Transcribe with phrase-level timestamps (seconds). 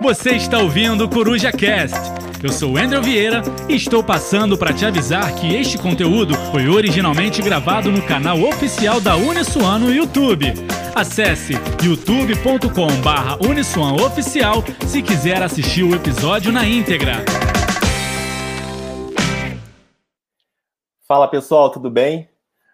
[0.00, 1.96] Você está ouvindo o Coruja Cast.
[2.42, 7.42] Eu sou Andrew Vieira e estou passando para te avisar que este conteúdo foi originalmente
[7.42, 10.46] gravado no canal oficial da Uniswan no YouTube.
[10.94, 17.24] Acesse youtube.com/uniswan oficial se quiser assistir o episódio na íntegra.
[21.06, 22.30] Fala pessoal, tudo bem?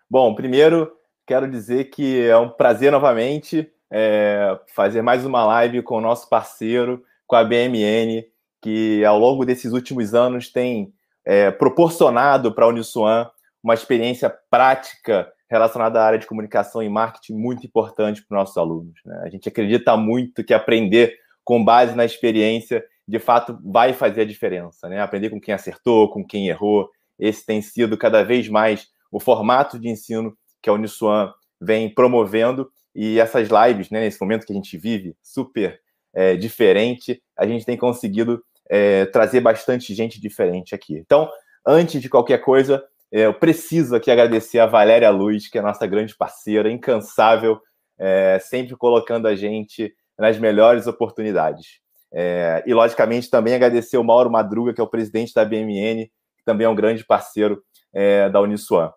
[0.08, 0.92] Bom, primeiro
[1.26, 6.26] quero dizer que é um prazer novamente é, fazer mais uma live com o nosso
[6.28, 8.24] parceiro, com a BMN,
[8.62, 13.28] que ao longo desses últimos anos tem é, proporcionado para a Uniswan
[13.62, 18.56] uma experiência prática relacionada à área de comunicação e marketing muito importante para os nossos
[18.56, 18.98] alunos.
[19.04, 19.20] Né?
[19.24, 21.14] A gente acredita muito que aprender
[21.44, 24.88] com base na experiência, de fato, vai fazer a diferença.
[24.88, 25.02] Né?
[25.02, 26.88] Aprender com quem acertou, com quem errou.
[27.18, 31.30] Esse tem sido cada vez mais o formato de ensino que a Uniswan
[31.60, 35.80] vem promovendo e essas lives, né, nesse momento que a gente vive, super
[36.14, 40.96] é, diferente, a gente tem conseguido é, trazer bastante gente diferente aqui.
[40.96, 41.30] Então,
[41.66, 45.64] antes de qualquer coisa, é, eu preciso aqui agradecer a Valéria Luz, que é a
[45.64, 47.60] nossa grande parceira, incansável,
[47.98, 51.80] é, sempre colocando a gente nas melhores oportunidades.
[52.12, 56.44] É, e, logicamente, também agradecer o Mauro Madruga, que é o presidente da BMN, que
[56.44, 58.90] também é um grande parceiro é, da Uniswan.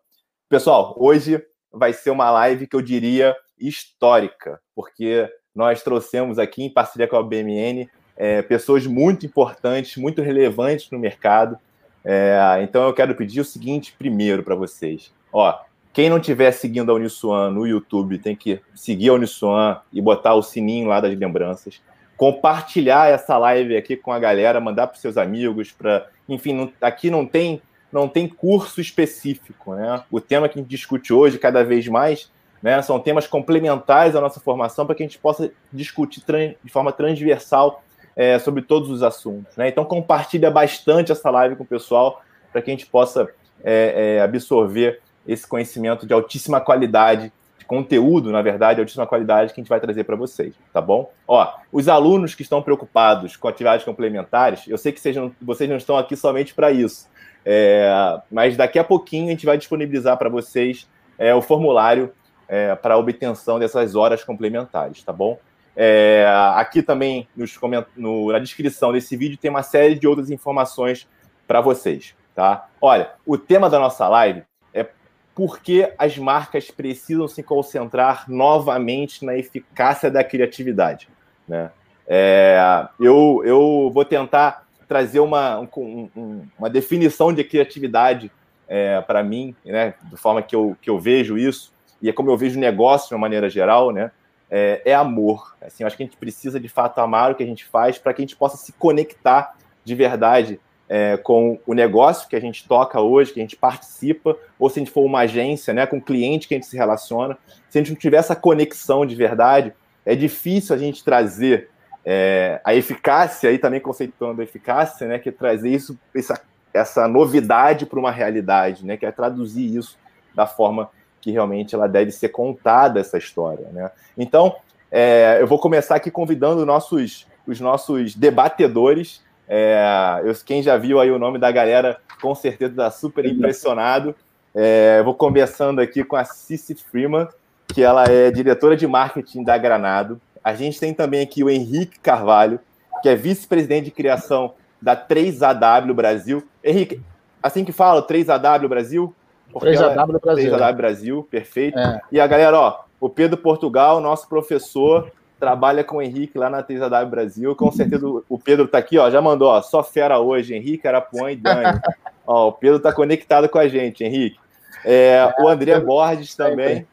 [0.50, 1.42] Pessoal, hoje
[1.72, 7.16] vai ser uma live que eu diria histórica, porque nós trouxemos aqui, em parceria com
[7.16, 11.58] a BMN, é, pessoas muito importantes, muito relevantes no mercado.
[12.04, 15.14] É, então eu quero pedir o seguinte primeiro para vocês.
[15.32, 15.58] Ó,
[15.94, 20.36] quem não estiver seguindo a Uniswan no YouTube tem que seguir a Uniswan e botar
[20.36, 21.82] o sininho lá das lembranças.
[22.18, 27.10] Compartilhar essa live aqui com a galera, mandar para seus amigos, para, enfim, não, aqui
[27.10, 30.04] não tem não tem curso específico, né?
[30.12, 32.30] O tema que a gente discute hoje, cada vez mais,
[32.66, 36.24] né, são temas complementares à nossa formação para que a gente possa discutir
[36.64, 37.84] de forma transversal
[38.16, 39.56] é, sobre todos os assuntos.
[39.56, 39.70] Né?
[39.70, 43.30] Então, compartilha bastante essa live com o pessoal para que a gente possa
[43.64, 49.54] é, é, absorver esse conhecimento de altíssima qualidade, de conteúdo, na verdade, de altíssima qualidade
[49.54, 51.12] que a gente vai trazer para vocês, tá bom?
[51.28, 56.00] Ó, os alunos que estão preocupados com atividades complementares, eu sei que vocês não estão
[56.00, 57.08] aqui somente para isso,
[57.46, 62.12] é, mas daqui a pouquinho a gente vai disponibilizar para vocês é, o formulário
[62.48, 65.40] é, para a obtenção dessas horas complementares, tá bom?
[65.76, 66.26] É,
[66.56, 67.60] aqui também nos
[67.98, 71.08] no, na descrição desse vídeo tem uma série de outras informações
[71.46, 72.68] para vocês, tá?
[72.80, 74.88] Olha, o tema da nossa live é
[75.34, 81.10] por que as marcas precisam se concentrar novamente na eficácia da criatividade,
[81.48, 81.72] né?
[82.08, 88.32] É, eu, eu vou tentar trazer uma, um, uma definição de criatividade
[88.68, 92.30] é, para mim, né, de forma que eu, que eu vejo isso, e é como
[92.30, 94.12] eu vejo o negócio de uma maneira geral, né?
[94.50, 95.56] É, é amor.
[95.62, 97.98] Assim, eu acho que a gente precisa de fato amar o que a gente faz
[97.98, 102.40] para que a gente possa se conectar de verdade é, com o negócio que a
[102.40, 105.86] gente toca hoje, que a gente participa, ou se a gente for uma agência, né,
[105.86, 107.38] com o cliente que a gente se relaciona.
[107.70, 109.74] Se a gente não tiver essa conexão de verdade,
[110.06, 111.70] é difícil a gente trazer
[112.06, 116.40] é, a eficácia, aí também conceituando a eficácia, né, que é trazer isso, essa,
[116.74, 119.98] essa novidade para uma realidade, né, que é traduzir isso
[120.36, 120.90] da forma
[121.26, 123.90] que realmente ela deve ser contada essa história, né?
[124.16, 124.58] Então,
[124.92, 129.24] é, eu vou começar aqui convidando nossos, os nossos debatedores.
[129.50, 134.16] É, eu, quem já viu aí o nome da galera, com certeza está super impressionado.
[134.54, 137.28] É, eu vou começando aqui com a Cici Freeman,
[137.70, 140.22] que ela é diretora de marketing da Granado.
[140.44, 142.60] A gente tem também aqui o Henrique Carvalho,
[143.02, 146.48] que é vice-presidente de criação da 3AW Brasil.
[146.64, 147.02] Henrique,
[147.42, 149.12] assim que fala, 3AW Brasil?
[149.60, 150.52] 3AW Brasil.
[150.52, 151.78] 3AW Brasil, perfeito.
[151.78, 152.02] É.
[152.12, 156.64] E a galera, ó, o Pedro Portugal, nosso professor, trabalha com o Henrique lá na
[156.64, 157.56] 3AW Brasil.
[157.56, 161.32] Com certeza o Pedro tá aqui, ó, já mandou, ó, só fera hoje, Henrique, Arapuã
[161.32, 161.80] e Dani.
[162.26, 164.38] ó, o Pedro tá conectado com a gente, Henrique.
[164.84, 166.86] É, o André Borges também.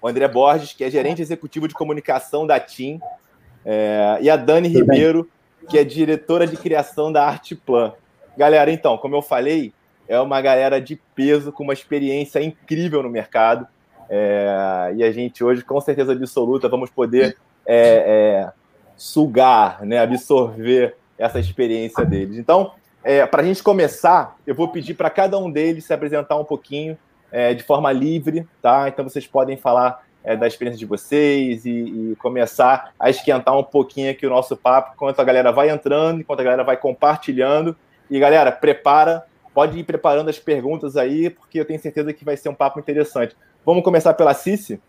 [0.00, 3.00] O André Borges, que é gerente executivo de comunicação da TIM.
[3.64, 5.28] É, e a Dani Ribeiro,
[5.68, 7.92] que é diretora de criação da Artplan.
[8.36, 9.72] Galera, então, como eu falei,
[10.10, 13.64] é uma galera de peso com uma experiência incrível no mercado.
[14.08, 17.76] É, e a gente hoje, com certeza absoluta, vamos poder é,
[18.44, 18.52] é,
[18.96, 22.38] sugar, né, absorver essa experiência deles.
[22.38, 22.72] Então,
[23.04, 26.44] é, para a gente começar, eu vou pedir para cada um deles se apresentar um
[26.44, 26.98] pouquinho
[27.30, 28.88] é, de forma livre, tá?
[28.88, 33.62] Então vocês podem falar é, da experiência de vocês e, e, começar a esquentar um
[33.62, 37.76] pouquinho aqui o nosso papo, enquanto a galera vai entrando, enquanto a galera vai compartilhando.
[38.10, 39.24] E galera, prepara
[39.54, 42.78] pode ir preparando as perguntas aí, porque eu tenho certeza que vai ser um papo
[42.78, 43.36] interessante.
[43.64, 44.80] Vamos começar pela Cici?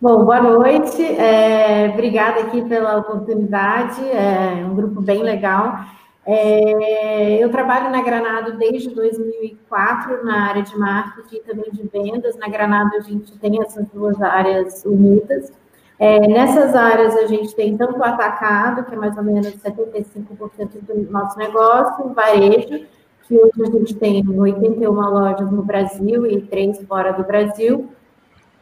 [0.00, 1.02] Bom, boa noite.
[1.02, 4.00] É, obrigada aqui pela oportunidade.
[4.10, 5.78] É um grupo bem legal.
[6.26, 12.36] É, eu trabalho na Granado desde 2004 na área de marketing e também de vendas.
[12.36, 15.52] Na Granado a gente tem essas duas áreas unidas.
[15.98, 20.80] É, nessas áreas a gente tem tanto o atacado, que é mais ou menos 75%
[20.82, 22.86] do nosso negócio, o varejo,
[23.26, 27.88] que hoje a gente tem 81 lojas no Brasil e três fora do Brasil,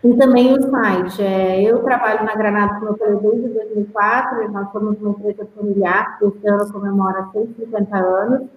[0.04, 1.22] e também o site.
[1.22, 6.26] É, eu trabalho na Granada, como eu desde 2004, nós somos uma empresa familiar, que
[6.26, 8.48] esse ano comemora 150 anos,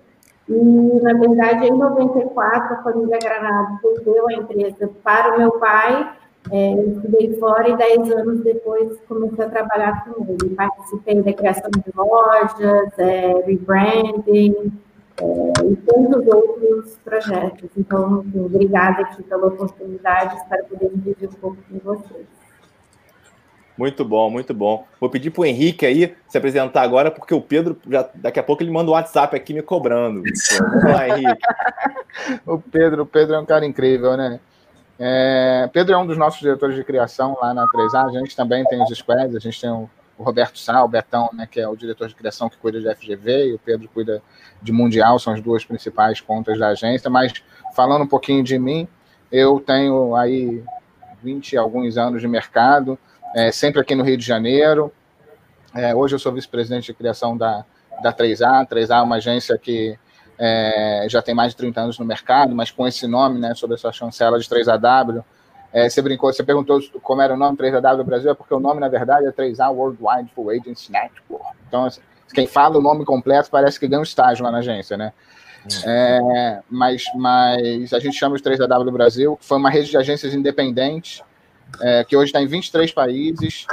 [0.48, 6.12] e, na verdade, em 94, a família Granada vendeu a empresa para o meu pai,
[6.52, 10.54] é, eu estudei fora e 10 anos depois comecei a trabalhar com ele.
[10.56, 14.72] Participei da criação de lojas, é, rebranding,
[15.18, 17.70] é, e tantos outros projetos.
[17.78, 22.26] Então, enfim, obrigada aqui pela oportunidade, espero poder dividir um pouco com vocês.
[23.78, 24.88] Muito bom, muito bom.
[25.00, 28.44] Vou pedir para o Henrique aí se apresentar agora, porque o Pedro, já, daqui a
[28.44, 30.22] pouco, ele manda um WhatsApp aqui me cobrando.
[30.60, 31.42] Vamos lá, Henrique.
[32.48, 34.40] o Pedro, o Pedro é um cara incrível, né?
[34.98, 38.06] É, Pedro é um dos nossos diretores de criação lá na 3A.
[38.06, 41.30] A gente também tem os squads, a gente tem o, o Roberto Sá, o Betão,
[41.34, 44.22] né, que é o diretor de criação que cuida de FGV, e o Pedro cuida
[44.62, 47.10] de Mundial, são as duas principais pontas da agência.
[47.10, 47.34] Mas
[47.76, 48.88] falando um pouquinho de mim,
[49.32, 50.64] eu tenho aí
[51.22, 52.98] 20 e alguns anos de mercado,
[53.36, 54.92] é, sempre aqui no Rio de Janeiro.
[55.74, 57.66] É, hoje eu sou vice-presidente de criação da,
[58.02, 58.62] da 3A.
[58.62, 59.98] A 3A é uma agência que
[60.40, 63.76] é, já tem mais de 30 anos no mercado, mas com esse nome, né, sobre
[63.76, 65.24] essa chancela de 3AW,
[65.76, 68.62] é, você brincou, você perguntou como era o nome 3AW do Brasil, é porque o
[68.62, 71.46] nome, na verdade, é 3A Worldwide Full Agency Network.
[71.68, 72.00] Então, assim,
[72.34, 75.12] quem fala o nome completo parece que ganha um estágio lá na agência, né?
[75.86, 79.98] É, mas, mas a gente chama de 3AW do Brasil, que foi uma rede de
[79.98, 81.22] agências independentes,
[81.82, 83.68] é, que hoje está em 23 países,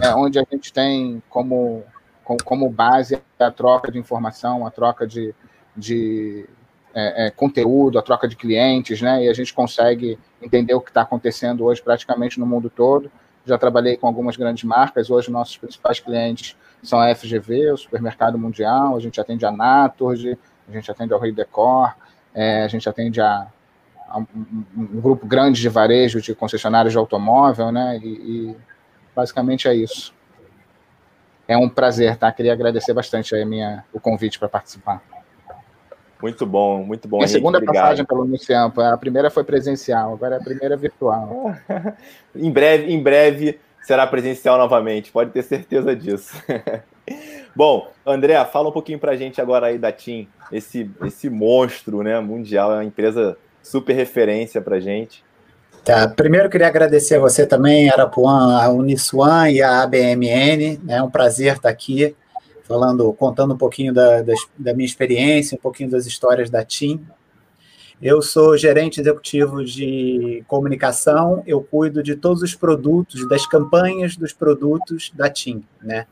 [0.00, 1.84] é, onde a gente tem como,
[2.24, 5.34] como, como, base a troca de informação, a troca de,
[5.76, 6.48] de
[6.94, 9.24] é, é, conteúdo, a troca de clientes, né?
[9.24, 13.10] E a gente consegue entender o que está acontecendo hoje praticamente no mundo todo.
[13.44, 18.38] Já trabalhei com algumas grandes marcas, hoje nossos principais clientes são a FGV, o Supermercado
[18.38, 20.38] Mundial, a gente atende a Naturgy,
[20.68, 21.94] a gente atende ao Rei Decor,
[22.34, 23.46] é, a gente atende a,
[24.08, 24.26] a um,
[24.76, 27.98] um, grupo grande de varejo de concessionários de automóvel, né?
[28.02, 28.56] E, e,
[29.14, 30.14] basicamente é isso.
[31.46, 32.30] É um prazer, tá?
[32.32, 35.02] Queria agradecer bastante a minha, o convite para participar.
[36.22, 37.22] Muito bom, muito bom.
[37.22, 37.82] A segunda obrigado.
[37.82, 38.80] passagem pelo Unicamp.
[38.80, 41.54] A primeira foi presencial, agora a primeira é virtual.
[42.34, 46.34] em breve, em breve será presencial novamente, pode ter certeza disso.
[47.54, 52.02] bom, André, fala um pouquinho para a gente agora aí da TIM, esse, esse monstro
[52.02, 55.22] né, mundial, é uma empresa super referência para a gente.
[55.84, 61.10] Tá, primeiro queria agradecer a você também, Arapuã, a Uniswan e a ABMN, é um
[61.10, 62.16] prazer estar aqui
[62.64, 67.06] falando, contando um pouquinho da, da, da, minha experiência, um pouquinho das histórias da TIM.
[68.02, 74.32] Eu sou gerente executivo de comunicação, eu cuido de todos os produtos, das campanhas dos
[74.32, 76.06] produtos da TIM, né?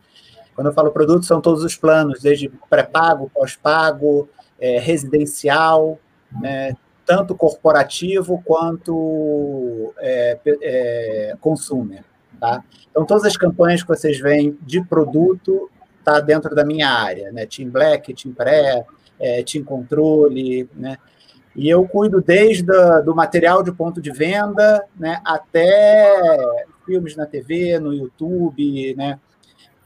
[0.55, 4.29] Quando eu falo produtos, são todos os planos, desde pré-pago, pós-pago,
[4.61, 5.99] é, residencial,
[6.41, 6.77] né?
[7.07, 12.05] tanto corporativo quanto é, é, consumer.
[12.39, 12.63] Tá?
[12.91, 15.71] Então, todas as campanhas que vocês veem de produto,
[16.03, 17.47] está dentro da minha área, né?
[17.47, 18.85] Team Black, Team Pré,
[19.19, 20.99] é, Team Controle, né?
[21.55, 26.11] E eu cuido desde o do material de ponto de venda, né, até
[26.87, 29.21] filmes na TV, no YouTube, né?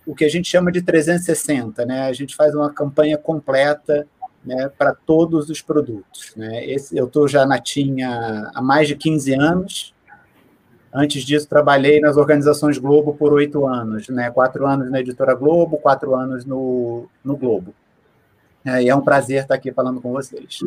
[0.07, 2.03] O que a gente chama de 360, né?
[2.03, 4.07] A gente faz uma campanha completa
[4.45, 6.33] né, para todos os produtos.
[6.37, 6.65] Né?
[6.67, 9.95] Esse, eu estou já na TIM há mais de 15 anos,
[10.93, 14.31] Antes disso, trabalhei nas organizações Globo por oito anos, né?
[14.31, 17.75] Quatro anos na editora Globo, quatro anos no, no Globo.
[18.65, 20.61] É, e é um prazer estar aqui falando com vocês.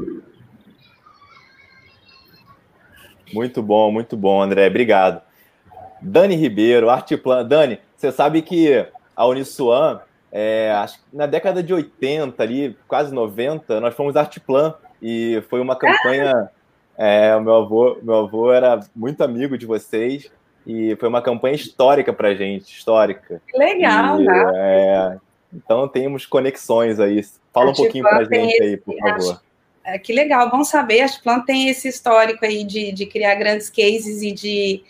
[3.34, 4.68] Muito bom, muito bom, André.
[4.68, 5.22] Obrigado.
[6.02, 7.46] Dani Ribeiro, Artiplan.
[7.46, 8.86] Dani, você sabe que
[9.16, 10.00] a Uniswan,
[10.32, 15.76] é, acho, na década de 80, ali, quase 90, nós fomos Artiplan e foi uma
[15.76, 16.50] campanha
[17.00, 20.30] é, o meu avô, meu avô era muito amigo de vocês
[20.68, 23.42] e foi uma campanha histórica para gente, histórica.
[23.56, 24.52] Legal, e, né?
[24.56, 25.18] É,
[25.54, 27.24] então temos conexões aí.
[27.54, 29.42] Fala um pouquinho para a gente esse, aí, por favor.
[29.86, 31.02] É, que legal, bom saber.
[31.02, 34.84] A Plan tem esse histórico aí de, de criar grandes cases e de,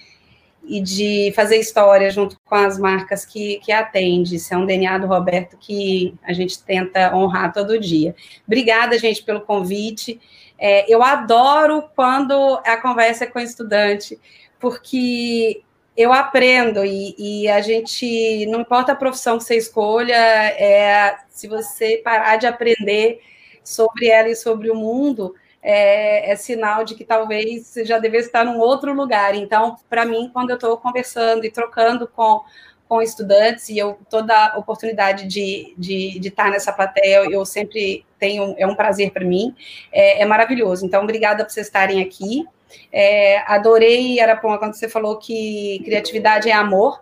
[0.65, 4.37] e de fazer história junto com as marcas que, que atende.
[4.37, 8.15] Isso é um DNA do Roberto que a gente tenta honrar todo dia.
[8.47, 10.19] Obrigada, gente, pelo convite.
[10.59, 14.19] É, eu adoro quando a conversa é com estudante,
[14.59, 15.63] porque
[15.95, 21.47] eu aprendo e, e, a gente, não importa a profissão que você escolha, é, se
[21.47, 23.21] você parar de aprender
[23.63, 28.27] sobre ela e sobre o mundo, é, é sinal de que talvez você já devesse
[28.27, 29.35] estar num outro lugar.
[29.35, 32.43] Então, para mim, quando eu estou conversando e trocando com
[32.89, 38.55] com estudantes e eu toda oportunidade de, de, de estar nessa plateia eu sempre tenho
[38.57, 39.55] é um prazer para mim.
[39.91, 40.85] É, é, maravilhoso.
[40.85, 42.43] Então obrigada por vocês estarem aqui.
[42.91, 46.99] É, adorei Araponga quando você falou que criatividade é amor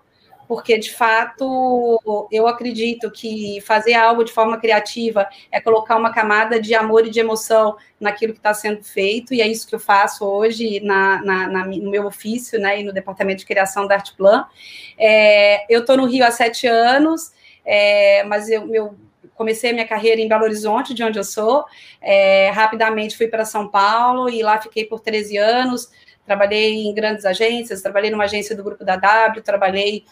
[0.48, 2.00] porque de fato
[2.32, 7.10] eu acredito que fazer algo de forma criativa é colocar uma camada de amor e
[7.10, 11.22] de emoção naquilo que está sendo feito, e é isso que eu faço hoje na,
[11.22, 14.46] na, na no meu ofício né, e no departamento de criação da Artplan.
[14.98, 17.32] É, eu estou no Rio há sete anos,
[17.66, 18.96] é, mas eu, meu,
[19.36, 21.66] comecei a minha carreira em Belo Horizonte, de onde eu sou.
[22.02, 25.90] É, rapidamente fui para São Paulo e lá fiquei por 13 anos.
[26.26, 30.04] Trabalhei em grandes agências, trabalhei numa agência do Grupo da W, trabalhei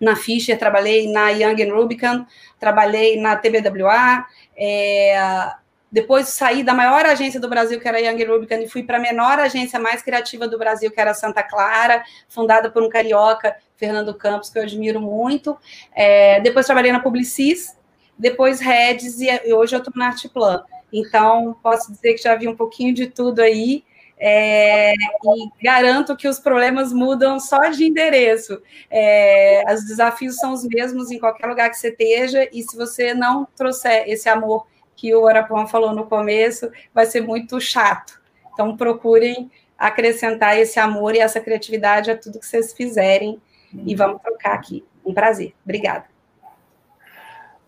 [0.00, 2.24] na Fischer, trabalhei na Young Rubicon,
[2.58, 4.24] trabalhei na TBWA,
[4.56, 5.52] é,
[5.92, 8.96] depois saí da maior agência do Brasil, que era a Young Rubicon, e fui para
[8.96, 13.56] a menor agência mais criativa do Brasil, que era Santa Clara, fundada por um carioca,
[13.76, 15.58] Fernando Campos, que eu admiro muito.
[15.94, 17.76] É, depois trabalhei na Publicis,
[18.16, 20.62] depois Reds, e hoje eu estou na Artplan.
[20.92, 23.84] Então, posso dizer que já vi um pouquinho de tudo aí,
[24.22, 28.60] é, e garanto que os problemas mudam só de endereço.
[28.90, 33.14] É, os desafios são os mesmos em qualquer lugar que você esteja, e se você
[33.14, 38.20] não trouxer esse amor que o Arapão falou no começo, vai ser muito chato.
[38.52, 43.40] Então, procurem acrescentar esse amor e essa criatividade a tudo que vocês fizerem,
[43.72, 44.84] e vamos trocar aqui.
[45.02, 45.54] Um prazer.
[45.64, 46.04] Obrigada.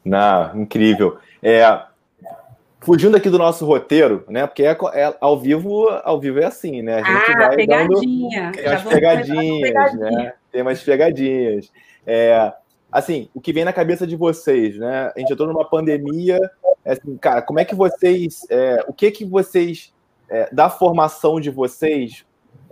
[0.04, 1.18] Não, incrível.
[1.42, 1.64] É,
[2.82, 4.46] fugindo aqui do nosso roteiro, né?
[4.46, 6.96] Porque é, é, ao vivo, ao vivo é assim, né?
[6.96, 8.52] A gente ah, vai pegadinha.
[8.52, 10.32] dando umas pegadinhas, né?
[10.50, 11.72] Tem umas pegadinhas.
[12.06, 12.52] É,
[12.90, 15.12] assim, o que vem na cabeça de vocês, né?
[15.14, 16.38] A gente entrou numa pandemia,
[16.84, 19.92] é assim, cara, como é que vocês, é, o que que vocês
[20.28, 22.24] é, da formação de vocês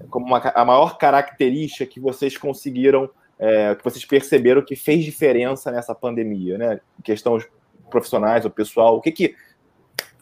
[0.09, 5.71] como uma, a maior característica que vocês conseguiram, é, que vocês perceberam que fez diferença
[5.71, 6.81] nessa pandemia, né?
[7.05, 7.47] Questões
[7.91, 9.35] profissionais ou pessoal, o que que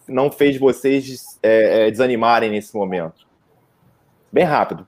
[0.09, 3.27] não fez vocês é, é, desanimarem nesse momento?
[4.33, 4.87] Bem rápido.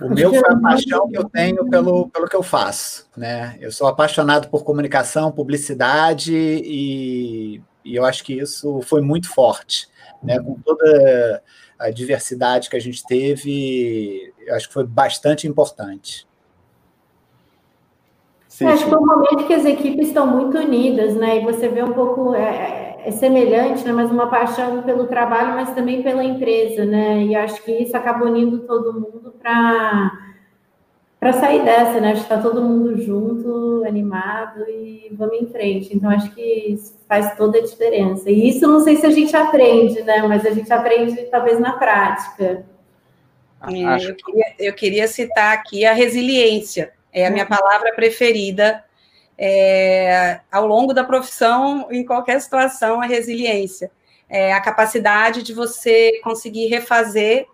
[0.00, 3.08] O meu foi a paixão que eu tenho pelo, pelo que eu faço.
[3.16, 3.56] Né?
[3.60, 9.88] Eu sou apaixonado por comunicação, publicidade, e, e eu acho que isso foi muito forte.
[10.22, 10.38] Né?
[10.38, 11.42] Com toda
[11.78, 16.28] a diversidade que a gente teve, eu acho que foi bastante importante.
[18.46, 18.72] Sim, sim.
[18.72, 21.38] Acho que é um momento que as equipes estão muito unidas, né?
[21.38, 22.34] E você vê um pouco.
[22.34, 27.22] É, é semelhante, né, mas uma paixão pelo trabalho, mas também pela empresa, né?
[27.22, 30.30] E acho que isso acaba unindo todo mundo para
[31.18, 32.12] para sair dessa, né?
[32.12, 35.94] Acho que está todo mundo junto, animado e vamos em frente.
[35.94, 38.30] Então acho que isso faz toda a diferença.
[38.30, 40.22] E isso não sei se a gente aprende, né?
[40.26, 42.64] Mas a gente aprende talvez na prática.
[43.68, 46.90] É, eu, queria, eu queria citar aqui a resiliência.
[47.12, 48.82] É a minha palavra preferida
[49.42, 53.90] é, ao longo da profissão, em qualquer situação, a resiliência.
[54.28, 57.46] É, a capacidade de você conseguir refazer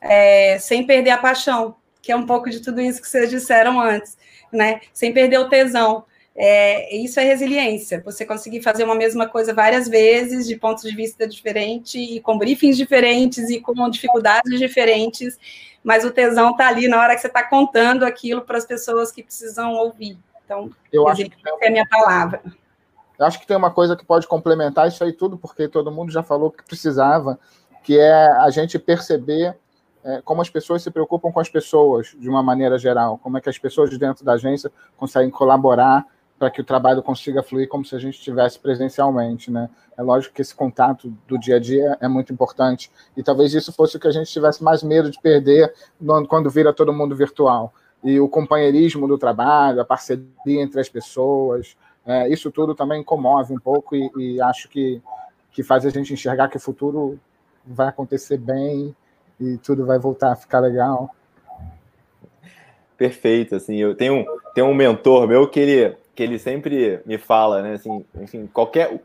[0.00, 3.78] é, sem perder a paixão, que é um pouco de tudo isso que vocês disseram
[3.78, 4.16] antes,
[4.50, 4.80] né?
[4.94, 6.06] Sem perder o tesão.
[6.34, 8.02] É, isso é resiliência.
[8.04, 12.38] Você conseguir fazer uma mesma coisa várias vezes, de pontos de vista diferentes, e com
[12.38, 15.38] briefings diferentes, e com dificuldades diferentes,
[15.84, 19.12] mas o tesão está ali na hora que você está contando aquilo para as pessoas
[19.12, 20.18] que precisam ouvir.
[20.46, 22.40] Então, eu acho que é a minha palavra.
[23.18, 26.12] Eu acho que tem uma coisa que pode complementar isso aí tudo, porque todo mundo
[26.12, 27.38] já falou que precisava,
[27.82, 29.56] que é a gente perceber
[30.04, 33.40] é, como as pessoas se preocupam com as pessoas de uma maneira geral, como é
[33.40, 36.06] que as pessoas de dentro da agência conseguem colaborar
[36.38, 39.70] para que o trabalho consiga fluir como se a gente estivesse presencialmente, né?
[39.96, 43.72] É lógico que esse contato do dia a dia é muito importante e talvez isso
[43.72, 45.74] fosse o que a gente tivesse mais medo de perder
[46.28, 47.72] quando vira todo mundo virtual
[48.04, 51.76] e o companheirismo do trabalho, a parceria entre as pessoas,
[52.06, 55.02] é, isso tudo também comove um pouco e, e, acho que,
[55.50, 57.18] que faz a gente enxergar que o futuro
[57.66, 58.94] vai acontecer bem
[59.40, 61.10] e tudo vai voltar a ficar legal.
[62.96, 64.24] Perfeito, assim, eu tenho,
[64.54, 69.00] tenho um mentor meu que ele, que ele sempre me fala, né, assim, enfim, qualquer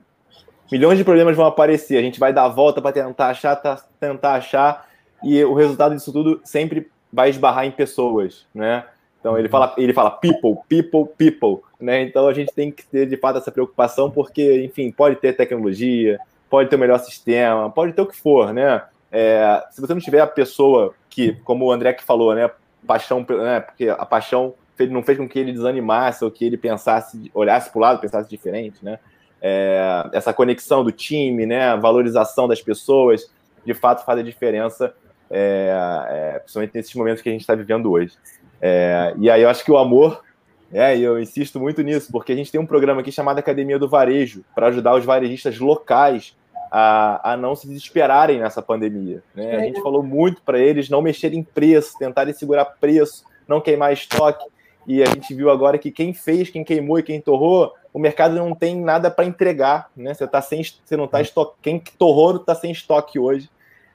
[0.72, 3.84] milhões de problemas vão aparecer, a gente vai dar a volta para tentar achar, tá,
[4.00, 4.88] tentar achar,
[5.24, 8.86] e o resultado disso tudo sempre vai esbarrar em pessoas, né?
[9.20, 12.02] Então ele fala, ele fala people, people, people, né?
[12.02, 16.20] Então a gente tem que ter de fato essa preocupação porque, enfim, pode ter tecnologia,
[16.50, 18.84] pode ter o melhor sistema, pode ter o que for, né?
[19.12, 22.50] É, se você não tiver a pessoa que, como o André que falou, né,
[22.88, 23.60] paixão, né?
[23.60, 24.56] Porque a paixão
[24.90, 28.28] não fez com que ele desanimasse ou que ele pensasse, olhasse para o lado, pensasse
[28.28, 28.98] diferente, né?
[29.40, 31.76] É, essa conexão do time, né?
[31.78, 33.32] Valorização das pessoas,
[33.64, 34.94] de fato faz a diferença,
[35.32, 38.14] é, é, principalmente nesses momentos que a gente está vivendo hoje.
[38.62, 40.24] É, e aí eu acho que o amor,
[40.72, 43.80] é, e eu insisto muito nisso, porque a gente tem um programa aqui chamado Academia
[43.80, 46.36] do Varejo, para ajudar os varejistas locais
[46.72, 49.22] a, a não se desesperarem nessa pandemia.
[49.36, 49.56] Né?
[49.58, 53.92] A gente falou muito para eles não mexerem em preço, tentarem segurar preço, não queimar
[53.92, 54.46] estoque.
[54.88, 58.36] E a gente viu agora que quem fez, quem queimou e quem torrou, o mercado
[58.36, 60.14] não tem nada para entregar, né?
[60.14, 63.50] Você tá sem, você não está estoque, quem torrou está sem estoque hoje,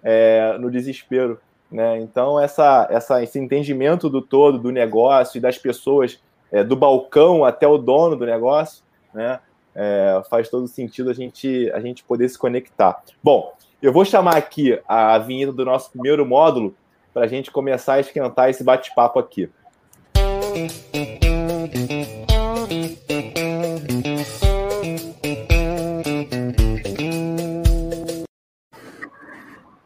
[0.06, 1.98] é, no desespero, né?
[1.98, 6.22] Então essa, essa, esse entendimento do todo, do negócio e das pessoas,
[6.52, 9.40] é, do balcão até o dono do negócio, né?
[9.76, 13.02] é, faz todo sentido a gente, a gente poder se conectar.
[13.22, 16.74] Bom, eu vou chamar aqui a vinheta do nosso primeiro módulo
[17.12, 19.50] para a gente começar a esquentar esse bate-papo aqui.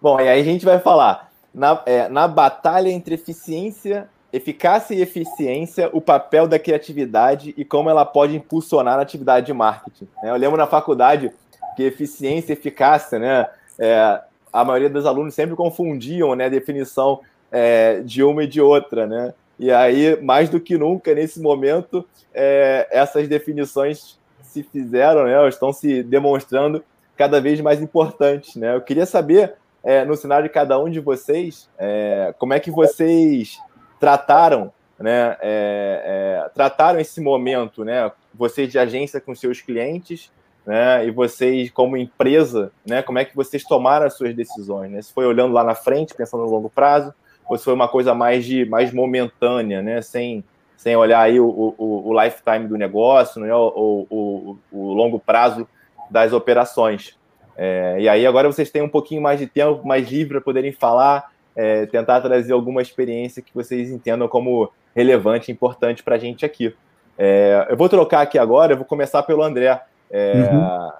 [0.01, 5.03] Bom, e aí a gente vai falar na, é, na batalha entre eficiência Eficácia e
[5.03, 10.09] eficiência, o papel da criatividade e como ela pode impulsionar a atividade de marketing.
[10.23, 10.31] Né?
[10.31, 11.33] Eu lembro na faculdade
[11.75, 13.49] que eficiência e eficácia, né?
[13.77, 14.21] É,
[14.53, 19.07] a maioria dos alunos sempre confundiam né, a definição é, de uma e de outra,
[19.07, 19.35] né?
[19.59, 25.49] E aí, mais do que nunca, nesse momento, é, essas definições se fizeram, né?
[25.49, 26.85] Estão se demonstrando
[27.17, 28.77] cada vez mais importantes, né?
[28.77, 32.71] Eu queria saber, é, no cenário de cada um de vocês, é, como é que
[32.71, 33.59] vocês
[33.99, 40.31] trataram, né, é, é, trataram esse momento, né, vocês de agência com seus clientes,
[40.67, 45.01] né, e vocês como empresa, né, como é que vocês tomaram as suas decisões, né?
[45.01, 47.15] Se foi olhando lá na frente, pensando no longo prazo,
[47.49, 50.45] ou se foi uma coisa mais de mais momentânea, né, sem
[50.77, 55.69] sem olhar aí o, o, o lifetime do negócio, né, o, o, o longo prazo
[56.11, 57.19] das operações.
[57.63, 60.73] É, e aí agora vocês têm um pouquinho mais de tempo, mais livre para poderem
[60.73, 66.43] falar é, tentar trazer alguma experiência que vocês entendam como relevante, importante para a gente
[66.43, 66.75] aqui.
[67.19, 69.79] É, eu vou trocar aqui agora, eu vou começar pelo André.
[70.11, 70.91] É, uhum.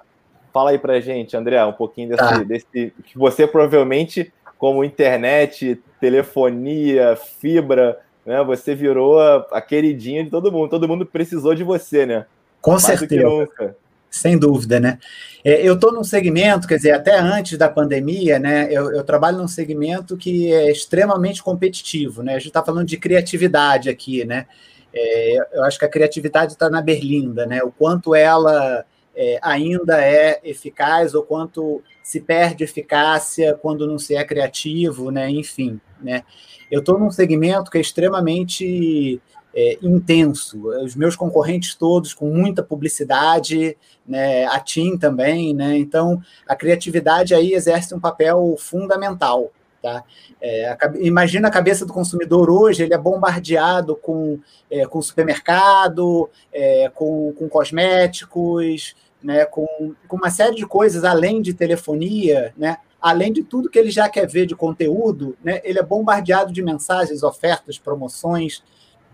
[0.53, 2.37] Fala aí para a gente, André, um pouquinho desse, tá.
[2.43, 10.51] desse que você provavelmente, como internet, telefonia, fibra, né, você virou a queridinha de todo
[10.51, 10.69] mundo.
[10.69, 12.25] Todo mundo precisou de você, né?
[12.61, 13.75] Com Mais certeza.
[14.11, 14.99] Sem dúvida, né?
[15.41, 18.67] É, eu estou num segmento, quer dizer, até antes da pandemia, né?
[18.69, 22.33] Eu, eu trabalho num segmento que é extremamente competitivo, né?
[22.33, 24.47] A gente está falando de criatividade aqui, né?
[24.93, 27.63] É, eu acho que a criatividade está na berlinda, né?
[27.63, 34.13] O quanto ela é, ainda é eficaz ou quanto se perde eficácia quando não se
[34.13, 35.29] é criativo, né?
[35.29, 36.23] Enfim, né?
[36.69, 39.21] Eu estou num segmento que é extremamente
[39.55, 40.69] é, intenso.
[40.83, 45.77] Os meus concorrentes todos com muita publicidade, né, a TIM também, né?
[45.77, 49.51] Então a criatividade aí exerce um papel fundamental.
[49.81, 50.03] Tá?
[50.39, 56.29] É, a, imagina a cabeça do consumidor hoje, ele é bombardeado com, é, com supermercado,
[56.53, 59.65] é, com, com cosméticos, né, com,
[60.07, 62.77] com uma série de coisas além de telefonia, né?
[63.01, 66.61] além de tudo que ele já quer ver de conteúdo, né, ele é bombardeado de
[66.61, 68.63] mensagens, ofertas, promoções,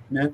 [0.10, 0.32] né?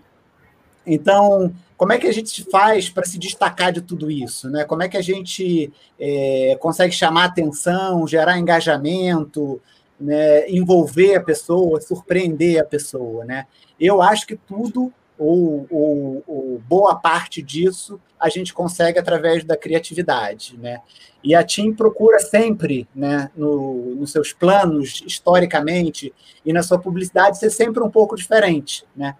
[0.86, 4.50] Então, como é que a gente faz para se destacar de tudo isso?
[4.50, 4.64] Né?
[4.66, 9.62] Como é que a gente é, consegue chamar atenção, gerar engajamento,
[10.00, 10.50] né?
[10.50, 13.26] envolver a pessoa, surpreender a pessoa?
[13.26, 13.48] Né?
[13.80, 19.56] Eu acho que tudo, ou, ou, ou, boa parte disso, a gente consegue através da
[19.56, 20.58] criatividade.
[20.58, 20.82] Né?
[21.24, 26.14] E a TIM procura sempre, né, no, nos seus planos, historicamente,
[26.46, 28.86] e na sua publicidade, ser sempre um pouco diferente.
[28.96, 29.16] Né?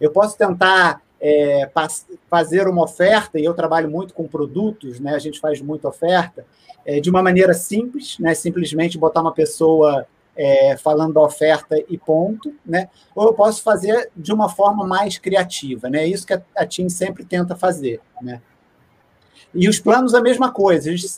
[0.00, 1.70] Eu posso tentar é,
[2.28, 5.14] fazer uma oferta, e eu trabalho muito com produtos, né?
[5.14, 6.44] a gente faz muita oferta,
[6.84, 8.34] é, de uma maneira simples, né?
[8.34, 10.06] simplesmente botar uma pessoa
[10.36, 12.88] é, falando da oferta e ponto, né?
[13.14, 15.88] ou eu posso fazer de uma forma mais criativa.
[15.88, 16.04] Né?
[16.04, 18.00] É isso que a, a TIM sempre tenta fazer.
[18.20, 18.40] Né?
[19.54, 21.08] E os planos, a mesma coisa, a gente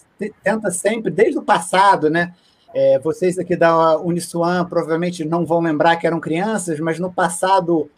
[0.42, 2.34] tenta sempre, desde o passado, né?
[2.74, 7.90] É, vocês aqui da Uniswan provavelmente não vão lembrar que eram crianças, mas no passado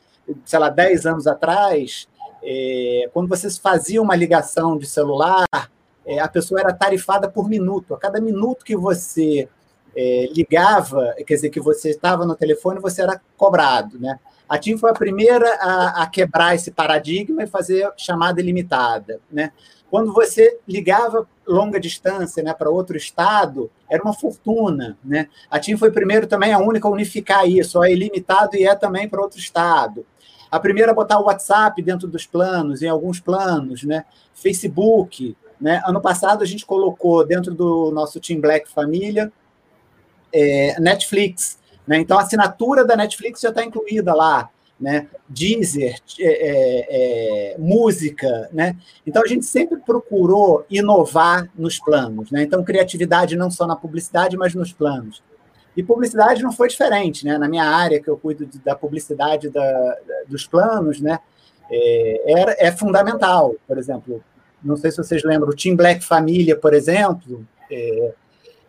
[0.45, 2.09] sei lá, 10 anos atrás,
[2.43, 5.47] é, quando você fazia uma ligação de celular,
[6.07, 7.95] é, a pessoa era tarifada por minuto.
[7.95, 9.49] A cada minuto que você
[9.95, 14.19] é, ligava, quer dizer, que você estava no telefone, você era cobrado, né?
[14.49, 19.53] A TIM foi a primeira a, a, quebrar esse paradigma e fazer chamada ilimitada, né?
[19.89, 24.97] Quando você ligava longa distância né, para outro estado, era uma fortuna.
[25.05, 25.29] Né?
[25.51, 29.09] A TIM foi primeiro também a única a unificar isso, é ilimitado e é também
[29.09, 30.07] para outro estado.
[30.51, 34.05] A primeira a botar o WhatsApp dentro dos planos, em alguns planos, né?
[34.35, 35.37] Facebook.
[35.61, 35.83] Né?
[35.87, 39.31] Ano passado a gente colocou dentro do nosso Team Black Família
[40.33, 41.59] é, Netflix.
[41.87, 41.99] Né?
[41.99, 45.07] Então a assinatura da Netflix já está incluída lá né?
[45.29, 46.87] Deezer, é, é,
[47.53, 48.77] é, música, né?
[49.07, 52.43] Então a gente sempre procurou inovar nos planos, né?
[52.43, 55.23] Então criatividade não só na publicidade, mas nos planos.
[55.81, 57.39] E publicidade não foi diferente, né?
[57.39, 59.97] Na minha área que eu cuido da publicidade da,
[60.29, 61.19] dos planos, né?
[61.71, 64.23] É, é, fundamental, por exemplo.
[64.63, 68.13] Não sei se vocês lembram, o Team Black Família, por exemplo, é,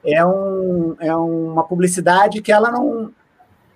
[0.06, 3.12] é, um, é uma publicidade que ela não,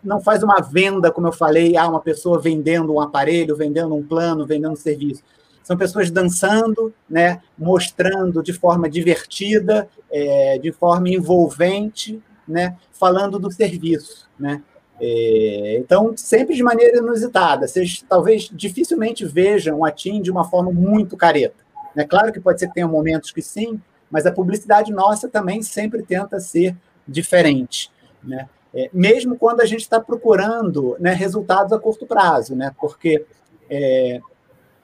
[0.01, 4.01] não faz uma venda, como eu falei, ah, uma pessoa vendendo um aparelho, vendendo um
[4.01, 5.21] plano, vendendo um serviço.
[5.61, 13.51] São pessoas dançando, né, mostrando de forma divertida, é, de forma envolvente, né, falando do
[13.51, 14.29] serviço.
[14.39, 14.61] Né?
[14.99, 17.67] É, então, sempre de maneira inusitada.
[17.67, 21.63] Vocês talvez dificilmente vejam a TIM de uma forma muito careta.
[21.95, 22.05] É né?
[22.05, 26.03] claro que pode ser que tenha momentos que sim, mas a publicidade nossa também sempre
[26.03, 26.75] tenta ser
[27.07, 27.91] diferente.
[28.23, 28.47] Né?
[28.73, 32.75] É, mesmo quando a gente está procurando né, resultados a curto prazo, né?
[32.77, 33.25] Porque,
[33.69, 34.19] é,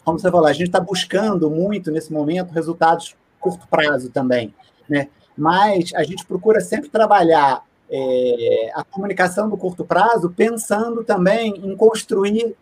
[0.06, 4.54] como você falou, a gente está buscando muito nesse momento resultados curto prazo também,
[4.88, 5.10] né?
[5.42, 11.76] Mas a gente procura sempre trabalhar é, a comunicação do curto prazo pensando também em
[11.76, 12.56] construir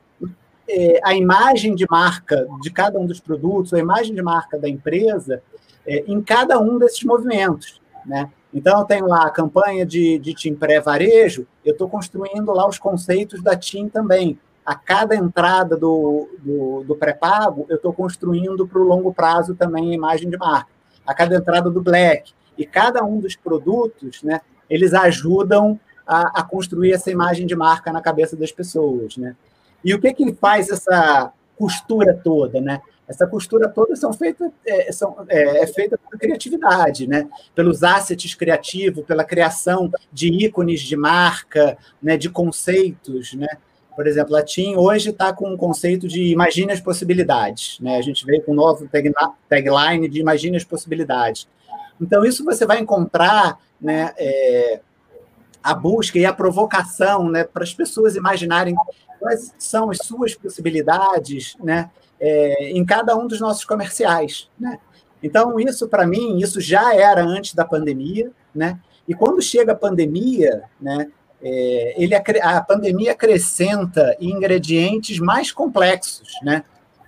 [0.66, 4.70] é, a imagem de marca de cada um dos produtos, a imagem de marca da
[4.70, 5.44] empresa
[5.86, 8.32] é, em cada um desses movimentos, né?
[8.54, 12.80] Então, eu tenho lá a campanha de, de TIM pré-varejo, eu estou construindo lá os
[12.80, 14.40] conceitos da TIM também.
[14.66, 19.92] A cada entrada do, do, do pré-pago, eu estou construindo para o longo prazo também
[19.92, 20.72] a imagem de marca.
[21.06, 22.34] A cada entrada do Black.
[22.60, 27.94] E cada um dos produtos, né, eles ajudam a, a construir essa imagem de marca
[27.94, 29.16] na cabeça das pessoas.
[29.16, 29.36] Né?
[29.84, 32.60] E o que, que faz essa costura toda?
[32.60, 32.82] Né?
[33.08, 37.30] Essa costura toda são feita, é, são, é, é feita pela criatividade, né?
[37.56, 42.18] pelos assets criativos, pela criação de ícones de marca, né?
[42.18, 43.34] de conceitos.
[43.34, 43.48] Né?
[43.96, 47.80] Por exemplo, a TIM hoje está com um conceito de imagine as possibilidades.
[47.80, 47.98] Né?
[47.98, 48.90] A gente veio com um novo
[49.48, 51.48] tagline de imagine as possibilidades.
[52.02, 54.82] Então, isso você vai encontrar né, é,
[55.64, 58.76] a busca e a provocação né, para as pessoas imaginarem
[59.20, 61.90] quais são as suas possibilidades, né?
[62.20, 64.50] é, em cada um dos nossos comerciais.
[64.60, 64.78] Né?
[65.24, 68.32] Então, isso, para mim, isso já era antes da pandemia.
[68.54, 68.80] Né?
[69.08, 71.10] E quando chega a pandemia, né,
[71.42, 76.30] é, ele, a pandemia acrescenta ingredientes mais complexos.
[76.44, 76.64] Né?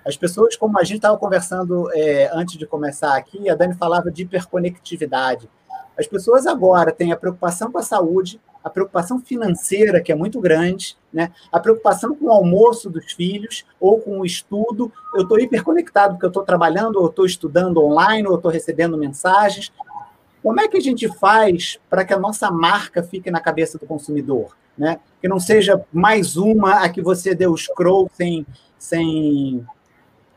[0.06, 4.12] As pessoas, como a gente estava conversando é, antes de começar aqui, a Dani falava
[4.12, 5.50] de hiperconectividade.
[5.98, 10.40] As pessoas agora têm a preocupação com a saúde, a preocupação financeira, que é muito
[10.40, 11.32] grande, né?
[11.52, 14.92] a preocupação com o almoço dos filhos ou com o estudo.
[15.16, 19.72] Eu estou hiperconectado porque eu estou trabalhando, ou estou estudando online, ou estou recebendo mensagens.
[20.42, 23.86] Como é que a gente faz para que a nossa marca fique na cabeça do
[23.86, 24.56] consumidor?
[24.78, 25.00] Né?
[25.22, 28.46] Que não seja mais uma a que você deu scroll sem,
[28.78, 29.66] sem,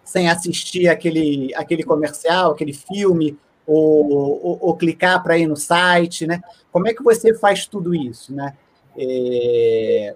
[0.05, 6.27] sem assistir aquele, aquele comercial, aquele filme, ou, ou, ou clicar para ir no site,
[6.27, 6.43] né?
[6.71, 8.55] Como é que você faz tudo isso, né?
[8.97, 10.15] É...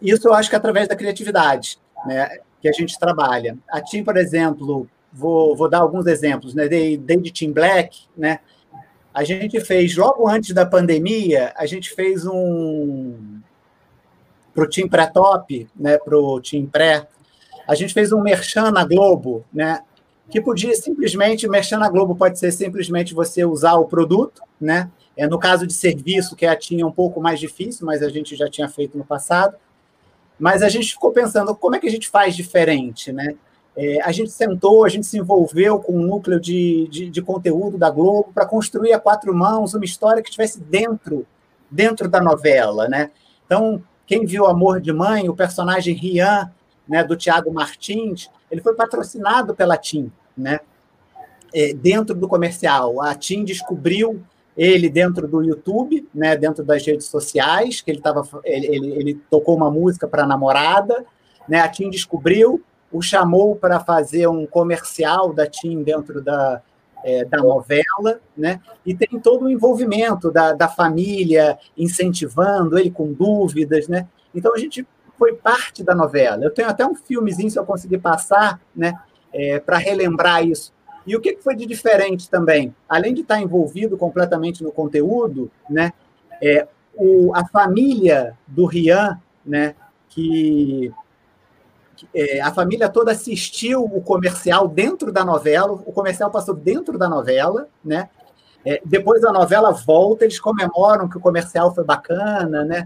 [0.00, 2.38] Isso eu acho que é através da criatividade, né?
[2.60, 3.56] Que a gente trabalha.
[3.70, 6.68] A Team, por exemplo, vou, vou dar alguns exemplos, né?
[6.68, 8.40] Desde Team Black, né?
[9.14, 13.40] A gente fez, logo antes da pandemia, a gente fez um
[14.54, 15.98] para o Team Pré-Top, né?
[15.98, 17.06] Para o Team Pré,
[17.66, 19.82] a gente fez um merchan na Globo, né?
[20.32, 24.90] que podia simplesmente, mexer na Globo pode ser simplesmente você usar o produto, né?
[25.14, 28.34] É, no caso de serviço, que a tinha um pouco mais difícil, mas a gente
[28.34, 29.58] já tinha feito no passado.
[30.40, 33.34] Mas a gente ficou pensando, como é que a gente faz diferente, né?
[33.76, 37.76] É, a gente sentou, a gente se envolveu com um núcleo de, de, de conteúdo
[37.76, 41.26] da Globo para construir a quatro mãos uma história que estivesse dentro,
[41.70, 43.10] dentro da novela, né?
[43.44, 46.50] Então, quem viu Amor de Mãe, o personagem Rian,
[46.92, 50.60] né, do Tiago Martins, ele foi patrocinado pela TIM né?
[51.54, 53.00] É, dentro do comercial.
[53.02, 54.22] A Tim descobriu
[54.56, 59.14] ele dentro do YouTube, né, dentro das redes sociais, que ele tava, ele, ele, ele
[59.30, 61.04] tocou uma música para a namorada,
[61.48, 66.60] né, a Tim descobriu, o chamou para fazer um comercial da Tim dentro da,
[67.02, 73.10] é, da novela, né, e tem todo o envolvimento da, da família incentivando ele com
[73.10, 74.86] dúvidas, né, então a gente
[75.22, 76.42] foi parte da novela.
[76.42, 78.92] Eu tenho até um filmezinho, se eu conseguir passar, né,
[79.32, 80.72] é, para relembrar isso.
[81.06, 82.74] E o que foi de diferente também?
[82.88, 85.92] Além de estar envolvido completamente no conteúdo, né,
[86.42, 89.76] é, o, a família do Rian, né,
[90.08, 90.92] que
[92.12, 97.08] é, a família toda assistiu o comercial dentro da novela, o comercial passou dentro da
[97.08, 98.08] novela, né?
[98.66, 102.84] É, depois a novela volta, eles comemoram que o comercial foi bacana, né?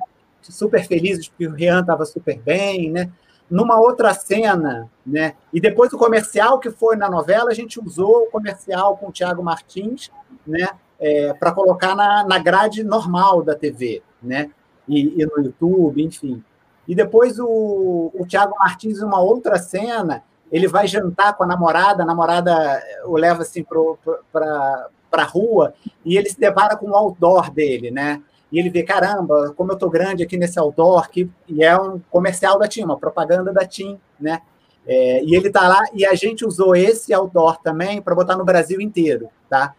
[0.52, 3.11] Super felizes porque o Rian estava super bem, né?
[3.50, 5.35] Numa outra cena, né?
[5.52, 9.12] E depois o comercial que foi na novela, a gente usou o comercial com o
[9.12, 10.11] Thiago Martins,
[10.46, 10.68] né?
[10.98, 14.50] É, para colocar na, na grade normal da TV, né?
[14.88, 16.42] E, e no YouTube, enfim.
[16.88, 22.02] E depois o, o Thiago Martins, uma outra cena, ele vai jantar com a namorada,
[22.02, 27.50] a namorada o leva assim para a rua e ele se depara com o outdoor
[27.50, 28.22] dele, né?
[28.50, 32.00] E ele vê, caramba, como eu tô grande aqui nesse outdoor, que, e é um
[32.11, 34.40] comercial da TIM, uma propaganda da TIM, né?
[34.87, 38.44] É, e ele tá lá, e a gente usou esse outdoor também para botar no
[38.44, 39.74] Brasil inteiro, tá?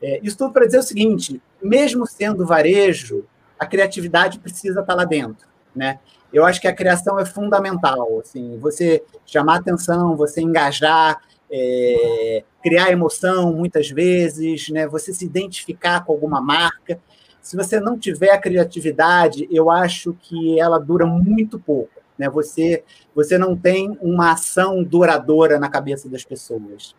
[0.00, 3.24] É, isso tudo para dizer o seguinte, mesmo sendo varejo,
[3.58, 5.98] a criatividade precisa estar tá lá dentro, né?
[6.34, 8.18] eu acho que a criação é fundamental.
[8.18, 14.88] Assim, você chamar atenção, você engajar, é, criar emoção muitas vezes, né?
[14.88, 16.98] você se identificar com alguma marca.
[17.44, 22.00] Se você não tiver a criatividade, eu acho que ela dura muito pouco.
[22.18, 22.26] Né?
[22.30, 22.82] Você,
[23.14, 26.96] você não tem uma ação duradoura na cabeça das pessoas.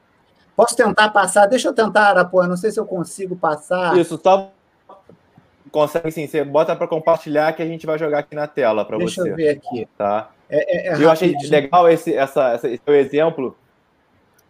[0.56, 1.48] Posso tentar passar?
[1.48, 3.98] Deixa eu tentar, Arapuã, não sei se eu consigo passar.
[3.98, 4.52] Isso, só
[5.72, 8.98] consegue sim, você bota para compartilhar que a gente vai jogar aqui na tela para
[8.98, 9.24] você.
[9.24, 9.88] Deixa eu ver aqui.
[9.98, 10.30] Tá?
[10.48, 13.58] É, é, é eu achei legal esse, essa, essa, esse teu exemplo,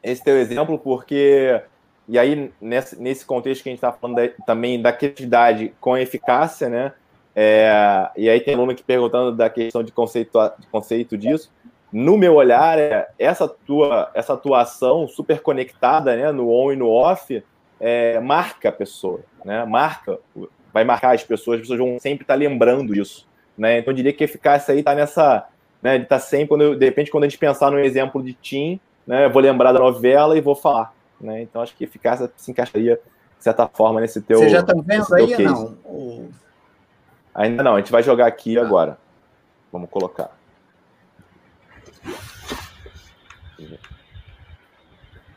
[0.03, 1.63] esse teu exemplo, porque
[2.07, 5.97] e aí nesse, nesse contexto que a gente está falando da, também da criatividade com
[5.97, 6.93] eficácia, né?
[7.35, 11.51] É, e aí tem aluno aqui perguntando da questão de conceito, de conceito disso.
[11.91, 16.89] No meu olhar, é, essa tua essa atuação super conectada, né, no on e no
[16.89, 17.43] off,
[17.79, 19.65] é, marca a pessoa, né?
[19.65, 20.19] Marca
[20.75, 23.25] vai marcar as pessoas, as pessoas vão sempre estar tá lembrando isso.
[23.57, 23.79] Né?
[23.79, 25.47] Então, eu diria que eficácia aí está nessa.
[25.81, 28.33] Né, ele está sempre, quando eu, de repente, quando a gente pensar no exemplo de
[28.33, 30.93] Tim, né, eu vou lembrar da novela e vou falar.
[31.19, 31.41] Né?
[31.41, 32.99] Então, acho que eficácia se encaixaria,
[33.37, 34.39] de certa forma, nesse teu.
[34.39, 36.29] Vocês já estão vendo aí ou não?
[37.33, 38.61] Ainda não, a gente vai jogar aqui ah.
[38.61, 38.97] agora.
[39.71, 40.31] Vamos colocar.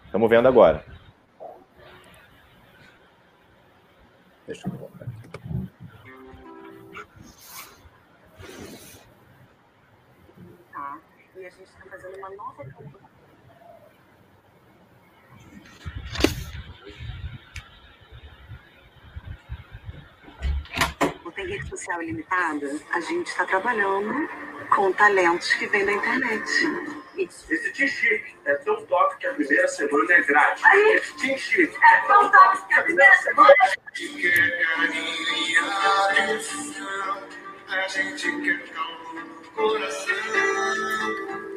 [0.05, 0.85] Estamos vendo agora.
[4.47, 5.07] Deixa eu colocar.
[11.49, 12.63] a gente está fazendo uma nova
[21.39, 22.81] tem rede social ilimitada?
[22.93, 24.29] A gente está trabalhando
[24.75, 26.51] com talentos que vêm da internet.
[27.17, 30.65] Esse Team Chic é tão top que a primeira semana é grátis.
[30.65, 31.01] Aí.
[31.21, 33.79] Team Chic é tão top que a primeira semana é grátis.
[37.69, 38.61] A gente quer
[39.55, 40.15] coração.
[40.17, 41.48] O meu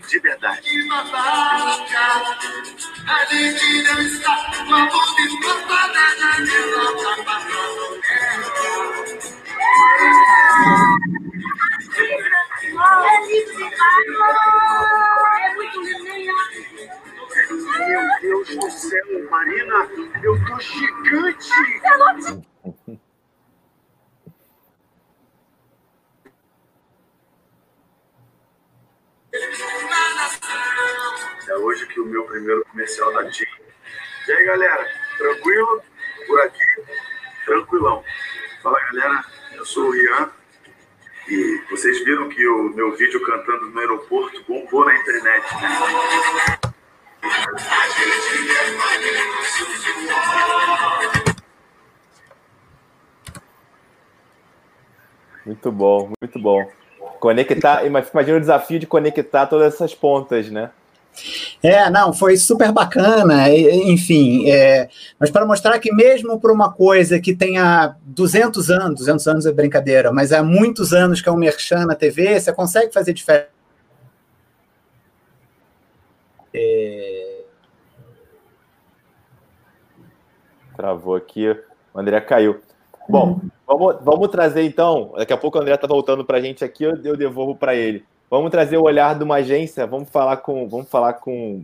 [0.00, 0.70] de verdade.
[3.06, 4.88] A gente não está é
[32.96, 33.46] da TIM.
[34.28, 35.82] E aí, galera, tranquilo?
[36.26, 36.64] Por aqui,
[37.46, 38.04] tranquilão.
[38.62, 39.24] Fala, galera,
[39.54, 40.30] eu sou o Ian.
[41.28, 46.58] E vocês viram que o meu vídeo cantando no aeroporto bombou na internet, né?
[55.46, 56.70] Muito bom, muito bom.
[57.18, 60.70] Conectar, imagina o desafio de conectar todas essas pontas, né?
[61.62, 67.20] É, não, foi super bacana, enfim, é, mas para mostrar que mesmo para uma coisa
[67.20, 71.36] que tenha 200 anos, 200 anos é brincadeira, mas há muitos anos que é um
[71.36, 73.46] merchan na TV, você consegue fazer diferença.
[76.52, 77.42] É...
[80.76, 81.48] Travou aqui.
[81.94, 82.60] O André caiu.
[83.08, 85.12] Bom, vamos, vamos trazer então.
[85.16, 87.74] Daqui a pouco o André está voltando para a gente aqui, eu, eu devolvo para
[87.74, 88.04] ele.
[88.32, 89.86] Vamos trazer o olhar de uma agência.
[89.86, 90.66] Vamos falar com.
[90.66, 91.62] Vamos falar com.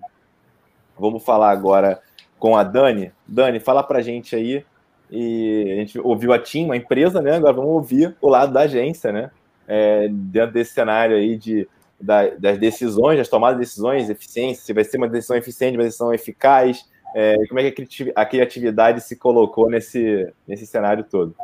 [0.98, 1.98] Vamos falar agora
[2.38, 3.10] com a Dani.
[3.26, 4.62] Dani, fala para gente aí.
[5.10, 7.36] E a gente ouviu a TIM, uma empresa, né?
[7.36, 9.30] Agora vamos ouvir o lado da agência, né?
[9.66, 11.66] É, dentro desse cenário aí de,
[11.98, 15.84] da, das decisões, das tomadas de decisões, eficiência, se vai ser uma decisão eficiente, uma
[15.84, 21.34] decisão eficaz, é, como é que a criatividade se colocou nesse, nesse cenário todo.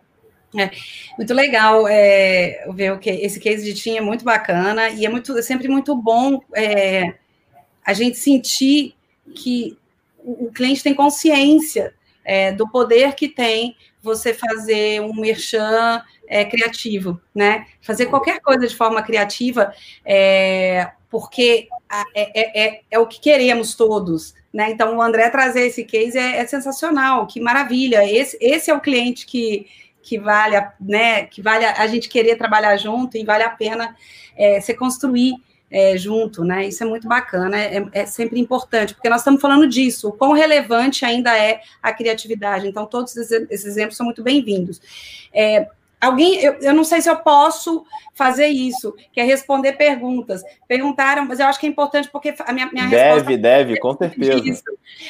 [0.56, 0.70] É,
[1.18, 5.08] muito legal é, ver o que esse case de TIM é muito bacana e é
[5.08, 7.14] muito é sempre muito bom é,
[7.84, 8.94] a gente sentir
[9.34, 9.76] que
[10.18, 11.92] o, o cliente tem consciência
[12.24, 17.66] é, do poder que tem você fazer um merchan é, criativo, né?
[17.80, 19.72] Fazer qualquer coisa de forma criativa,
[20.04, 21.68] é, porque
[22.14, 24.70] é, é, o que queremos todos, né?
[24.70, 28.04] Então, o André trazer esse case é, é sensacional, que maravilha.
[28.10, 29.66] Esse, esse é o cliente que,
[30.04, 33.50] que vale, a, né, que vale a, a gente querer trabalhar junto e vale a
[33.50, 33.96] pena
[34.36, 35.34] é, se construir
[35.70, 36.68] é, junto, né?
[36.68, 40.32] Isso é muito bacana, é, é, sempre importante, porque nós estamos falando disso, o quão
[40.32, 42.68] relevante ainda é a criatividade.
[42.68, 44.80] Então, todos esses exemplos são muito bem-vindos.
[45.32, 45.66] É,
[46.04, 50.42] Alguém, eu, eu, não sei se eu posso fazer isso, que é responder perguntas.
[50.68, 53.24] Perguntaram, mas eu acho que é importante porque a minha, minha deve, resposta.
[53.24, 54.62] Deve, deve, com certeza.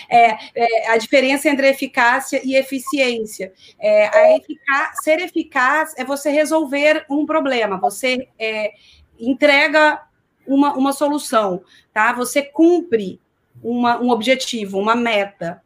[0.09, 3.53] É, é, a diferença entre eficácia e eficiência.
[3.79, 8.73] É, a eficá ser eficaz é você resolver um problema, você é,
[9.19, 10.01] entrega
[10.47, 12.13] uma, uma solução, tá?
[12.13, 13.21] Você cumpre
[13.63, 15.63] uma, um objetivo, uma meta.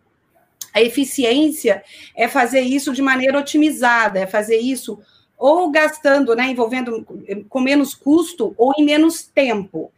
[0.72, 1.82] A eficiência
[2.14, 4.98] é fazer isso de maneira otimizada, é fazer isso
[5.38, 7.06] ou gastando, né, envolvendo
[7.48, 9.92] com menos custo ou em menos tempo.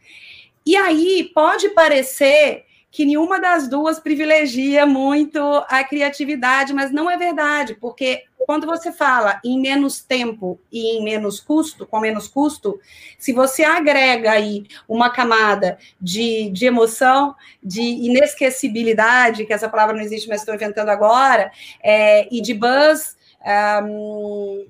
[0.65, 7.17] E aí pode parecer que nenhuma das duas privilegia muito a criatividade, mas não é
[7.17, 12.79] verdade, porque quando você fala em menos tempo e em menos custo, com menos custo,
[13.17, 20.03] se você agrega aí uma camada de, de emoção, de inesquecibilidade, que essa palavra não
[20.03, 21.49] existe, mas estou inventando agora,
[21.81, 23.15] é, e de buzz,
[23.85, 24.65] um,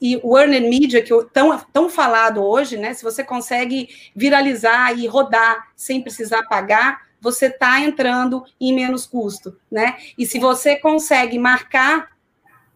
[0.00, 2.94] e o earned media, que é tão, tão falado hoje, né?
[2.94, 9.58] Se você consegue viralizar e rodar sem precisar pagar, você está entrando em menos custo,
[9.70, 9.96] né?
[10.18, 12.13] E se você consegue marcar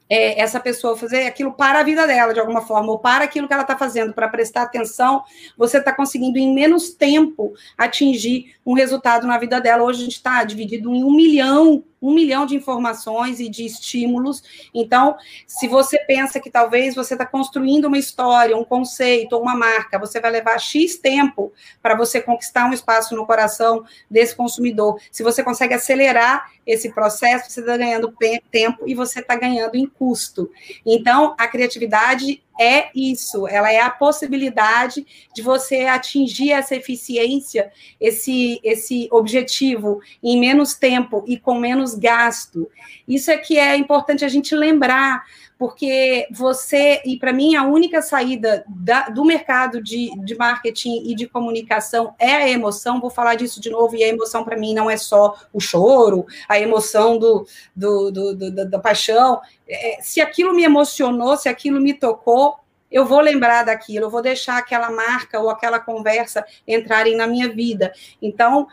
[0.09, 3.47] é, essa pessoa fazer aquilo para a vida dela, de alguma forma, ou para aquilo
[3.47, 5.23] que ela está fazendo, para prestar atenção,
[5.57, 9.85] você está conseguindo, em menos tempo, atingir um resultado na vida dela.
[9.85, 14.43] Hoje a gente está dividido em um milhão um milhão de informações e de estímulos.
[14.73, 15.17] Então,
[15.47, 20.21] se você pensa que talvez você está construindo uma história, um conceito uma marca, você
[20.21, 25.01] vai levar X tempo para você conquistar um espaço no coração desse consumidor.
[25.11, 28.15] Se você consegue acelerar esse processo, você está ganhando
[28.51, 30.51] tempo e você está ganhando em custo.
[30.87, 38.61] Então, a criatividade é isso, ela é a possibilidade de você atingir essa eficiência, esse,
[38.65, 42.69] esse objetivo em menos tempo e com menos gasto.
[43.07, 45.25] Isso é que é importante a gente lembrar,
[45.59, 51.17] porque você, e para mim, a única saída da, do mercado de, de marketing e
[51.17, 53.01] de comunicação é a emoção.
[53.01, 56.27] Vou falar disso de novo, e a emoção para mim não é só o choro,
[56.49, 57.45] a emoção do,
[57.75, 59.41] do, do, do da paixão.
[59.69, 62.48] É, se aquilo me emocionou, se aquilo me tocou,
[62.91, 67.49] eu vou lembrar daquilo, eu vou deixar aquela marca ou aquela conversa entrarem na minha
[67.49, 67.93] vida.
[68.21, 68.67] Então,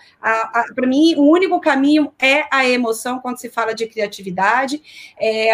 [0.73, 4.81] para mim, o único caminho é a emoção quando se fala de criatividade.
[5.19, 5.53] É,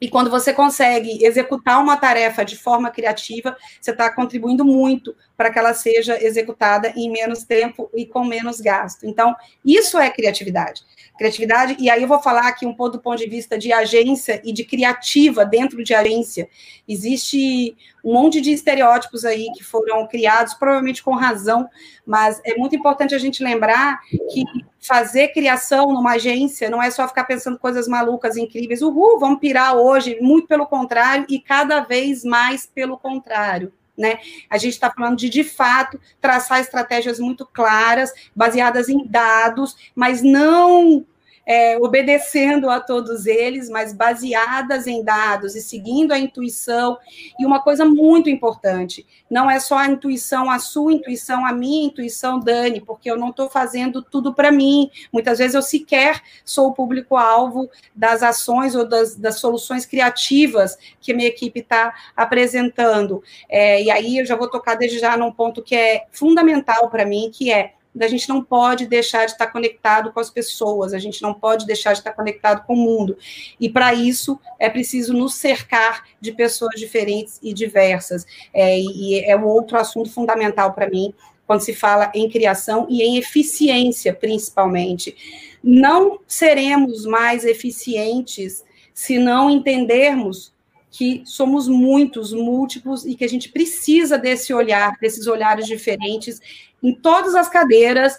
[0.00, 5.50] e quando você consegue executar uma tarefa de forma criativa, você está contribuindo muito para
[5.50, 9.06] que ela seja executada em menos tempo e com menos gasto.
[9.06, 10.82] Então, isso é criatividade.
[11.16, 14.42] Criatividade, e aí eu vou falar aqui um pouco do ponto de vista de agência
[14.44, 16.46] e de criativa dentro de agência.
[16.86, 17.74] Existe
[18.04, 21.66] um monte de estereótipos aí que foram criados, provavelmente com razão,
[22.04, 23.98] mas é muito importante a gente lembrar
[24.30, 24.44] que
[24.78, 29.74] fazer criação numa agência não é só ficar pensando coisas malucas, incríveis, uhul, vamos pirar
[29.74, 33.72] hoje, muito pelo contrário, e cada vez mais pelo contrário.
[34.00, 34.18] Né?
[34.48, 40.22] A gente está falando de, de fato, traçar estratégias muito claras, baseadas em dados, mas
[40.22, 41.04] não
[41.46, 46.98] é, obedecendo a todos eles, mas baseadas em dados e seguindo a intuição.
[47.38, 51.86] E uma coisa muito importante: não é só a intuição, a sua intuição, a minha
[51.86, 54.90] intuição, Dani, porque eu não estou fazendo tudo para mim.
[55.12, 61.14] Muitas vezes eu sequer sou o público-alvo das ações ou das, das, soluções criativas que
[61.14, 63.22] minha equipe está apresentando.
[63.48, 67.04] É, e aí eu já vou tocar desde já num ponto que é fundamental para
[67.04, 70.98] mim, que é a gente não pode deixar de estar conectado com as pessoas, a
[70.98, 73.16] gente não pode deixar de estar conectado com o mundo.
[73.58, 78.26] E para isso é preciso nos cercar de pessoas diferentes e diversas.
[78.54, 81.12] É, e é um outro assunto fundamental para mim
[81.46, 85.16] quando se fala em criação e em eficiência, principalmente.
[85.62, 88.64] Não seremos mais eficientes
[88.94, 90.52] se não entendermos
[90.90, 96.40] que somos muitos, múltiplos, e que a gente precisa desse olhar, desses olhares diferentes
[96.82, 98.18] em todas as cadeiras,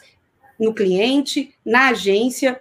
[0.60, 2.60] no cliente, na agência,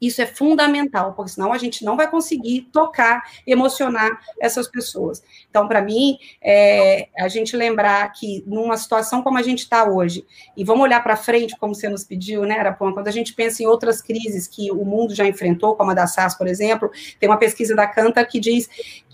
[0.00, 5.22] isso é fundamental, porque senão a gente não vai conseguir tocar, emocionar essas pessoas.
[5.50, 10.24] Então, para mim, é, a gente lembrar que numa situação como a gente está hoje,
[10.56, 13.62] e vamos olhar para frente, como você nos pediu, né, Arapão, quando a gente pensa
[13.62, 17.28] em outras crises que o mundo já enfrentou, como a da SARS, por exemplo, tem
[17.28, 18.70] uma pesquisa da Cantar que diz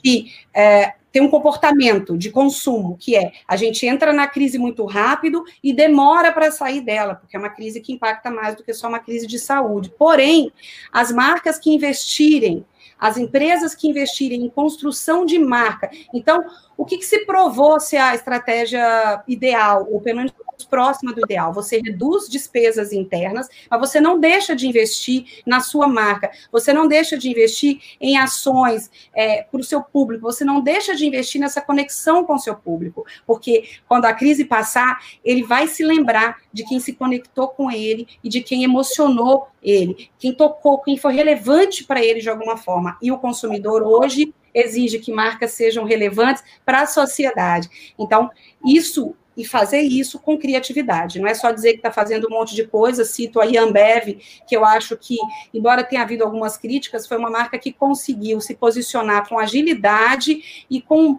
[0.07, 4.85] que é, tem um comportamento de consumo, que é a gente entra na crise muito
[4.85, 8.73] rápido e demora para sair dela, porque é uma crise que impacta mais do que
[8.73, 9.93] só uma crise de saúde.
[9.99, 10.53] Porém,
[10.93, 12.65] as marcas que investirem,
[12.97, 16.45] as empresas que investirem em construção de marca, então,
[16.77, 20.33] o que, que se provou ser a estratégia ideal, ou pelo menos
[20.65, 21.53] próxima do ideal.
[21.53, 26.89] Você reduz despesas internas, mas você não deixa de investir na sua marca, você não
[26.89, 31.41] deixa de investir em ações é, para o seu público, você não deixa de investir
[31.41, 36.39] nessa conexão com o seu público, porque quando a crise passar, ele vai se lembrar
[36.53, 41.15] de quem se conectou com ele e de quem emocionou ele, quem tocou, quem foi
[41.15, 42.97] relevante para ele de alguma forma.
[43.03, 47.69] E o consumidor hoje exige que marcas sejam relevantes para a sociedade.
[47.99, 48.31] Então,
[48.65, 51.21] isso e fazer isso com criatividade.
[51.21, 53.05] Não é só dizer que está fazendo um monte de coisa.
[53.05, 55.17] Cito a Ambev, que eu acho que,
[55.53, 60.81] embora tenha havido algumas críticas, foi uma marca que conseguiu se posicionar com agilidade e
[60.81, 61.19] com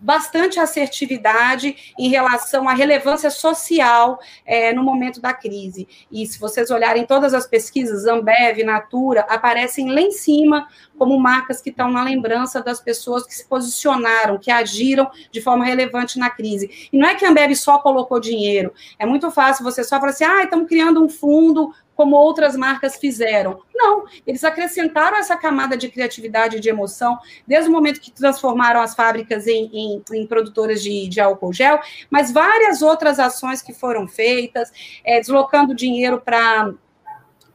[0.00, 5.88] bastante assertividade em relação à relevância social é, no momento da crise.
[6.10, 11.60] E se vocês olharem todas as pesquisas, Ambev, Natura, aparecem lá em cima como marcas
[11.60, 16.28] que estão na lembrança das pessoas que se posicionaram, que agiram de forma relevante na
[16.30, 16.88] crise.
[16.92, 20.10] E não é que a Ambev só colocou dinheiro, é muito fácil você só falar
[20.10, 23.60] assim, ah, estamos criando um fundo como outras marcas fizeram.
[23.74, 28.80] Não, eles acrescentaram essa camada de criatividade e de emoção, desde o momento que transformaram
[28.80, 33.72] as fábricas em, em, em produtoras de, de, álcool gel, mas várias outras ações que
[33.72, 34.70] foram feitas,
[35.04, 36.72] é, deslocando dinheiro para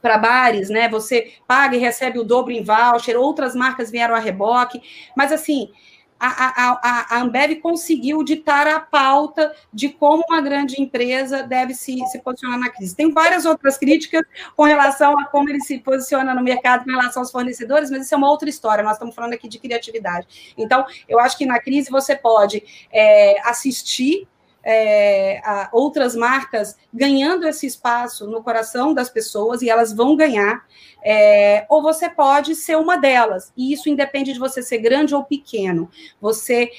[0.02, 0.86] para bares, né?
[0.90, 4.82] Você paga e recebe o dobro em voucher, outras marcas vieram a reboque,
[5.16, 5.70] mas assim,
[6.18, 11.98] a, a, a, Ambev conseguiu ditar a pauta de como uma grande empresa deve se,
[12.06, 12.94] se posicionar na crise.
[12.94, 14.22] Tem várias outras críticas
[14.56, 18.14] com relação a como ele se posiciona no mercado com relação aos fornecedores, mas isso
[18.14, 18.82] é uma outra história.
[18.82, 20.54] Nós estamos falando aqui de criatividade.
[20.56, 22.62] Então, eu acho que na crise você pode
[22.92, 24.26] é, assistir
[24.64, 25.40] é,
[25.72, 30.64] outras marcas ganhando esse espaço no coração das pessoas e elas vão ganhar,
[31.04, 35.22] é, ou você pode ser uma delas, e isso independe de você ser grande ou
[35.22, 35.90] pequeno.
[36.20, 36.70] Você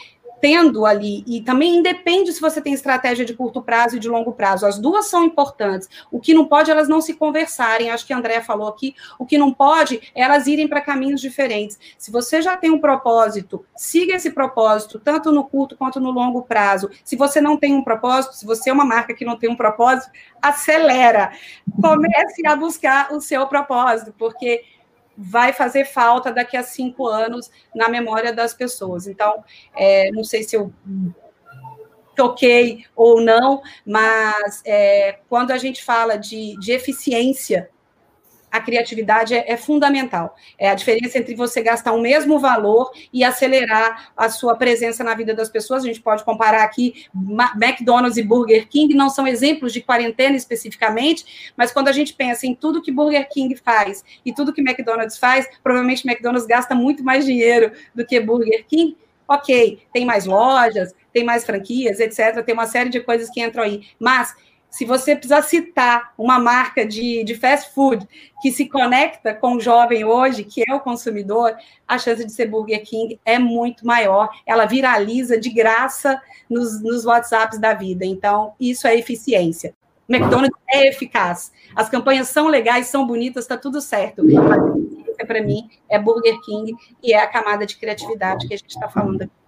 [0.46, 4.32] tendo ali, e também independe se você tem estratégia de curto prazo e de longo
[4.32, 5.90] prazo, as duas são importantes.
[6.12, 9.26] O que não pode, elas não se conversarem, acho que a Andrea falou aqui, o
[9.26, 11.80] que não pode é elas irem para caminhos diferentes.
[11.98, 16.44] Se você já tem um propósito, siga esse propósito, tanto no curto quanto no longo
[16.44, 16.92] prazo.
[17.04, 19.56] Se você não tem um propósito, se você é uma marca que não tem um
[19.56, 21.32] propósito, acelera.
[21.82, 24.62] Comece a buscar o seu propósito, porque
[25.18, 29.08] vai fazer falta daqui a cinco anos na memória das pessoas.
[29.08, 29.44] Então,
[29.76, 30.74] é, não sei se eu
[32.16, 37.70] toquei ou não, mas é, quando a gente fala de, de eficiência
[38.56, 40.36] a criatividade é, é, fundamental.
[40.58, 45.14] É a diferença entre você gastar o mesmo valor e acelerar a sua presença na
[45.14, 45.84] vida das pessoas.
[45.84, 47.06] A gente pode comparar aqui
[47.56, 52.48] McDonald's e Burger King, não são exemplos de quarentena especificamente, mas quando a gente pensa
[52.48, 57.04] em tudo que Burger King faz e tudo que McDonald's faz, provavelmente McDonald's gasta muito
[57.04, 58.96] mais dinheiro do que Burger King.
[59.28, 62.44] Ok, tem mais lojas, tem mais franquias, etc.
[62.46, 63.88] Tem uma série de coisas que entram aí.
[64.00, 64.36] Mas
[64.76, 68.06] se você precisar citar uma marca de, de fast food
[68.42, 71.56] que se conecta com o jovem hoje, que é o consumidor,
[71.88, 74.28] a chance de ser Burger King é muito maior.
[74.46, 78.06] Ela viraliza de graça nos, nos WhatsApps da vida.
[78.06, 79.74] Então, isso é eficiência.
[80.10, 81.54] McDonald's é eficaz.
[81.74, 84.26] As campanhas são legais, são bonitas, está tudo certo.
[84.26, 88.72] Mas para mim é Burger King e é a camada de criatividade que a gente
[88.72, 89.45] está falando aqui.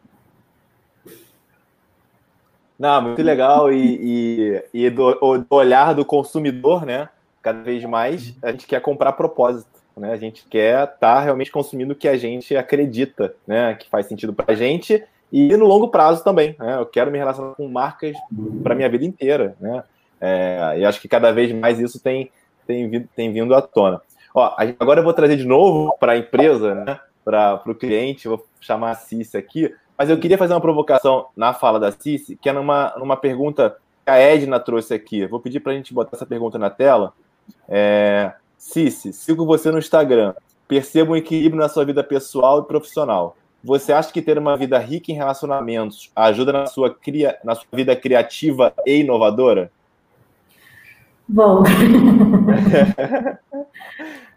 [2.78, 3.72] Não, muito legal.
[3.72, 7.10] E, e, e do, olhar do consumidor, né?
[7.42, 10.12] Cada vez mais a gente quer comprar propósito, né?
[10.12, 13.74] A gente quer estar tá realmente consumindo o que a gente acredita, né?
[13.76, 16.56] Que faz sentido para a gente e no longo prazo também.
[16.60, 16.76] Né?
[16.76, 18.16] Eu quero me relacionar com marcas
[18.64, 19.84] para minha vida inteira, né?
[20.20, 22.32] É, e acho que cada vez mais isso tem,
[22.66, 24.02] tem, vindo, tem vindo à tona.
[24.34, 28.46] Ó, agora eu vou trazer de novo para a empresa, né, para o cliente, vou
[28.60, 32.48] chamar a Cici aqui, mas eu queria fazer uma provocação na fala da Cici, que
[32.48, 35.26] é numa, numa pergunta que a Edna trouxe aqui.
[35.26, 37.14] Vou pedir para a gente botar essa pergunta na tela.
[37.68, 40.34] É, Cici, sigo você no Instagram.
[40.68, 43.36] Perceba um equilíbrio na sua vida pessoal e profissional.
[43.64, 47.66] Você acha que ter uma vida rica em relacionamentos ajuda na sua, cria, na sua
[47.74, 49.72] vida criativa e inovadora?
[51.28, 51.64] Bom.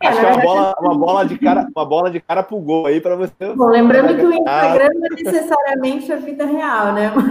[0.01, 2.87] Acho que é uma bola, uma bola de cara, uma bola de cara pro gol
[2.87, 3.53] aí para você.
[3.55, 7.13] Bom, lembrando que o Instagram não é necessariamente a vida real, né?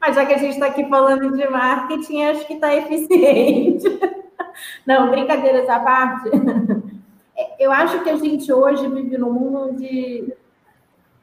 [0.00, 3.86] Mas já que a gente está aqui falando de marketing, acho que está eficiente.
[4.86, 6.30] Não, brincadeiras à parte.
[7.58, 10.32] Eu acho que a gente hoje vive num mundo onde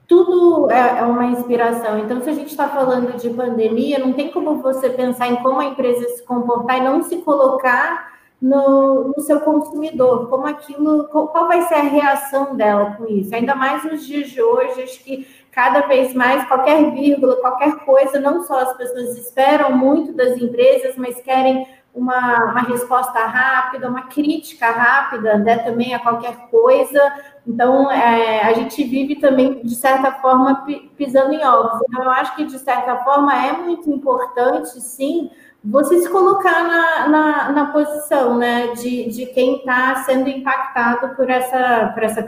[0.08, 2.00] tudo é, é uma inspiração.
[2.00, 5.60] Então, se a gente está falando de pandemia, não tem como você pensar em como
[5.60, 11.48] a empresa se comportar e não se colocar no, no, seu consumidor, como aquilo, qual
[11.48, 13.34] vai ser a reação dela com isso?
[13.36, 18.20] Ainda mais nos dias de hoje, acho que cada vez mais qualquer vírgula, qualquer coisa,
[18.20, 21.68] não só as pessoas esperam muito das empresas, mas querem
[21.98, 27.02] uma, uma resposta rápida, uma crítica rápida, né, também a qualquer coisa.
[27.46, 31.82] Então, é, a gente vive também, de certa forma, pisando em ovos.
[31.90, 35.32] Então, eu acho que, de certa forma, é muito importante, sim,
[35.64, 41.30] você se colocar na, na, na posição né, de, de quem está sendo impactado por
[41.30, 42.24] essa, por essa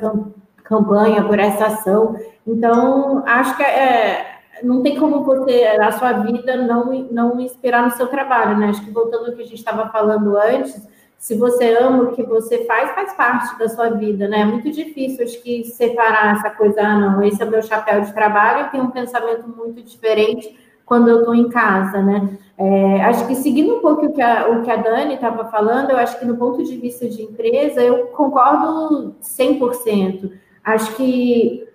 [0.63, 2.17] campanha, por essa ação.
[2.45, 7.91] Então, acho que é, não tem como você, a sua vida, não, não inspirar no
[7.91, 8.70] seu trabalho, né?
[8.70, 10.88] Acho que voltando ao que a gente estava falando antes,
[11.18, 14.41] se você ama o que você faz, faz parte da sua vida, né?
[14.41, 18.01] É muito difícil, acho que, separar essa coisa, ah, não, esse é o meu chapéu
[18.01, 22.38] de trabalho, tenho um pensamento muito diferente quando eu estou em casa, né?
[22.57, 25.91] É, acho que seguindo um pouco o que a, o que a Dani estava falando,
[25.91, 30.32] eu acho que no ponto de vista de empresa, eu concordo 100%.
[30.64, 31.68] Acho que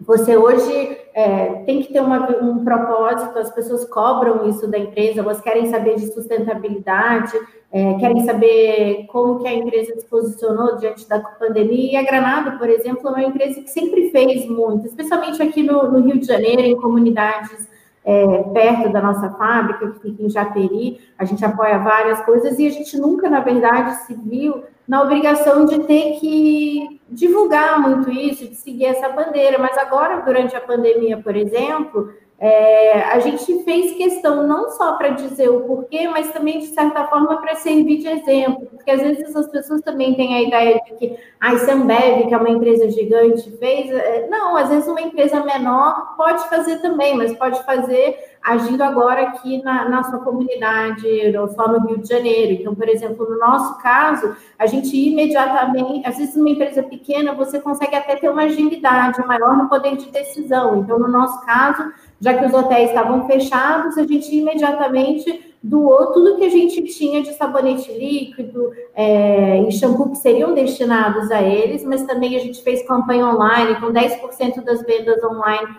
[0.00, 5.20] você hoje é, tem que ter uma, um propósito, as pessoas cobram isso da empresa,
[5.20, 7.38] elas querem saber de sustentabilidade,
[7.70, 11.92] é, querem saber como que a empresa se posicionou diante da pandemia.
[11.92, 15.90] E a Granado, por exemplo, é uma empresa que sempre fez muito, especialmente aqui no,
[15.90, 17.71] no Rio de Janeiro, em comunidades
[18.04, 22.66] é, perto da nossa fábrica, que fica em Japeri, a gente apoia várias coisas e
[22.66, 28.48] a gente nunca, na verdade, se viu na obrigação de ter que divulgar muito isso,
[28.48, 29.58] de seguir essa bandeira.
[29.58, 35.10] Mas agora, durante a pandemia, por exemplo, é, a gente fez questão não só para
[35.10, 39.34] dizer o porquê, mas também, de certa forma, para servir de exemplo, porque às vezes
[39.36, 43.48] as pessoas também têm a ideia de que a Sambev, que é uma empresa gigante,
[43.58, 43.90] fez.
[43.90, 49.22] É, não, às vezes uma empresa menor pode fazer também, mas pode fazer agindo agora
[49.22, 51.06] aqui na, na sua comunidade,
[51.38, 52.60] ou só no Rio de Janeiro.
[52.60, 57.60] Então, por exemplo, no nosso caso, a gente imediatamente, às vezes, uma empresa pequena, você
[57.60, 60.80] consegue até ter uma agilidade maior no poder de decisão.
[60.80, 61.92] Então, no nosso caso,
[62.22, 67.20] já que os hotéis estavam fechados, a gente imediatamente doou tudo que a gente tinha
[67.20, 72.62] de sabonete líquido é, e shampoo que seriam destinados a eles, mas também a gente
[72.62, 75.76] fez campanha online, com 10% das vendas online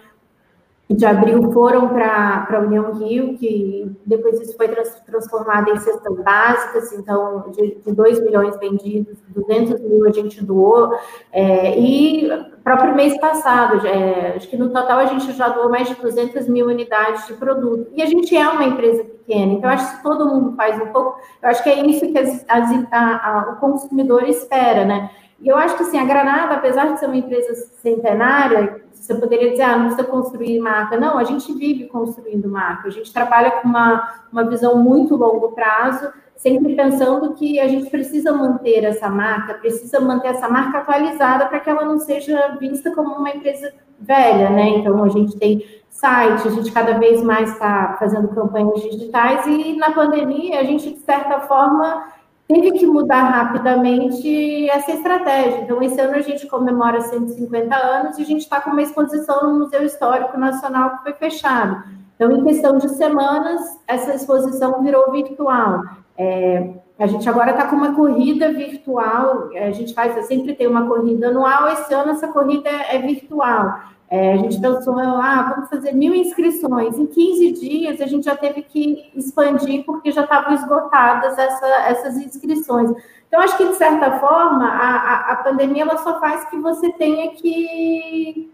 [0.90, 6.16] de abril foram para a União Rio, que depois isso foi trans, transformado em cestas
[6.22, 10.94] básicas, então de, de 2 milhões vendidos, 200 mil a gente doou,
[11.32, 12.30] é, e
[12.64, 16.48] próprio mês passado, é, acho que no total a gente já doou mais de 200
[16.48, 20.04] mil unidades de produto, e a gente é uma empresa pequena, então acho que se
[20.04, 23.52] todo mundo faz um pouco, eu acho que é isso que as, as, a, a,
[23.54, 25.10] o consumidor espera, né?
[25.42, 29.52] E eu acho que assim, a Granada, apesar de ser uma empresa centenária, você poderia
[29.52, 30.98] dizer, ah, não precisa construir marca.
[30.98, 32.88] Não, a gente vive construindo marca.
[32.88, 37.90] A gente trabalha com uma, uma visão muito longo prazo, sempre pensando que a gente
[37.90, 42.96] precisa manter essa marca, precisa manter essa marca atualizada para que ela não seja vista
[42.96, 44.70] como uma empresa velha, né?
[44.70, 49.76] Então, a gente tem site, a gente cada vez mais está fazendo campanhas digitais e
[49.76, 52.06] na pandemia a gente, de certa forma,
[52.54, 55.62] teve que mudar rapidamente essa estratégia.
[55.62, 59.44] Então, esse ano a gente comemora 150 anos e a gente está com uma exposição
[59.44, 61.84] no Museu Histórico Nacional que foi fechado.
[62.16, 65.84] Então, em questão de semanas, essa exposição virou virtual.
[66.18, 70.88] É, a gente agora está com uma corrida virtual, a gente faz, sempre tem uma
[70.88, 73.80] corrida anual, esse ano essa corrida é, é virtual.
[74.14, 77.00] É, a gente pensou, ah, vamos fazer mil inscrições.
[77.00, 82.18] Em 15 dias, a gente já teve que expandir, porque já estavam esgotadas essa, essas
[82.18, 82.92] inscrições.
[83.28, 87.32] Então, acho que, de certa forma, a, a, pandemia ela só faz que você tenha
[87.32, 88.52] que,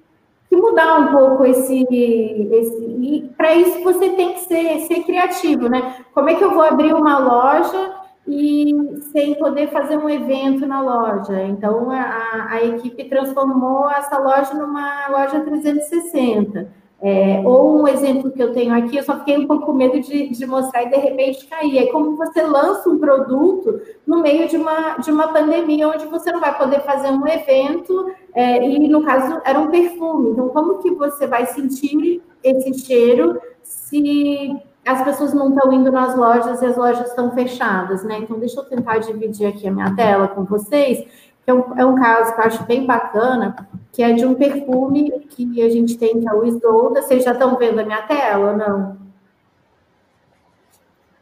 [0.47, 1.85] que mudar mudar um pouco esse.
[1.91, 6.05] esse e para isso você tem que ser, ser criativo, né?
[6.13, 7.98] Como é que eu vou abrir uma loja
[8.29, 11.41] e sem poder fazer um evento na loja?
[11.43, 16.79] Então a, a equipe transformou essa loja numa loja 360.
[17.01, 20.01] É, ou um exemplo que eu tenho aqui, eu só fiquei um pouco com medo
[20.01, 21.77] de, de, mostrar e de repente cair.
[21.77, 26.29] É como você lança um produto no meio de uma, de uma pandemia, onde você
[26.29, 30.31] não vai poder fazer um evento, é, e no caso era um perfume.
[30.31, 34.59] Então, como que você vai sentir esse cheiro se
[34.89, 38.19] as pessoas não estão indo nas lojas e as lojas estão fechadas, né?
[38.19, 41.05] Então, deixa eu tentar dividir aqui a minha tela com vocês
[41.49, 45.11] é um, é um caso que eu acho bem bacana, que é de um perfume
[45.29, 47.01] que a gente tem, que é o Isolda.
[47.01, 48.97] Vocês já estão vendo a minha tela ou não?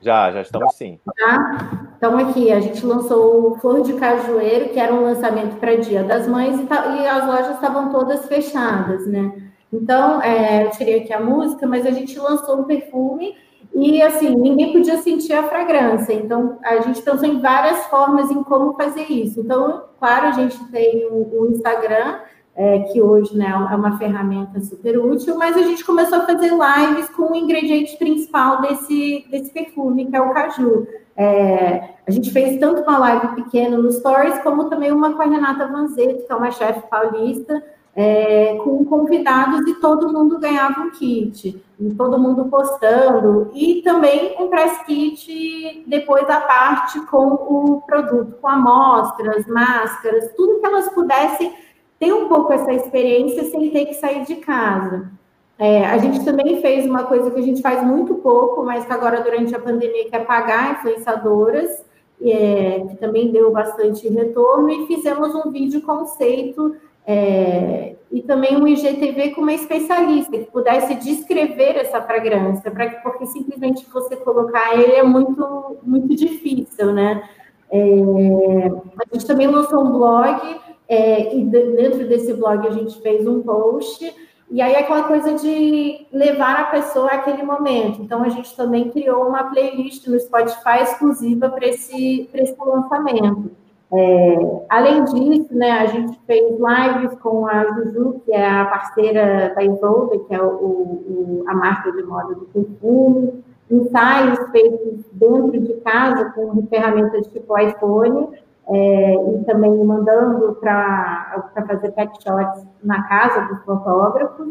[0.01, 0.99] Já, já estamos sim.
[1.17, 1.69] Já?
[1.97, 6.03] Então, aqui, a gente lançou o Flor de Cajueiro, que era um lançamento para Dia
[6.03, 9.31] das Mães, e, tá, e as lojas estavam todas fechadas, né?
[9.73, 13.35] Então, é, eu tirei aqui a música, mas a gente lançou um perfume
[13.73, 16.13] e assim, ninguém podia sentir a fragrância.
[16.13, 19.41] Então, a gente pensou em várias formas em como fazer isso.
[19.41, 22.19] Então, claro, a gente tem o, Instagram,
[22.55, 26.49] é, que hoje né, é uma ferramenta super útil, mas a gente começou a fazer
[26.49, 30.87] lives com o ingrediente principal desse, desse perfume, que é o caju.
[31.15, 35.25] É, a gente fez tanto uma live pequena no Stories, como também uma com a
[35.25, 37.63] Renata Vanzeto, que é uma chefe paulista,
[37.97, 44.35] é, com convidados e todo mundo ganhava um kit, e todo mundo postando, e também
[44.39, 50.89] um press kit depois a parte com o produto, com amostras, máscaras, tudo que elas
[50.89, 51.51] pudessem
[51.99, 55.09] ter um pouco essa experiência sem ter que sair de casa.
[55.57, 58.93] É, a gente também fez uma coisa que a gente faz muito pouco, mas que
[58.93, 61.83] agora durante a pandemia quer pagar influenciadoras,
[62.21, 66.75] é, que também deu bastante retorno, e fizemos um vídeo conceito
[67.07, 73.01] é, e também um IGTV com uma especialista que pudesse descrever essa fragrância, para que
[73.01, 77.23] porque simplesmente você colocar ele é muito muito difícil, né?
[77.71, 83.25] É, a gente também lançou um blog é, e dentro desse blog a gente fez
[83.25, 84.13] um post
[84.49, 88.01] e aí aquela coisa de levar a pessoa àquele momento.
[88.01, 93.51] Então a gente também criou uma playlist no Spotify exclusiva para esse, esse lançamento.
[93.93, 99.53] É, além disso, né, a gente fez lives com a Juju, que é a parceira
[99.55, 105.59] da Isolda, que é o, o, a marca de moda do perfume, ensaios feitos dentro
[105.59, 108.27] de casa com ferramentas tipo iPhone,
[108.69, 114.49] é, e também mandando para fazer pack shots na casa dos fotógrafos,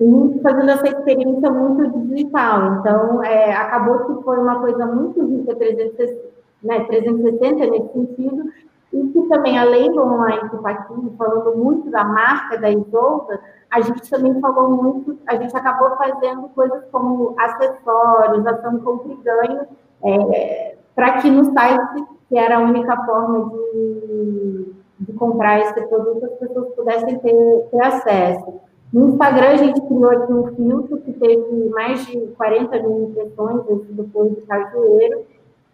[0.00, 2.78] e fazendo essa experiência muito digital.
[2.78, 8.44] Então, é, acabou que foi uma coisa muito rica, 360 né, 360 nesse sentido,
[8.92, 13.40] e que também, além do online que está aqui, falando muito da marca da Isolda,
[13.70, 19.16] a gente também falou muito, a gente acabou fazendo coisas como acessórios, ação compra e
[19.16, 19.60] ganho,
[20.02, 26.24] é, para que no site, que era a única forma de, de comprar esse produto,
[26.24, 28.60] as pessoas pudessem ter, ter acesso.
[28.92, 33.62] No Instagram, a gente criou aqui um filtro que teve mais de 40 mil impressões
[33.90, 35.24] depois do Cajueiro,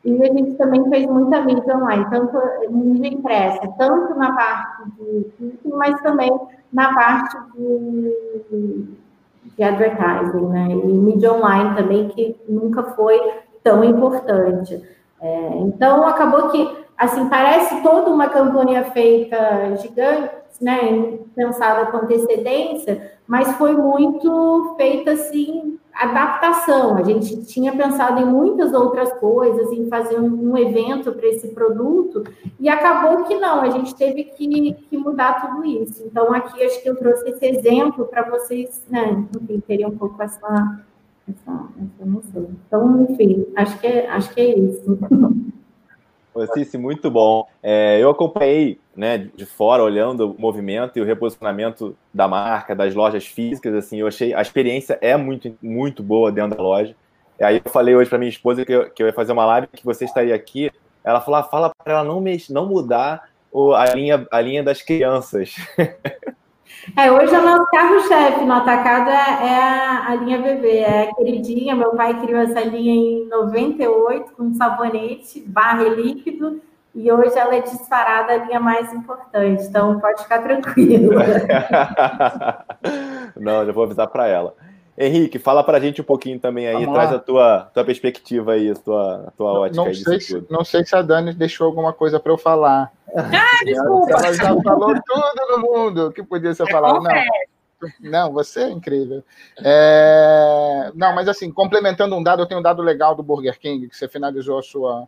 [0.07, 2.39] e a gente também fez muita mídia online, tanto
[2.71, 6.31] mídia impressa, tanto na parte de mas também
[6.73, 8.85] na parte de,
[9.57, 10.69] de advertising, né?
[10.71, 13.21] E mídia online também, que nunca foi
[13.65, 14.81] tão importante.
[15.21, 20.31] É, então, acabou que, assim, parece toda uma campanha feita gigante,
[20.61, 26.97] né, pensada com antecedência, mas foi muito feita, assim, adaptação.
[26.97, 32.23] A gente tinha pensado em muitas outras coisas, em fazer um, evento para esse produto,
[32.61, 36.05] e acabou que não, a gente teve que, que, mudar tudo isso.
[36.07, 40.23] Então, aqui acho que eu trouxe esse exemplo para vocês, né, enfim, terem um pouco
[40.23, 40.83] essa,
[41.29, 42.49] essa, essa noção.
[42.67, 44.99] Então, enfim, acho que é, acho que é isso.
[46.53, 47.47] Cici, muito bom.
[47.63, 52.95] É, eu acompanhei né, de fora, olhando o movimento e o reposicionamento da marca, das
[52.95, 56.97] lojas físicas, assim, eu achei a experiência é muito, muito boa dentro da loja.
[57.39, 59.45] E aí eu falei hoje para minha esposa que eu, que eu ia fazer uma
[59.45, 60.71] live, que você estaria aqui.
[61.05, 64.63] Ela falou, ah, fala para ela não, mex, não mudar o, a, linha, a linha
[64.63, 65.55] das crianças.
[66.97, 71.03] É, hoje é o nosso carro-chefe no atacado é, é a, a, linha bebê, é
[71.03, 71.75] a queridinha.
[71.75, 76.61] Meu pai criou essa linha em 98 com sabonete, barra líquido,
[76.97, 79.65] e hoje ela é disparada a linha mais importante.
[79.65, 81.13] Então pode ficar tranquilo.
[83.37, 84.55] Não, já vou avisar para ela.
[84.99, 87.17] Henrique, fala para a gente um pouquinho também aí, Vamos traz lá.
[87.17, 90.47] a tua, tua perspectiva aí, a tua, a tua ótica não aí sei se, tudo.
[90.49, 92.91] Não sei se a Dani deixou alguma coisa para eu falar.
[93.15, 94.13] Ah, desculpa!
[94.13, 97.03] Ela já falou tudo no mundo que podia ser falado.
[97.03, 97.13] Não.
[98.01, 99.23] Não, você é incrível.
[99.63, 100.91] É...
[100.95, 103.97] Não, mas assim, complementando um dado, eu tenho um dado legal do Burger King, que
[103.97, 105.07] você finalizou a sua,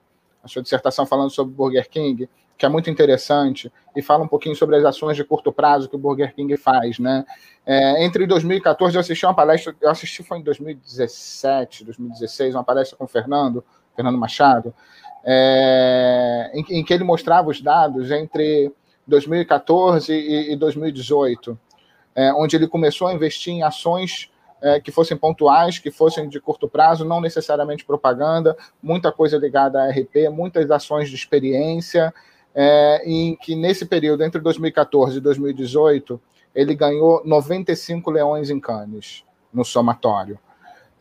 [0.48, 4.76] sua dissertação falando sobre Burger King, que é muito interessante, e fala um pouquinho sobre
[4.76, 7.24] as ações de curto prazo que o Burger King faz, né?
[7.64, 12.96] É, entre 2014, eu assisti uma palestra, eu assisti foi em 2017, 2016, uma palestra
[12.96, 14.74] com o Fernando, Fernando Machado,
[15.24, 18.72] é, em, em, que ele mostrava os dados entre
[19.06, 21.58] 2014 e, e 2018,
[22.14, 24.30] é, onde ele começou a investir em ações
[24.60, 29.82] é, que fossem pontuais, que fossem de curto prazo, não necessariamente propaganda, muita coisa ligada
[29.82, 32.12] a RP, muitas ações de experiência,
[32.54, 36.20] é, em que nesse período, entre 2014 e 2018,
[36.54, 40.38] ele ganhou 95 leões em Cannes no somatório.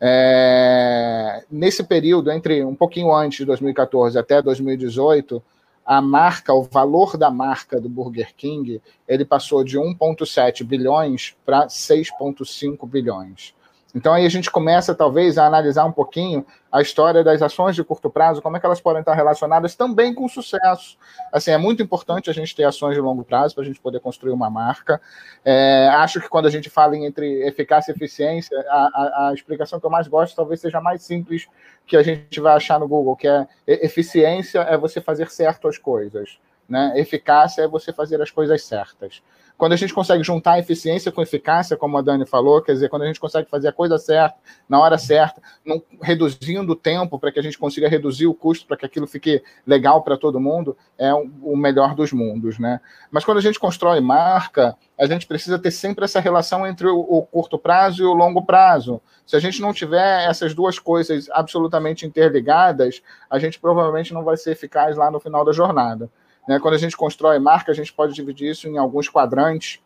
[0.00, 5.42] É, nesse período, entre um pouquinho antes de 2014 até 2018,
[5.88, 8.78] a marca, o valor da marca do Burger King,
[9.08, 13.54] ele passou de 1,7 bilhões para 6,5 bilhões.
[13.98, 17.82] Então aí a gente começa talvez a analisar um pouquinho a história das ações de
[17.82, 20.96] curto prazo, como é que elas podem estar relacionadas também com sucesso.
[21.32, 23.98] Assim, é muito importante a gente ter ações de longo prazo para a gente poder
[23.98, 25.00] construir uma marca.
[25.44, 29.80] É, acho que quando a gente fala entre eficácia e eficiência, a, a, a, explicação
[29.80, 31.48] que eu mais gosto talvez seja mais simples
[31.84, 35.76] que a gente vai achar no Google, que é eficiência é você fazer certo as
[35.76, 36.38] coisas.
[36.68, 36.92] Né?
[36.94, 39.22] Eficácia é você fazer as coisas certas.
[39.58, 43.02] Quando a gente consegue juntar eficiência com eficácia, como a Dani falou, quer dizer, quando
[43.02, 44.36] a gente consegue fazer a coisa certa,
[44.68, 48.68] na hora certa, não, reduzindo o tempo para que a gente consiga reduzir o custo
[48.68, 52.80] para que aquilo fique legal para todo mundo, é o melhor dos mundos, né?
[53.10, 56.96] Mas quando a gente constrói marca, a gente precisa ter sempre essa relação entre o,
[56.96, 59.02] o curto prazo e o longo prazo.
[59.26, 64.36] Se a gente não tiver essas duas coisas absolutamente interligadas, a gente provavelmente não vai
[64.36, 66.08] ser eficaz lá no final da jornada.
[66.48, 66.58] Né?
[66.58, 69.80] Quando a gente constrói marca, a gente pode dividir isso em alguns quadrantes,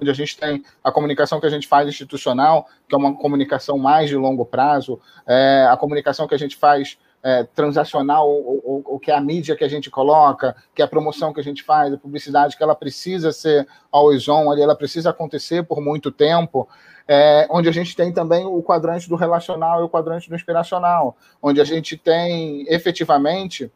[0.00, 3.76] onde a gente tem a comunicação que a gente faz institucional, que é uma comunicação
[3.76, 9.10] mais de longo prazo, é, a comunicação que a gente faz é, transacional, o que
[9.10, 11.92] é a mídia que a gente coloca, que é a promoção que a gente faz,
[11.92, 16.66] a publicidade, que ela precisa ser always on, ela precisa acontecer por muito tempo,
[17.06, 21.14] é, onde a gente tem também o quadrante do relacional e o quadrante do inspiracional,
[21.42, 23.70] onde a gente tem efetivamente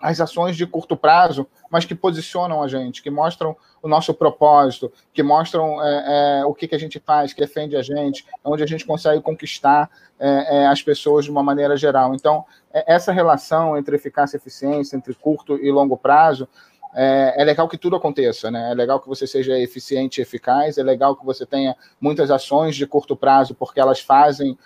[0.00, 4.92] as ações de curto prazo, mas que posicionam a gente, que mostram o nosso propósito,
[5.12, 8.62] que mostram é, é, o que, que a gente faz, que defende a gente, onde
[8.62, 12.14] a gente consegue conquistar é, é as pessoas de uma maneira geral.
[12.14, 16.48] Então, é, essa relação entre eficácia e eficiência, entre curto e longo prazo,
[16.94, 18.70] é, é, legal que tudo aconteça, né?
[18.70, 22.74] É legal que você seja eficiente e eficaz, é legal que você tenha muitas ações
[22.74, 24.56] de curto prazo, porque elas fazem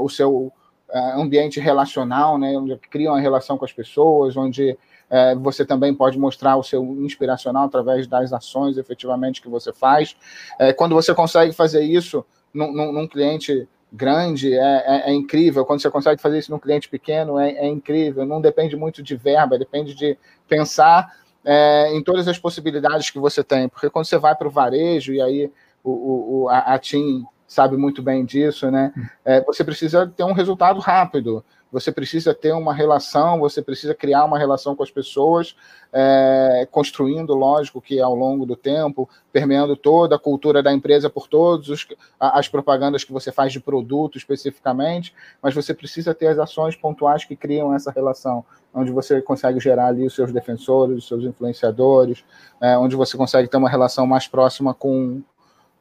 [0.00, 4.78] o seu é, ambiente relacional, né, onde criam a relação com as pessoas, onde
[5.10, 10.16] é, você também pode mostrar o seu inspiracional através das ações efetivamente que você faz.
[10.58, 15.64] É, quando você consegue fazer isso num, num, num cliente grande, é, é, é, incrível.
[15.64, 18.26] Quando você consegue fazer isso num cliente pequeno, é, é incrível.
[18.26, 20.18] Não depende muito de verba, depende de
[20.48, 21.08] pensar
[21.44, 23.68] é, em todas as possibilidades que você tem.
[23.68, 25.50] Porque quando você vai para o varejo, e aí
[25.84, 28.92] o, o, a, a TIM sabe muito bem disso, né?
[29.24, 34.24] É, você precisa ter um resultado rápido, você precisa ter uma relação, você precisa criar
[34.24, 35.56] uma relação com as pessoas,
[35.92, 41.28] é, construindo, lógico, que ao longo do tempo, permeando toda a cultura da empresa por
[41.28, 41.86] todas
[42.18, 47.24] as propagandas que você faz de produto especificamente, mas você precisa ter as ações pontuais
[47.24, 52.24] que criam essa relação, onde você consegue gerar ali os seus defensores, os seus influenciadores,
[52.60, 55.20] é, onde você consegue ter uma relação mais próxima com,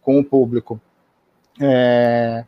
[0.02, 0.80] com o público.
[1.60, 2.46] É,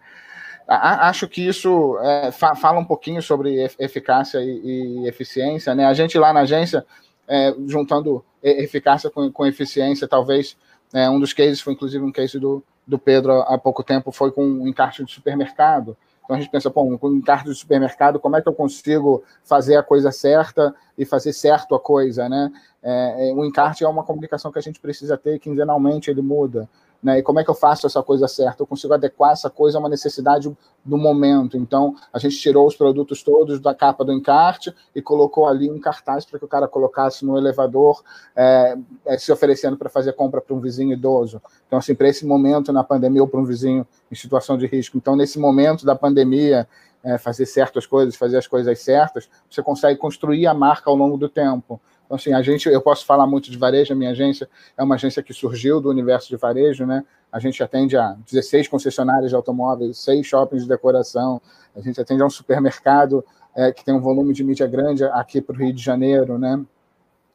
[0.67, 5.73] acho que isso é, fa fala um pouquinho sobre eficácia e, e, eficiência.
[5.73, 5.85] Né?
[5.85, 6.85] A gente lá na agência,
[7.27, 10.57] é, juntando eficácia com, com eficiência, talvez
[10.93, 14.31] é, um dos cases foi inclusive um case do, do Pedro há pouco tempo, foi
[14.31, 15.97] com um encarte de supermercado.
[16.23, 19.23] Então a gente pensa, pô, com um encarte de supermercado, como é que eu consigo
[19.45, 22.51] fazer a coisa certa e fazer certo a coisa, né?
[22.83, 26.67] É, é o encarte é uma comunicação que a gente precisa ter, quinzenalmente ele muda.
[27.01, 27.19] Né?
[27.19, 28.63] E como é que eu faço essa coisa certa?
[28.63, 31.57] Eu consigo adequar essa coisa a uma necessidade do momento.
[31.57, 35.79] Então, a gente tirou os produtos todos da capa do encarte e colocou ali um
[35.79, 38.01] cartaz para que o cara colocasse no elevador,
[38.35, 38.77] é,
[39.17, 41.41] se oferecendo para fazer compra para um vizinho idoso.
[41.67, 44.97] Então, assim, para esse momento na pandemia ou para um vizinho em situação de risco.
[44.97, 46.67] Então, nesse momento da pandemia,
[47.03, 51.17] é, fazer certas coisas, fazer as coisas certas, você consegue construir a marca ao longo
[51.17, 51.79] do tempo.
[52.07, 54.95] Então, assim, a gente, eu posso falar muito de varejo, a minha agência é uma
[54.95, 57.03] agência que surgiu do universo de varejo, né?
[57.29, 61.41] A gente atende a 16 concessionárias de automóveis, seis shoppings de decoração,
[61.75, 65.41] a gente atende a um supermercado é, que tem um volume de mídia grande aqui
[65.41, 66.63] para o Rio de Janeiro, né?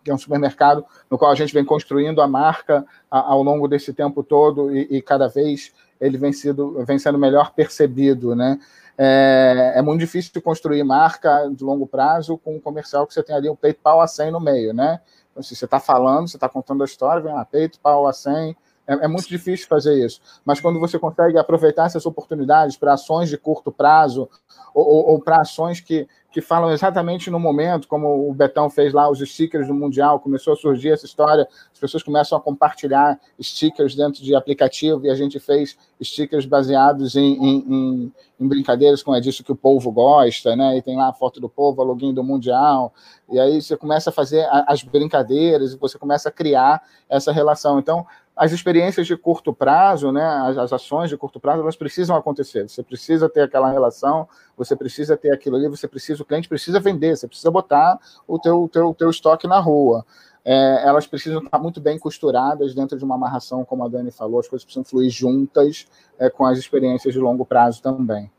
[0.03, 3.93] que é um supermercado no qual a gente vem construindo a marca ao longo desse
[3.93, 8.59] tempo todo e, e cada vez ele vem, sido, vem sendo melhor percebido, né?
[8.97, 13.35] É, é, muito difícil construir marca de longo prazo com um comercial que você tem
[13.35, 15.01] ali um peito pau a 100 no meio, né?
[15.31, 18.13] Então, se você está falando, você está contando a história, vem lá, peito pau a
[18.13, 18.55] 100,
[18.87, 20.21] é, é, muito difícil fazer isso.
[20.45, 24.29] Mas quando você consegue aproveitar essas oportunidades para ações de curto prazo
[24.75, 28.93] ou, ou, ou para ações que, que falam exatamente no momento, como o Betão fez
[28.93, 33.21] lá, os stickers do Mundial, começou a surgir essa história, as pessoas começam a compartilhar
[33.41, 39.03] stickers dentro de aplicativo e a gente fez stickers baseados em, em, em, em brincadeiras,
[39.03, 40.77] como é disso que o povo gosta, né?
[40.77, 42.93] E tem lá a foto do povo, a login do Mundial,
[43.31, 47.79] e aí você começa a fazer as brincadeiras e você começa a criar essa relação.
[47.79, 48.07] Então,
[48.37, 52.69] as experiências de curto prazo, né, as, as, ações de curto prazo, elas precisam acontecer.
[52.69, 54.27] Você precisa ter aquela relação,
[54.57, 58.39] você precisa ter aquilo ali, você precisa, o cliente precisa vender, você precisa botar o
[58.39, 60.05] teu, teu, teu estoque na rua.
[60.45, 64.41] É, elas precisam estar muito bem costuradas dentro de uma amarração, como a Dani falou,
[64.41, 65.87] as coisas precisam fluir juntas
[66.19, 68.31] é, com as experiências de longo prazo também.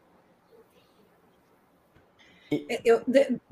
[2.84, 3.02] Eu,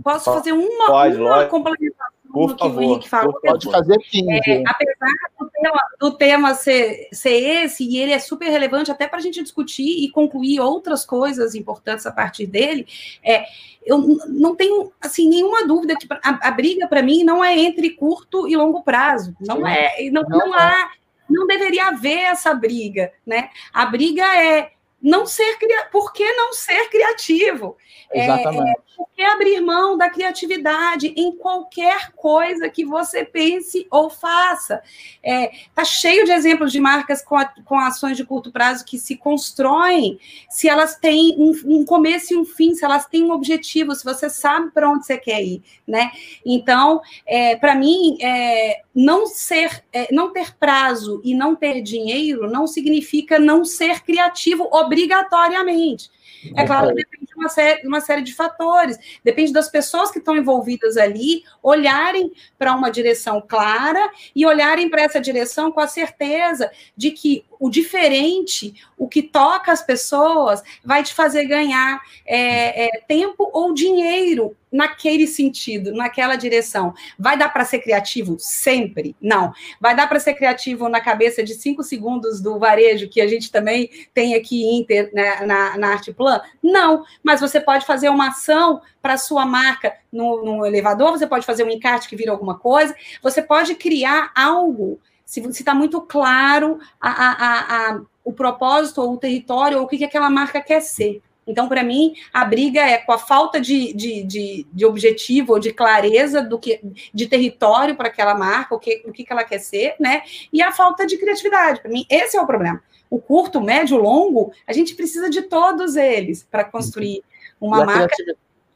[0.04, 3.40] posso fazer uma, Pode, uma complementação por favor, o Henrique falou.
[3.42, 4.52] Pode fazer 15.
[4.52, 9.08] É, apesar do tema, do tema ser, ser esse, e ele é super relevante até
[9.08, 12.88] para a gente discutir e concluir outras coisas importantes a partir dele,
[13.24, 13.46] é,
[13.86, 17.92] eu não tenho assim nenhuma dúvida que a, a briga para mim não é entre
[17.92, 19.36] curto e longo prazo.
[19.40, 20.92] Não é, não, não, não há,
[21.30, 23.50] não deveria haver essa briga, né?
[23.74, 24.72] A briga é
[25.02, 25.58] não ser
[25.92, 27.78] por que não ser criativo?
[28.14, 28.70] Exatamente.
[28.70, 34.82] É, por que abrir mão da criatividade em qualquer coisa que você pense ou faça?
[35.24, 39.00] É, tá cheio de exemplos de marcas com, a, com ações de curto prazo que
[39.00, 43.32] se constroem se elas têm um, um começo e um fim, se elas têm um
[43.32, 46.12] objetivo, se você sabe para onde você quer ir, né?
[46.46, 52.50] Então, é, para mim, é, não ser, é, não ter prazo e não ter dinheiro
[52.50, 56.12] não significa não ser criativo obrigatoriamente.
[56.56, 60.20] É claro que depende de uma série, uma série de fatores, depende das pessoas que
[60.20, 65.88] estão envolvidas ali olharem para uma direção clara e olharem para essa direção com a
[65.88, 72.86] certeza de que o diferente, o que toca as pessoas, vai te fazer ganhar é,
[72.86, 76.92] é, tempo ou dinheiro naquele sentido, naquela direção.
[77.20, 79.16] Vai dar para ser criativo sempre?
[79.22, 79.54] Não.
[79.80, 83.52] Vai dar para ser criativo na cabeça de cinco segundos do varejo, que a gente
[83.52, 86.42] também tem aqui Inter né, na, na Arte Plan?
[86.64, 87.06] Não.
[87.22, 91.64] Mas você pode fazer uma ação para sua marca no, no elevador, você pode fazer
[91.64, 95.00] um encarte que vira alguma coisa, você pode criar algo
[95.32, 99.98] se está muito claro a, a, a, o propósito ou o território ou o que,
[99.98, 101.22] que aquela marca quer ser.
[101.48, 105.60] Então, para mim, a briga é com a falta de, de, de, de, objetivo ou
[105.60, 106.80] de clareza do que
[107.14, 110.22] de território para aquela marca, o que, o que, ela quer ser, né?
[110.54, 111.82] E a falta de criatividade.
[111.82, 112.82] Para mim, esse é o problema.
[113.10, 117.24] O curto, médio, longo, a gente precisa de todos eles para construir
[117.60, 118.16] uma marca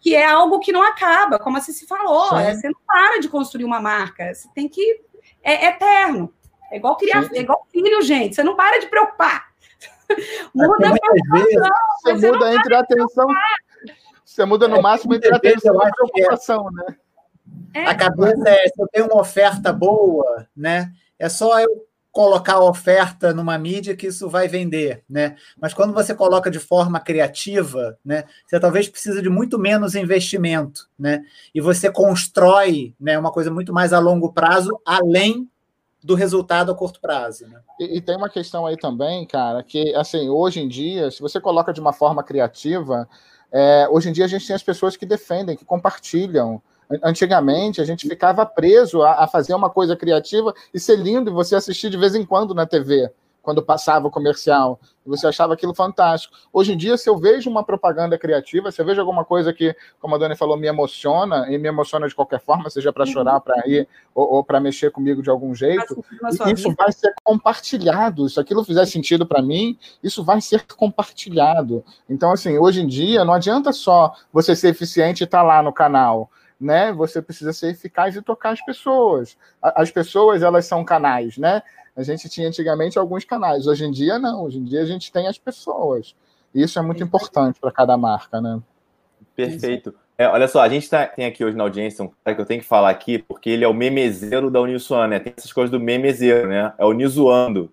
[0.02, 2.38] que é algo que não acaba, como você se falou.
[2.38, 5.02] É, você não para de construir uma marca, você tem que.
[5.44, 6.32] É eterno.
[6.72, 8.36] É igual criar, é igual filho, gente.
[8.36, 9.48] Você não para de preocupar.
[10.54, 10.94] muda a
[12.04, 13.28] Você muda entre a atenção.
[14.24, 15.92] Você muda no é, máximo entre a atenção e a é.
[15.92, 16.96] preocupação, né?
[17.74, 17.86] É.
[17.86, 20.92] A cabeça é, se eu tenho uma oferta boa, né?
[21.18, 21.86] É só eu
[22.16, 25.36] colocar a oferta numa mídia que isso vai vender, né?
[25.60, 30.88] Mas quando você coloca de forma criativa, né, você talvez precisa de muito menos investimento,
[30.98, 31.26] né?
[31.54, 35.50] E você constrói, né, uma coisa muito mais a longo prazo, além
[36.06, 37.48] do resultado a curto prazo.
[37.48, 37.60] Né?
[37.80, 41.42] E, e, tem uma questão aí também, cara, que assim, hoje em dia, se você
[41.42, 43.10] coloca de uma forma criativa,
[43.52, 46.62] é, hoje em dia a gente tem as pessoas que defendem, que compartilham.
[47.04, 51.34] Antigamente a gente ficava preso a, a fazer uma coisa criativa e ser lindo e
[51.34, 53.12] você assistir de vez em quando na TV
[53.46, 56.36] quando passava o comercial, você achava aquilo fantástico.
[56.52, 59.76] Hoje em dia, se eu vejo uma propaganda criativa, se eu vejo alguma coisa que,
[60.00, 63.40] como a Dani falou, me emociona, e me emociona de qualquer forma, seja para chorar,
[63.40, 66.04] para rir, ou, ou para mexer comigo de algum jeito,
[66.52, 68.28] isso vai ser compartilhado.
[68.28, 71.86] Se aquilo fizer sentido para mim, isso vai ser compartilhado.
[72.10, 75.62] Então, assim, hoje em dia, não adianta só você ser eficiente e estar tá lá
[75.62, 76.94] no canal né?
[76.94, 79.38] Você precisa ser eficaz e tocar as pessoas.
[79.62, 81.62] As pessoas, elas são canais, né?
[81.96, 85.12] A gente tinha antigamente alguns canais, hoje em dia não, hoje em dia a gente
[85.12, 86.16] tem as pessoas.
[86.54, 88.62] E isso é muito importante para cada marca, né?
[89.36, 89.94] Perfeito.
[90.18, 92.46] É, olha só, a gente tá, tem aqui hoje na audiência um cara que eu
[92.46, 95.20] tenho que falar aqui, porque ele é o memezeiro da Unisoan, né?
[95.20, 96.74] Tem essas coisas do memezeiro, né?
[96.78, 97.70] É o Nizoando.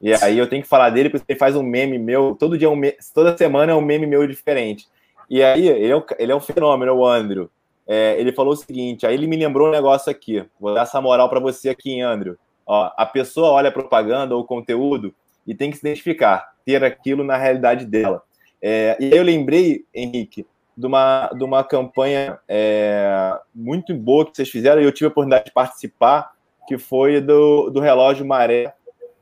[0.00, 2.68] E aí eu tenho que falar dele, porque ele faz um meme meu, todo dia,
[2.68, 2.94] é um me...
[3.14, 4.86] toda semana é um meme meu diferente.
[5.30, 7.50] E aí, ele é um, ele é um fenômeno, o Andrew.
[7.86, 10.44] é, ele falou o seguinte: aí ele me lembrou um negócio aqui.
[10.60, 12.36] Vou dar essa moral para você aqui, Andrew.
[12.68, 15.14] Ó, a pessoa olha a propaganda ou conteúdo
[15.46, 18.22] e tem que se identificar, ter aquilo na realidade dela.
[18.60, 20.46] É, e aí eu lembrei, Henrique,
[20.76, 25.08] de uma, de uma campanha é, muito boa que vocês fizeram, e eu tive a
[25.08, 26.32] oportunidade de participar,
[26.68, 28.74] que foi do, do relógio Maré,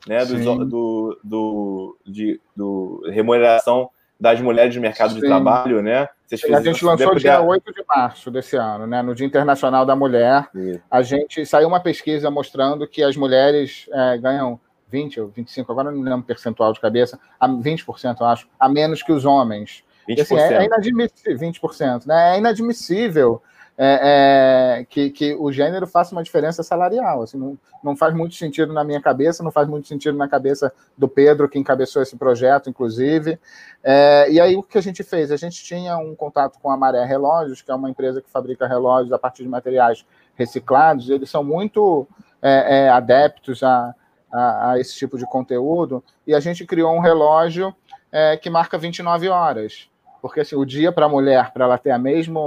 [0.08, 5.20] né, do, do, do, de, do remuneração das mulheres no mercado Sim.
[5.20, 6.08] de trabalho, né?
[6.26, 9.00] Vocês a gente lançou dia 8 de março desse ano, né?
[9.00, 10.48] No Dia Internacional da Mulher.
[10.52, 10.80] Sim.
[10.90, 14.58] A gente saiu uma pesquisa mostrando que as mulheres é, ganham
[14.88, 19.02] 20 ou 25, agora não lembro percentual de cabeça, a 20%, eu acho, a menos
[19.02, 19.84] que os homens.
[20.08, 20.16] 20%.
[20.16, 22.34] E, assim, é, é inadmissível, 20%, né?
[22.34, 23.42] É inadmissível
[23.78, 27.22] é, é, que, que o gênero faça uma diferença salarial.
[27.22, 30.72] Assim, não, não faz muito sentido na minha cabeça, não faz muito sentido na cabeça
[30.96, 33.38] do Pedro, que encabeçou esse projeto, inclusive.
[33.84, 35.30] É, e aí o que a gente fez?
[35.30, 38.66] A gente tinha um contato com a Maré Relógios, que é uma empresa que fabrica
[38.66, 41.10] relógios a partir de materiais reciclados.
[41.10, 42.06] Eles são muito
[42.40, 43.94] é, é, adeptos a,
[44.32, 47.74] a, a, esse tipo de conteúdo, e a gente criou um relógio
[48.10, 49.90] é, que marca 29 horas
[50.26, 52.40] porque assim, o dia para a mulher, para ela ter a mesma,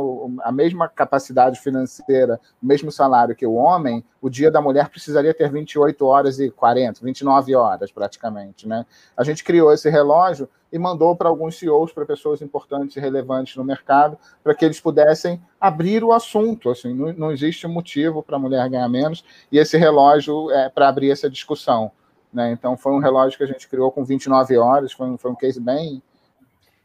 [0.44, 5.34] a mesma capacidade financeira, o mesmo salário que o homem, o dia da mulher precisaria
[5.34, 8.68] ter 28 horas e 40, 29 horas praticamente.
[8.68, 8.86] Né?
[9.16, 13.56] A gente criou esse relógio e mandou para alguns CEOs, para pessoas importantes e relevantes
[13.56, 16.70] no mercado, para que eles pudessem abrir o assunto.
[16.70, 20.88] Assim, não, não existe motivo para a mulher ganhar menos, e esse relógio é para
[20.88, 21.92] abrir essa discussão.
[22.32, 22.52] Né?
[22.52, 25.36] Então, foi um relógio que a gente criou com 29 horas, foi um, foi um
[25.36, 26.02] case bem,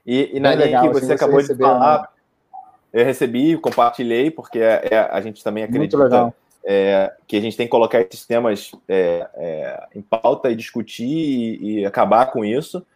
[0.07, 2.09] e, e na linha que você assim, acabou você de falar, né?
[2.92, 6.32] eu recebi, compartilhei, porque é, é, a gente também acredita
[6.64, 11.05] é, que a gente tem que colocar esses temas é, é, em pauta e discutir
[11.05, 12.86] e, e acabar com isso.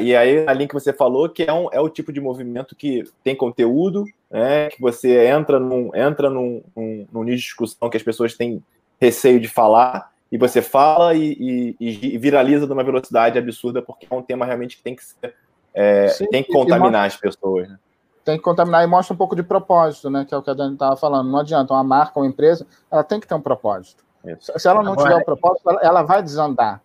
[0.00, 2.76] E aí, a linha que você falou, que é, um, é o tipo de movimento
[2.76, 7.90] que tem conteúdo, né, que você entra num, entra num, num, num nicho de discussão
[7.90, 8.62] que as pessoas têm
[9.00, 14.06] receio de falar, e você fala e, e, e viraliza de uma velocidade absurda, porque
[14.08, 15.34] é um tema realmente que tem que ser
[15.74, 17.68] é, Sim, tem que contaminar mostra, as pessoas.
[17.68, 17.78] Né?
[18.24, 20.24] Tem que contaminar e mostra um pouco de propósito, né?
[20.24, 21.30] Que é o que a Dani estava falando.
[21.30, 24.04] Não adianta, uma marca, uma empresa, ela tem que ter um propósito.
[24.24, 24.52] Isso.
[24.56, 26.80] Se ela não Agora, tiver um propósito, ela vai desandar.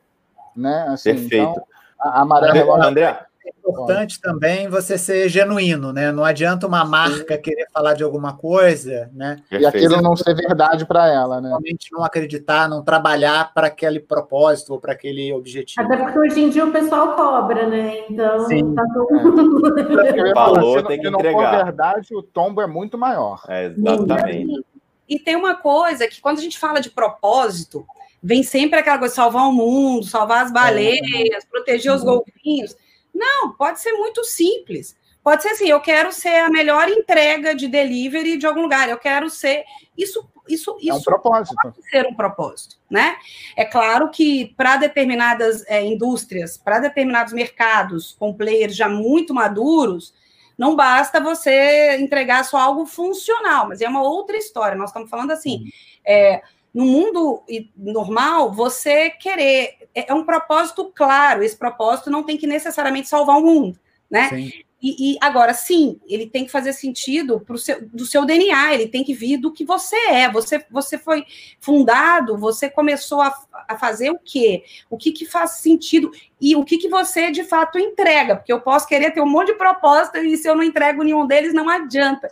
[0.55, 0.87] Né?
[0.89, 1.51] Assim, Perfeito.
[1.51, 1.63] Então,
[1.99, 3.25] a, a maré André,
[3.57, 6.11] importante também você ser genuíno, né?
[6.11, 7.41] Não adianta uma marca Sim.
[7.41, 9.37] querer falar de alguma coisa, né?
[9.51, 11.49] E aquilo não ser verdade para ela, né?
[11.49, 15.85] Realmente não acreditar, não trabalhar para aquele propósito ou para aquele objetivo.
[15.85, 18.05] Até porque hoje em dia o pessoal cobra, né?
[18.09, 18.73] Então, Sim.
[18.73, 19.77] tá todo mundo.
[20.07, 20.33] É.
[20.33, 21.39] Falou, tem que entregar.
[21.39, 23.43] Se não for verdade, o tombo é muito maior.
[23.47, 24.65] É, exatamente.
[25.07, 27.85] E tem uma coisa que quando a gente fala de propósito,
[28.21, 31.47] vem sempre aquela coisa salvar o mundo, salvar as baleias, é.
[31.49, 32.75] proteger os golfinhos.
[33.17, 34.95] Não, pode ser muito simples.
[35.23, 38.87] Pode ser assim, eu quero ser a melhor entrega de delivery de algum lugar.
[38.87, 39.65] Eu quero ser
[39.97, 41.55] isso isso, isso é um propósito.
[41.61, 43.17] pode ser um propósito, né?
[43.55, 50.13] É claro que para determinadas é, indústrias, para determinados mercados com players já muito maduros,
[50.57, 54.77] não basta você entregar só algo funcional, mas é uma outra história.
[54.77, 55.69] Nós estamos falando assim, uhum.
[56.05, 56.41] é,
[56.73, 57.43] no mundo
[57.75, 61.43] normal, você querer é, é um propósito claro.
[61.43, 63.79] Esse propósito não tem que necessariamente salvar o mundo,
[64.09, 64.29] né?
[64.29, 64.51] Sim.
[64.79, 68.87] E, e, agora, sim, ele tem que fazer sentido pro seu, do seu DNA, ele
[68.87, 70.31] tem que vir do que você é.
[70.31, 71.25] Você, você foi
[71.59, 73.33] fundado, você começou a,
[73.67, 74.63] a fazer o quê?
[74.87, 78.61] O que, que faz sentido e o que, que você de fato entrega, porque eu
[78.61, 81.67] posso querer ter um monte de propósito e se eu não entrego nenhum deles, não
[81.67, 82.27] adianta.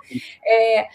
[0.45, 0.87] É,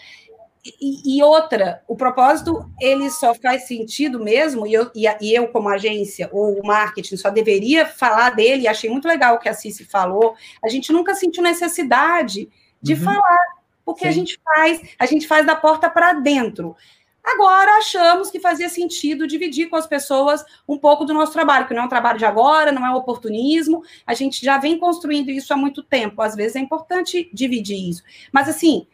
[0.63, 5.47] e, e, outra, o propósito ele só faz sentido mesmo, e eu, e, e eu,
[5.47, 9.53] como agência, ou o marketing, só deveria falar dele, achei muito legal o que a
[9.53, 10.35] Cici falou.
[10.63, 12.47] A gente nunca sentiu necessidade
[12.79, 12.99] de uhum.
[12.99, 13.39] falar,
[13.83, 14.09] porque Sim.
[14.09, 16.75] a gente faz, a gente faz da porta para dentro.
[17.23, 21.73] Agora achamos que fazia sentido dividir com as pessoas um pouco do nosso trabalho, que
[21.73, 25.29] não é um trabalho de agora, não é um oportunismo, a gente já vem construindo
[25.29, 26.21] isso há muito tempo.
[26.21, 28.03] Às vezes é importante dividir isso.
[28.31, 28.87] Mas assim,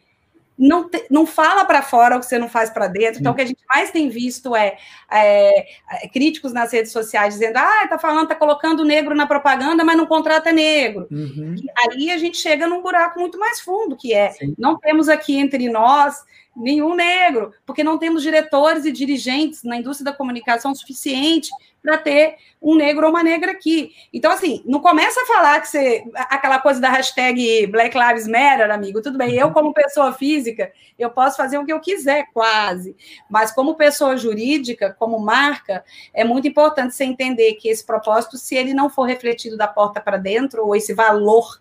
[0.58, 3.20] não, te, não fala para fora o que você não faz para dentro.
[3.20, 4.76] Então, o que a gente mais tem visto é,
[5.10, 5.66] é,
[6.02, 9.96] é, críticos nas redes sociais dizendo: ah, tá falando, tá colocando negro na propaganda, mas
[9.96, 11.06] não contrata negro.
[11.10, 11.54] Uhum.
[11.78, 14.54] Aí a gente chega num buraco muito mais fundo, que é Sim.
[14.58, 16.16] não temos aqui entre nós
[16.56, 21.50] nenhum negro, porque não temos diretores e dirigentes na indústria da comunicação suficiente
[21.82, 23.92] para ter um negro ou uma negra aqui.
[24.12, 26.04] Então, assim, não começa a falar que você.
[26.14, 29.00] aquela coisa da hashtag Black Lives Matter, amigo.
[29.00, 32.96] Tudo bem, eu, como pessoa física, eu posso fazer o que eu quiser, quase.
[33.30, 38.56] Mas, como pessoa jurídica, como marca, é muito importante você entender que esse propósito, se
[38.56, 41.60] ele não for refletido da porta para dentro, ou esse valor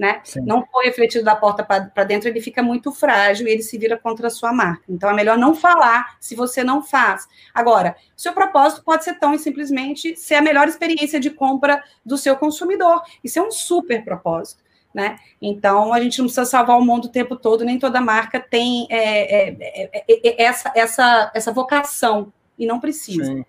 [0.00, 0.22] né?
[0.24, 0.40] Sim.
[0.46, 3.98] Não for refletido da porta para dentro, ele fica muito frágil e ele se vira
[3.98, 4.82] contra a sua marca.
[4.88, 7.28] Então é melhor não falar se você não faz.
[7.52, 12.16] Agora, seu propósito pode ser tão e simplesmente ser a melhor experiência de compra do
[12.16, 13.02] seu consumidor.
[13.22, 14.62] Isso é um super propósito.
[14.92, 15.18] Né?
[15.40, 18.88] Então, a gente não precisa salvar o mundo o tempo todo, nem toda marca tem
[18.90, 23.24] é, é, é, é essa, essa, essa vocação, e não precisa.
[23.24, 23.44] Sim.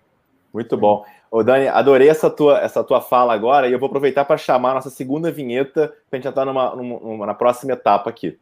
[0.52, 1.04] Muito bom.
[1.34, 4.72] Ô, Dani, adorei essa tua, essa tua fala agora e eu vou aproveitar para chamar
[4.72, 8.38] a nossa segunda vinheta para a gente entrar numa, numa, na próxima etapa aqui.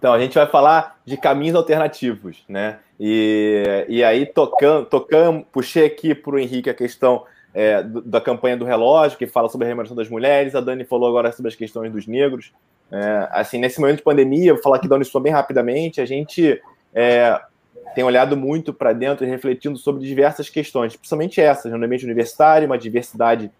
[0.00, 2.80] Então, a gente vai falar de caminhos alternativos, né?
[2.98, 7.24] E, e aí, tocando, tocando, puxei aqui para o Henrique a questão
[7.54, 11.08] é, da campanha do relógio, que fala sobre a remuneração das mulheres, a Dani falou
[11.08, 12.52] agora sobre as questões dos negros.
[12.90, 16.60] É, assim, nesse momento de pandemia, vou falar aqui da Unisua bem rapidamente, a gente
[16.94, 17.40] é,
[17.94, 22.66] tem olhado muito para dentro e refletindo sobre diversas questões, principalmente essas, no ambiente universitário,
[22.66, 23.50] uma diversidade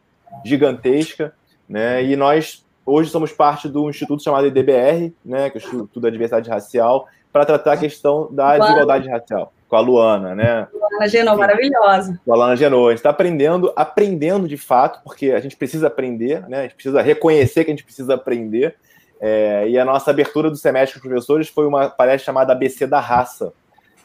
[0.45, 1.32] gigantesca,
[1.68, 6.01] né, e nós hoje somos parte do instituto chamado IDBR, né, que é o Instituto
[6.01, 10.66] da Diversidade Racial, para tratar a questão da desigualdade racial com a Luana, né?
[10.75, 12.21] Luana Genô, maravilhosa.
[12.27, 12.89] Com a Luana Genô.
[12.89, 16.59] A gente está aprendendo, aprendendo de fato, porque a gente precisa aprender, né?
[16.59, 18.75] A gente precisa reconhecer que a gente precisa aprender.
[19.21, 22.85] É, e a nossa abertura do semestre com os professores foi uma palestra chamada ABC
[22.85, 23.53] da Raça.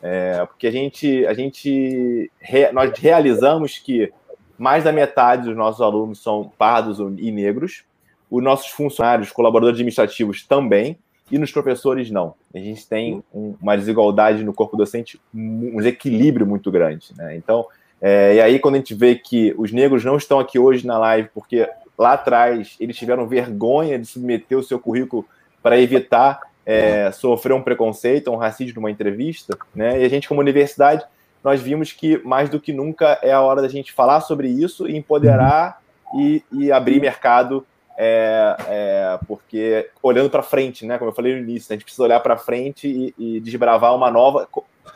[0.04, 4.14] É, porque a gente, a gente re, nós realizamos que
[4.60, 7.84] mais da metade dos nossos alunos são pardos e negros,
[8.30, 11.00] os nossos funcionários, colaboradores administrativos também,
[11.32, 12.36] e nos professores não.
[12.54, 17.08] A gente tem um, uma desigualdade no corpo docente, um desequilíbrio muito grande.
[17.18, 17.36] Né?
[17.36, 17.66] Então,
[18.02, 20.98] é, e aí quando a gente vê que os negros não estão aqui hoje na
[20.98, 21.68] live porque
[21.98, 25.26] lá atrás eles tiveram vergonha de submeter o seu currículo
[25.64, 30.02] para evitar é, sofrer um preconceito, um racismo numa entrevista, né?
[30.02, 31.06] E a gente como universidade
[31.44, 34.88] nós vimos que mais do que nunca é a hora da gente falar sobre isso
[34.88, 35.80] e empoderar
[36.16, 37.66] e, e abrir mercado
[37.98, 42.04] é, é, porque olhando para frente, né, como eu falei no início, a gente precisa
[42.04, 44.48] olhar para frente e, e, desbravar uma nova,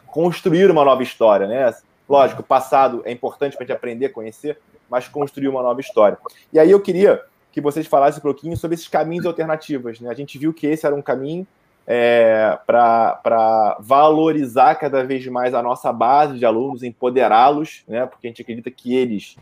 [0.07, 1.73] construir uma nova história, né?
[2.07, 6.17] Lógico, o passado é importante para a gente aprender, conhecer, mas construir uma nova história.
[6.51, 7.21] E aí eu queria
[7.51, 9.99] que vocês falassem um pouquinho sobre esses caminhos alternativos.
[9.99, 10.09] Né?
[10.09, 11.45] A gente viu que esse era um caminho
[11.85, 18.05] é, para valorizar cada vez mais a nossa base de alunos, empoderá-los, né?
[18.05, 19.35] porque a gente acredita que eles,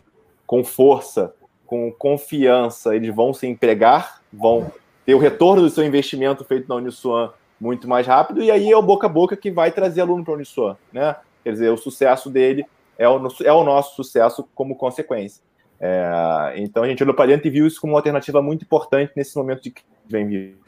[0.46, 1.34] com força,
[1.68, 4.72] com confiança, eles vão se empregar, vão
[5.04, 8.76] ter o retorno do seu investimento feito na Uniswan muito mais rápido, e aí é
[8.76, 11.14] o boca a boca que vai trazer aluno para a Uniswan, né?
[11.44, 12.64] Quer dizer, o sucesso dele
[12.96, 15.42] é o, é o nosso sucesso como consequência.
[15.78, 19.12] É, então a gente olhou para dentro e viu isso como uma alternativa muito importante
[19.14, 20.58] nesse momento de que vem vir.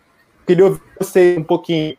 [0.46, 1.96] Queria ouvir você um pouquinho.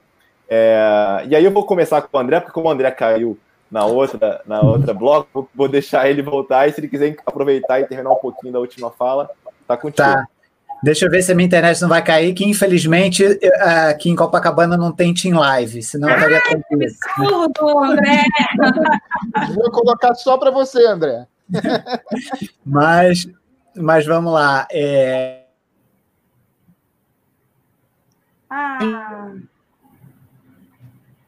[0.47, 3.37] É, e aí eu vou começar com o André, porque como o André caiu
[3.71, 5.49] na outra, na outra bloco.
[5.55, 8.91] Vou deixar ele voltar e se ele quiser aproveitar e terminar um pouquinho da última
[8.91, 9.29] fala,
[9.65, 10.07] tá contigo.
[10.07, 10.27] Tá.
[10.83, 13.23] Deixa eu ver se a minha internet não vai cair, que infelizmente
[13.87, 16.91] aqui em Copacabana não tem Team Live, senão eu estaria tranquilo.
[17.17, 18.23] Absurdo, André!
[19.53, 21.27] Vou colocar só para você, André.
[22.65, 23.27] mas,
[23.75, 24.67] mas vamos lá.
[24.71, 25.43] É...
[28.49, 29.33] Ah.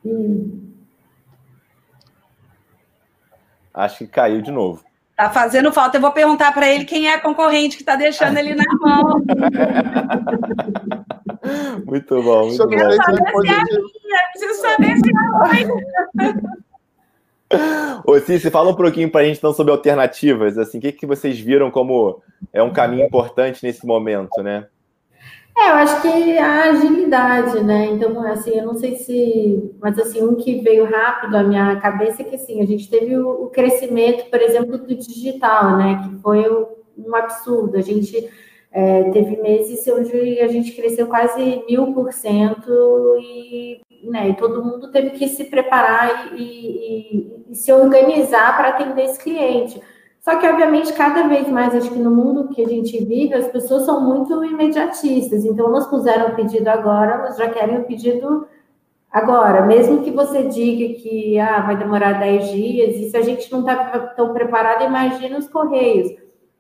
[0.04, 0.73] Hum.
[3.74, 4.84] Acho que caiu de novo.
[5.16, 5.98] Tá fazendo falta.
[5.98, 9.24] Eu vou perguntar para ele quem é a concorrente que está deixando ele na mão.
[11.86, 12.70] muito bom, muito bom.
[12.70, 13.64] Quero saber se é a minha.
[14.32, 16.42] Preciso saber se é a minha.
[18.06, 20.58] Ô, Cici, fala um pouquinho para a gente então sobre alternativas.
[20.58, 22.22] Assim, o que, que vocês viram como
[22.52, 24.66] é um caminho importante nesse momento, né?
[25.56, 27.86] É, eu acho que a agilidade, né?
[27.86, 29.72] Então, assim, eu não sei se.
[29.80, 33.16] Mas, assim, um que veio rápido à minha cabeça é que, assim, a gente teve
[33.18, 36.02] o, o crescimento, por exemplo, do digital, né?
[36.04, 36.50] Que foi
[36.98, 37.78] um absurdo.
[37.78, 38.30] A gente
[38.74, 42.72] é, teve meses onde a gente cresceu quase mil por cento
[43.20, 48.70] e, né, e todo mundo teve que se preparar e, e, e se organizar para
[48.70, 49.80] atender esse cliente.
[50.24, 53.50] Só que, obviamente, cada vez mais, acho que no mundo que a gente vive, as
[53.50, 55.44] pessoas são muito imediatistas.
[55.44, 58.48] Então, elas puseram o pedido agora, elas já querem o pedido
[59.12, 59.66] agora.
[59.66, 63.60] Mesmo que você diga que ah, vai demorar 10 dias, e se a gente não
[63.60, 66.08] está tão preparado, imagina os correios.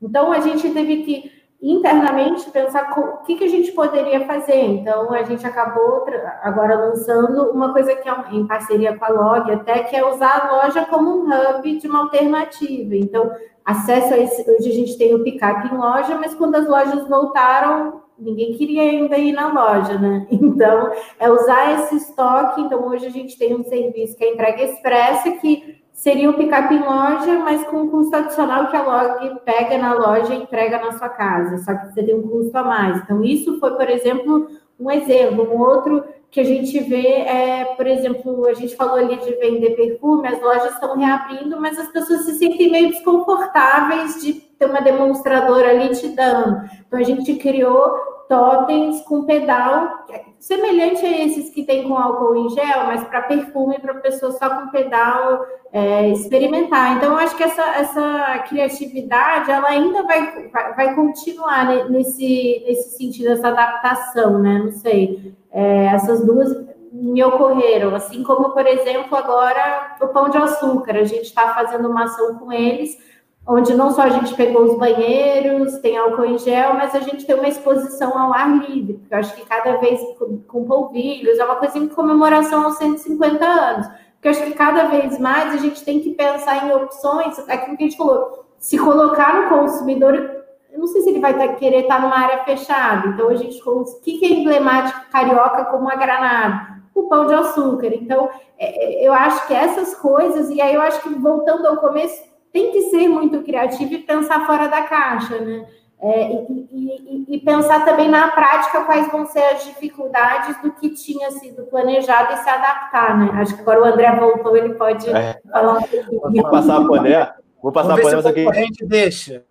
[0.02, 1.31] Então, a gente teve que
[1.61, 4.60] internamente pensar o que, que a gente poderia fazer.
[4.60, 6.06] Então, a gente acabou
[6.41, 10.41] agora lançando uma coisa que é em parceria com a Log, até que é usar
[10.41, 12.98] a loja como um hub de uma alternativa.
[12.98, 13.31] Então,
[13.65, 14.41] acesso a esse.
[14.49, 18.84] Hoje a gente tem o picape em loja, mas quando as lojas voltaram, ninguém queria
[18.84, 20.27] ainda ir na loja, né?
[20.31, 22.61] Então, é usar esse estoque.
[22.61, 26.76] Então, hoje a gente tem um serviço que é entrega expressa, que seria o picape
[26.76, 30.80] em loja, mas com um custo adicional que a log pega na loja e entrega
[30.80, 31.57] na sua casa.
[31.60, 32.98] Só que você tem um custo a mais.
[32.98, 34.48] Então, isso foi, por exemplo,
[34.80, 35.49] um exemplo.
[35.52, 36.03] Um outro
[36.34, 40.42] que a gente vê é, por exemplo, a gente falou ali de vender perfume, as
[40.42, 45.90] lojas estão reabrindo, mas as pessoas se sentem meio desconfortáveis de ter uma demonstradora ali
[45.90, 46.68] te dando.
[46.88, 47.96] Então a gente criou
[48.28, 50.08] totens com pedal,
[50.40, 54.50] semelhante a esses que tem com álcool em gel, mas para perfume, para pessoa só
[54.50, 56.98] com pedal é, experimentar.
[56.98, 62.98] Então, eu acho que essa, essa criatividade, ela ainda vai, vai, vai continuar nesse, nesse
[62.98, 64.62] sentido, essa adaptação, né?
[64.64, 65.36] Não sei.
[65.54, 66.50] É, essas duas
[66.92, 70.98] me ocorreram, assim como, por exemplo, agora o pão de açúcar.
[70.98, 72.98] A gente está fazendo uma ação com eles
[73.46, 77.26] onde não só a gente pegou os banheiros, tem álcool em gel, mas a gente
[77.26, 81.38] tem uma exposição ao ar livre, porque eu acho que cada vez com, com polvilhos,
[81.38, 85.54] é uma coisa em comemoração aos 150 anos, porque eu acho que cada vez mais
[85.54, 89.50] a gente tem que pensar em opções, aquilo que a gente falou, se colocar no
[89.50, 90.43] consumidor,
[90.74, 93.62] eu não sei se ele vai tá, querer estar numa área fechada, então a gente,
[93.64, 96.74] o que é emblemático carioca como a granada?
[96.95, 100.82] O pão de açúcar, então é, é, eu acho que essas coisas, e aí eu
[100.82, 105.40] acho que voltando ao começo, tem que ser muito criativo e pensar fora da caixa,
[105.40, 105.66] né?
[106.00, 110.90] É, e, e, e, pensar também na prática quais vão ser as dificuldades do que
[110.90, 113.32] tinha sido planejado e se adaptar, né?
[113.41, 115.40] Acho que agora o André voltou, ele pode é.
[115.50, 116.41] falar um pouquinho.
[116.41, 117.34] Vou passar para o André.
[117.62, 118.86] Vou passar para o André, aqui.
[118.86, 119.45] deixa.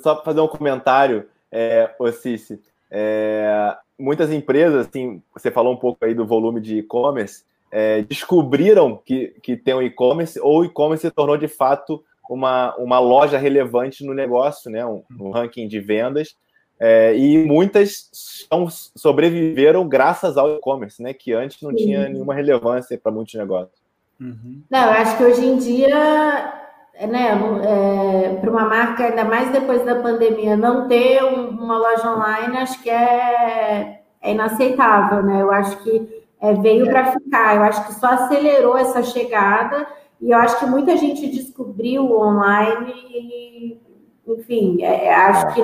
[0.00, 2.60] Só fazer um comentário, é, Cici.
[2.90, 9.00] É, muitas empresas, assim, você falou um pouco aí do volume de e-commerce, é, descobriram
[9.04, 13.38] que, que tem um e-commerce ou o e-commerce se tornou de fato uma, uma loja
[13.38, 14.84] relevante no negócio, né?
[14.84, 16.36] Um, no ranking de vendas.
[16.78, 21.14] É, e muitas são, sobreviveram graças ao e-commerce, né?
[21.14, 21.76] Que antes não Sim.
[21.76, 23.78] tinha nenhuma relevância para muitos negócios.
[24.20, 24.62] Uhum.
[24.70, 26.65] Não, eu acho que hoje em dia,
[27.04, 32.10] né, é, para uma marca, ainda mais depois da pandemia, não ter um, uma loja
[32.10, 35.42] online, acho que é, é inaceitável, né?
[35.42, 37.56] Eu acho que é, veio para ficar.
[37.56, 39.86] Eu acho que só acelerou essa chegada
[40.20, 43.80] e eu acho que muita gente descobriu online e,
[44.26, 45.62] enfim, é, é acho que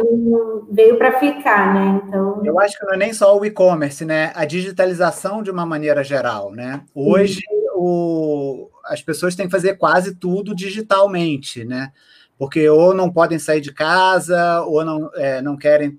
[0.71, 2.03] veio para ficar, né?
[2.07, 2.43] Então.
[2.45, 4.33] Eu acho que não é nem só o e-commerce, né?
[4.35, 6.83] A digitalização de uma maneira geral, né?
[6.95, 7.41] Hoje
[7.75, 11.93] o, as pessoas têm que fazer quase tudo digitalmente, né?
[12.39, 15.97] Porque ou não podem sair de casa, ou não, é, não querem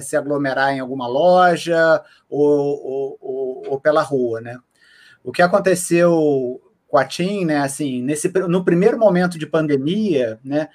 [0.00, 4.58] se aglomerar em alguma loja, ou, ou, ou, ou pela rua, né?
[5.22, 10.70] O que aconteceu com a TIM, né, assim, nesse, no primeiro momento de pandemia, né,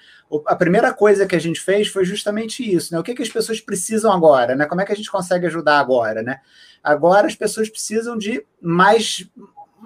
[0.46, 3.30] a primeira coisa que a gente fez foi justamente isso, né, o que, que as
[3.30, 6.40] pessoas precisam agora, né, como é que a gente consegue ajudar agora, né,
[6.84, 9.28] agora as pessoas precisam de mais,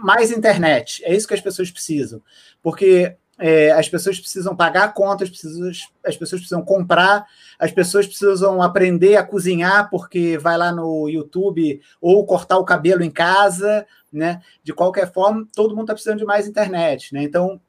[0.03, 2.21] mais internet, é isso que as pessoas precisam,
[2.61, 5.69] porque é, as pessoas precisam pagar contas, precisam,
[6.03, 7.25] as pessoas precisam comprar,
[7.59, 13.03] as pessoas precisam aprender a cozinhar, porque vai lá no YouTube ou cortar o cabelo
[13.03, 14.41] em casa, né?
[14.63, 17.21] De qualquer forma, todo mundo está precisando de mais internet, né?
[17.21, 17.61] Então,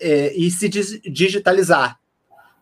[0.00, 1.98] é, e se digitalizar,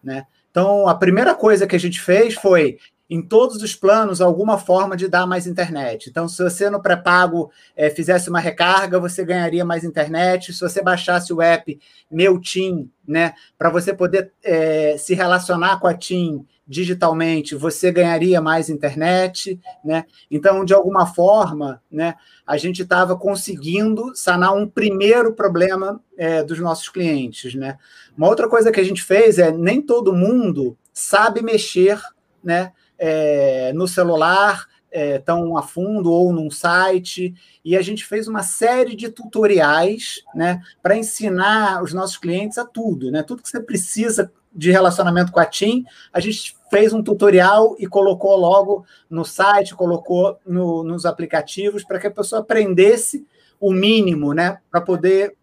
[0.05, 0.27] né?
[0.51, 2.79] Então, a primeira coisa que a gente fez foi
[3.11, 6.09] em todos os planos alguma forma de dar mais internet.
[6.09, 10.53] Então, se você no pré-pago é, fizesse uma recarga, você ganharia mais internet.
[10.53, 11.77] Se você baixasse o app
[12.09, 18.41] Meu Team, né, para você poder é, se relacionar com a Team digitalmente, você ganharia
[18.41, 20.05] mais internet, né?
[20.31, 22.15] Então, de alguma forma, né,
[22.47, 27.77] a gente estava conseguindo sanar um primeiro problema é, dos nossos clientes, né?
[28.17, 32.01] Uma outra coisa que a gente fez é nem todo mundo sabe mexer,
[32.43, 32.71] né?
[33.01, 38.43] É, no celular é, tão a fundo ou num site, e a gente fez uma
[38.43, 43.23] série de tutoriais né, para ensinar os nossos clientes a tudo, né?
[43.23, 47.87] Tudo que você precisa de relacionamento com a TIM, a gente fez um tutorial e
[47.87, 53.25] colocou logo no site, colocou no, nos aplicativos para que a pessoa aprendesse
[53.61, 54.59] o mínimo, né?
[54.71, 55.37] Para poder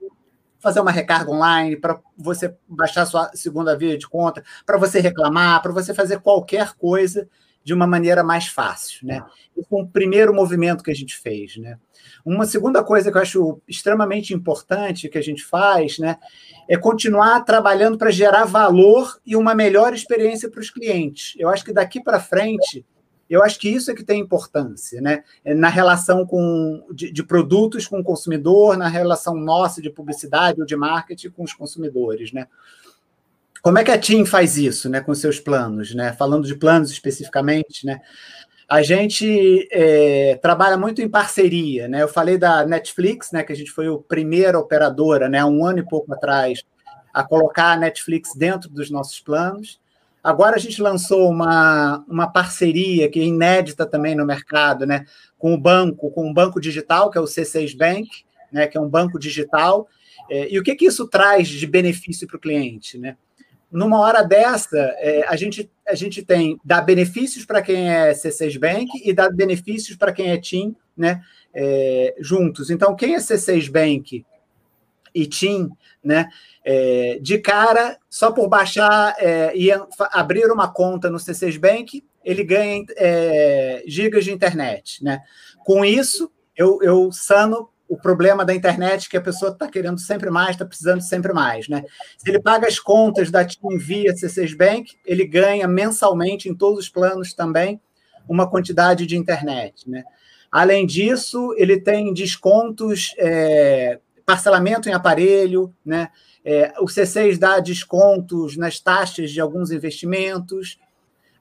[0.60, 5.62] fazer uma recarga online, para você baixar sua segunda via de conta, para você reclamar,
[5.62, 7.30] para você fazer qualquer coisa
[7.68, 9.22] de uma maneira mais fácil, né?
[9.54, 11.78] Esse foi um primeiro movimento que a gente fez, né?
[12.26, 16.18] Uma segunda coisa que eu acho extremamente importante que a gente faz, né,
[16.66, 21.36] é continuar trabalhando para gerar valor e uma melhor experiência para os clientes.
[21.38, 22.86] Eu acho que daqui para frente,
[23.30, 25.26] eu acho que isso é que tem importância, né?
[25.44, 30.62] É na relação com, de, de, produtos com o consumidor, na relação nossa de publicidade
[30.62, 32.48] ou de marketing com os consumidores, né?
[33.62, 36.14] Como é que a TIM faz isso, né, com seus planos, né?
[36.14, 38.00] Falando de planos especificamente, né?
[38.68, 42.02] a gente é, trabalha muito em parceria, né?
[42.02, 43.42] Eu falei da Netflix, né?
[43.42, 45.44] Que a gente foi a primeira operadora, né?
[45.46, 46.62] Um ano e pouco atrás,
[47.14, 49.80] a colocar a Netflix dentro dos nossos planos.
[50.22, 55.06] Agora a gente lançou uma, uma parceria que é inédita também no mercado, né?
[55.38, 58.10] Com o banco, com um banco digital, que é o C6 Bank,
[58.52, 58.68] né?
[58.68, 59.88] Que é um banco digital.
[60.30, 63.16] É, e o que, que isso traz de benefício para o cliente, né?
[63.72, 68.58] Numa hora dessa, é, a, gente, a gente tem dá benefícios para quem é C6
[68.60, 71.22] Bank e dá benefícios para quem é TIM, né?
[71.54, 72.70] É, juntos.
[72.70, 74.26] Então, quem é C6 Bank
[75.14, 75.70] e TIM,
[76.04, 76.30] né?
[76.64, 79.70] É, de cara, só por baixar é, e
[80.12, 85.22] abrir uma conta no C6 Bank, ele ganha é, gigas de internet, né?
[85.66, 90.30] Com isso, eu, eu sano o problema da internet que a pessoa está querendo sempre
[90.30, 91.84] mais, está precisando sempre mais, né?
[92.18, 96.80] Se ele paga as contas da TIM via C6 Bank, ele ganha mensalmente em todos
[96.80, 97.80] os planos também
[98.28, 100.04] uma quantidade de internet, né?
[100.52, 106.10] Além disso, ele tem descontos, é, parcelamento em aparelho, né?
[106.44, 110.80] É, o C6 dá descontos nas taxas de alguns investimentos.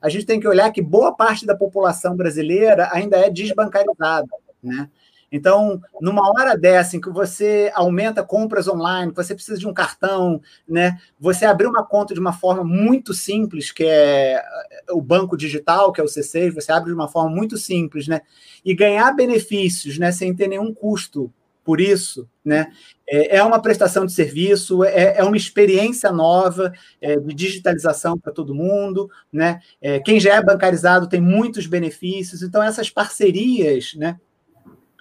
[0.01, 4.27] A gente tem que olhar que boa parte da população brasileira ainda é desbancarizada,
[4.61, 4.89] né?
[5.31, 10.41] Então, numa hora dessa em que você aumenta compras online, você precisa de um cartão,
[10.67, 10.97] né?
[11.19, 14.43] Você abrir uma conta de uma forma muito simples, que é eh,
[14.91, 18.21] o banco digital, que é o C6, você abre de uma forma muito simples, né?
[18.63, 20.11] E ganhar benefícios, né?
[20.11, 21.31] Sem ter nenhum custo
[21.67, 22.71] por isso, né?
[23.05, 26.71] É, é uma prestação de serviço, é, é uma experiência nova
[27.01, 29.59] é, de digitalização para todo mundo, né?
[30.05, 34.17] Quem já é bancarizado tem muitos benefícios, então essas parcerias, né?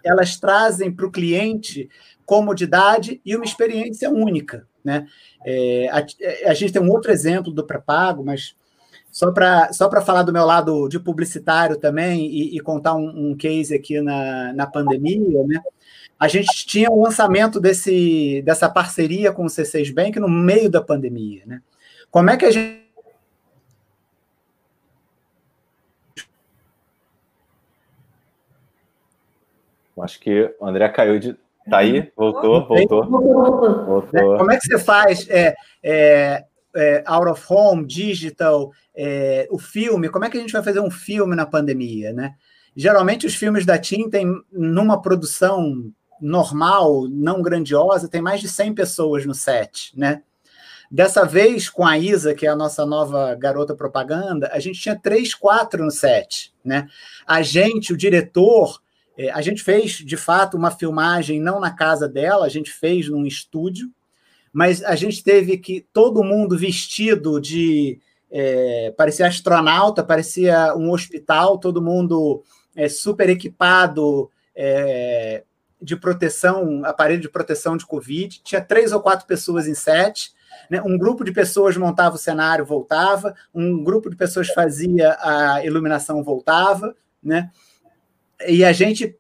[0.07, 1.89] Elas trazem para o cliente
[2.25, 4.67] comodidade e uma experiência única.
[4.85, 5.07] Né?
[5.45, 8.55] É, a, a, gente tem um outro exemplo do pré-pago, mas
[9.11, 13.37] só para só falar do meu lado de publicitário também e, e contar um, um,
[13.37, 15.61] case aqui na, na pandemia, né?
[16.19, 20.81] a gente tinha o lançamento desse, dessa parceria com o C6 Bank no meio da
[20.81, 21.43] pandemia.
[21.47, 21.61] Né?
[22.11, 22.86] Como é que a gente
[30.03, 31.37] Acho que o André caiu de.
[31.69, 32.13] Tá aí?
[32.17, 33.05] Voltou, voltou.
[33.07, 34.39] voltou.
[34.39, 36.45] Como é que você faz é, é,
[36.77, 40.09] é, out of home, digital, é, o filme?
[40.09, 42.35] Como é que a gente vai fazer um filme na pandemia, né?
[42.77, 45.91] Geralmente os filmes da TIM têm, numa produção
[46.21, 50.23] normal, não grandiosa, tem mais de 100 pessoas no set, né?
[50.91, 54.95] Dessa vez, com a Isa, que é a nossa nova garota propaganda, a gente tinha
[54.95, 56.87] três, quatro no set, né?
[57.27, 58.81] A gente, o diretor,
[59.17, 63.09] é, a gente fez, de fato, uma filmagem não na casa dela, a gente fez
[63.09, 63.91] num estúdio,
[64.53, 68.01] mas a gente teve que todo mundo vestido de.
[68.31, 72.43] É, parecia astronauta, parecia um hospital, todo mundo
[72.75, 75.45] é, super equipado é,
[75.81, 78.41] de proteção, aparelho de proteção de Covid.
[78.43, 80.33] Tinha três ou quatro pessoas em sete.
[80.71, 80.83] Né?
[80.83, 83.35] Um grupo de pessoas montava o cenário, voltava.
[83.55, 86.95] Um grupo de pessoas fazia a iluminação, voltava.
[87.23, 87.51] Né?
[88.47, 89.17] E a gente,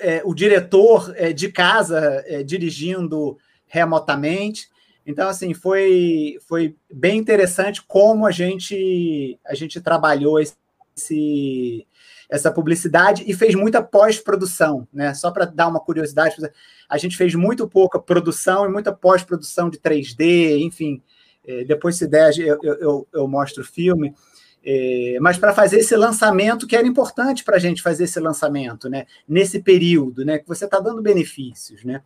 [0.00, 3.36] é, o diretor é, de casa é, dirigindo
[3.66, 4.68] remotamente.
[5.06, 11.86] Então, assim, foi, foi bem interessante como a gente, a gente trabalhou esse,
[12.28, 15.14] essa publicidade e fez muita pós-produção, né?
[15.14, 16.36] Só para dar uma curiosidade,
[16.88, 21.02] a gente fez muito pouca produção e muita pós-produção de 3D, enfim.
[21.44, 24.14] É, depois, se der, eu, eu, eu mostro o filme.
[24.64, 28.88] É, mas para fazer esse lançamento, que era importante para a gente fazer esse lançamento,
[28.88, 29.06] né?
[29.26, 30.38] Nesse período, né?
[30.38, 32.02] Que você está dando benefícios, né?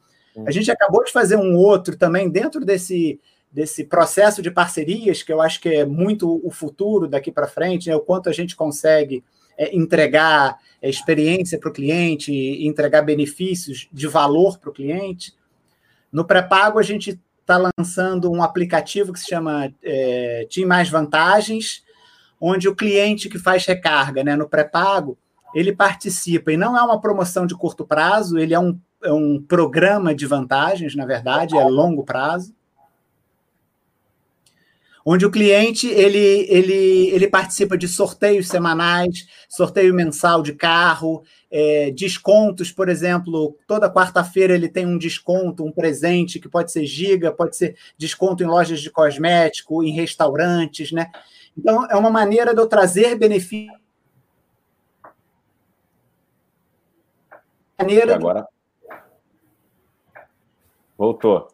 [0.47, 3.20] A gente acabou de fazer um outro também dentro desse,
[3.52, 7.89] desse processo de parcerias, que eu acho que é muito o futuro daqui para frente,
[7.89, 7.94] né?
[7.94, 9.22] o quanto a gente consegue
[9.56, 12.32] é, entregar é, experiência para o cliente,
[12.66, 15.32] entregar benefícios de valor para o cliente.
[16.10, 21.85] No pré-pago, a gente está lançando um aplicativo que se chama é, Team Mais Vantagens,
[22.40, 25.16] onde o cliente que faz recarga né, no pré-pago,
[25.55, 29.40] ele participa, e não é uma promoção de curto prazo, ele é um, é um
[29.40, 32.52] programa de vantagens, na verdade, é longo prazo,
[35.05, 41.90] onde o cliente ele, ele, ele participa de sorteios semanais, sorteio mensal de carro, é,
[41.90, 47.31] descontos, por exemplo, toda quarta-feira ele tem um desconto, um presente que pode ser giga,
[47.31, 51.11] pode ser desconto em lojas de cosmético, em restaurantes, né?
[51.56, 53.72] Então, é uma maneira de eu trazer benefício.
[57.78, 58.48] Maneira e agora.
[60.97, 61.48] Voltou.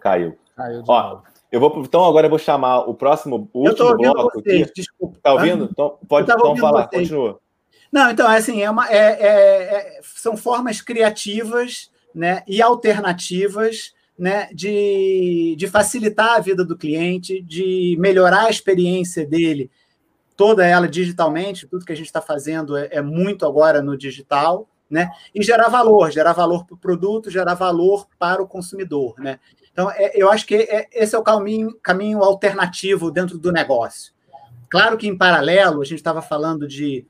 [0.00, 0.38] Caiu.
[0.56, 1.22] Caiu de Ó, novo.
[1.50, 4.72] Eu vou, então agora eu vou chamar o próximo, o último bloco vocês, aqui.
[4.74, 5.18] Desculpa.
[5.20, 5.68] Tá ouvindo?
[5.70, 7.08] Então, pode então falar, vocês.
[7.08, 7.40] continua.
[7.90, 14.50] Não, então, assim, é uma, é, é, é, são formas criativas né, e alternativas né,
[14.52, 19.70] de, de facilitar a vida do cliente, de melhorar a experiência dele,
[20.36, 24.68] toda ela digitalmente, tudo que a gente está fazendo é, é, muito agora no digital,
[24.90, 25.08] né?
[25.34, 29.40] E gerar valor, gerar valor para o produto, gerar valor para o consumidor, né?
[29.72, 34.12] Então, é, eu acho que é, esse é o caminho, caminho alternativo dentro do negócio.
[34.68, 37.06] Claro que, em paralelo, a gente estava falando de.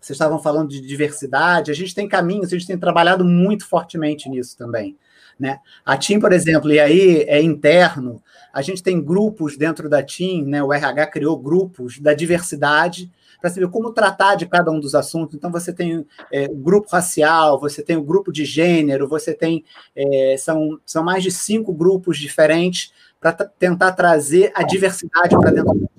[0.00, 4.28] Vocês estavam falando de diversidade, a gente tem caminhos, a gente tem trabalhado muito fortemente
[4.28, 4.96] nisso também.
[5.40, 5.58] Né?
[5.86, 8.22] A TIM, por exemplo, e aí é interno,
[8.52, 10.62] a gente tem grupos dentro da TIM, né?
[10.62, 13.10] o RH criou grupos da diversidade
[13.40, 15.34] para saber como tratar de cada um dos assuntos.
[15.34, 19.64] Então, você tem é, o grupo racial, você tem o grupo de gênero, você tem.
[19.96, 25.72] É, são, são mais de cinco grupos diferentes para tentar trazer a diversidade para dentro
[25.72, 25.90] do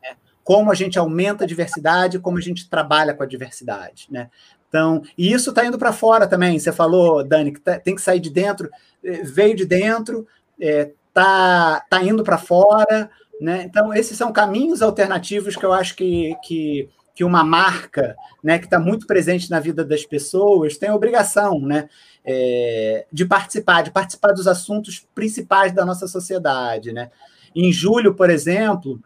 [0.00, 0.16] né?
[0.44, 4.06] como a gente aumenta a diversidade, como a gente trabalha com a diversidade.
[4.08, 4.30] Né?
[4.70, 6.58] Então, e isso está indo para fora também.
[6.58, 8.70] Você falou, Dani, que tá, tem que sair de dentro,
[9.04, 10.26] eh, veio de dentro,
[10.56, 13.10] está tá, tá indo para fora.
[13.40, 13.64] Né?
[13.64, 18.14] Então, esses são caminhos alternativos que eu acho que, que, que uma marca
[18.44, 21.88] né, que está muito presente na vida das pessoas tem a obrigação né,
[22.24, 26.92] é, de participar, de participar dos assuntos principais da nossa sociedade.
[26.92, 27.10] Né?
[27.56, 29.00] Em julho, por exemplo,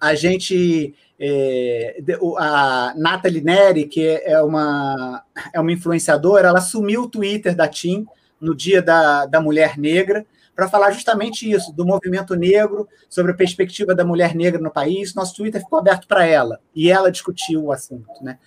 [0.00, 1.96] a gente é,
[2.38, 5.22] a Nathalie Neri, que é uma,
[5.52, 8.06] é uma influenciadora, ela assumiu o Twitter da TIM
[8.40, 13.34] no Dia da, da Mulher Negra, para falar justamente isso, do movimento negro, sobre a
[13.34, 15.14] perspectiva da mulher negra no país.
[15.14, 18.22] Nosso Twitter ficou aberto para ela, e ela discutiu o assunto.
[18.22, 18.38] Né?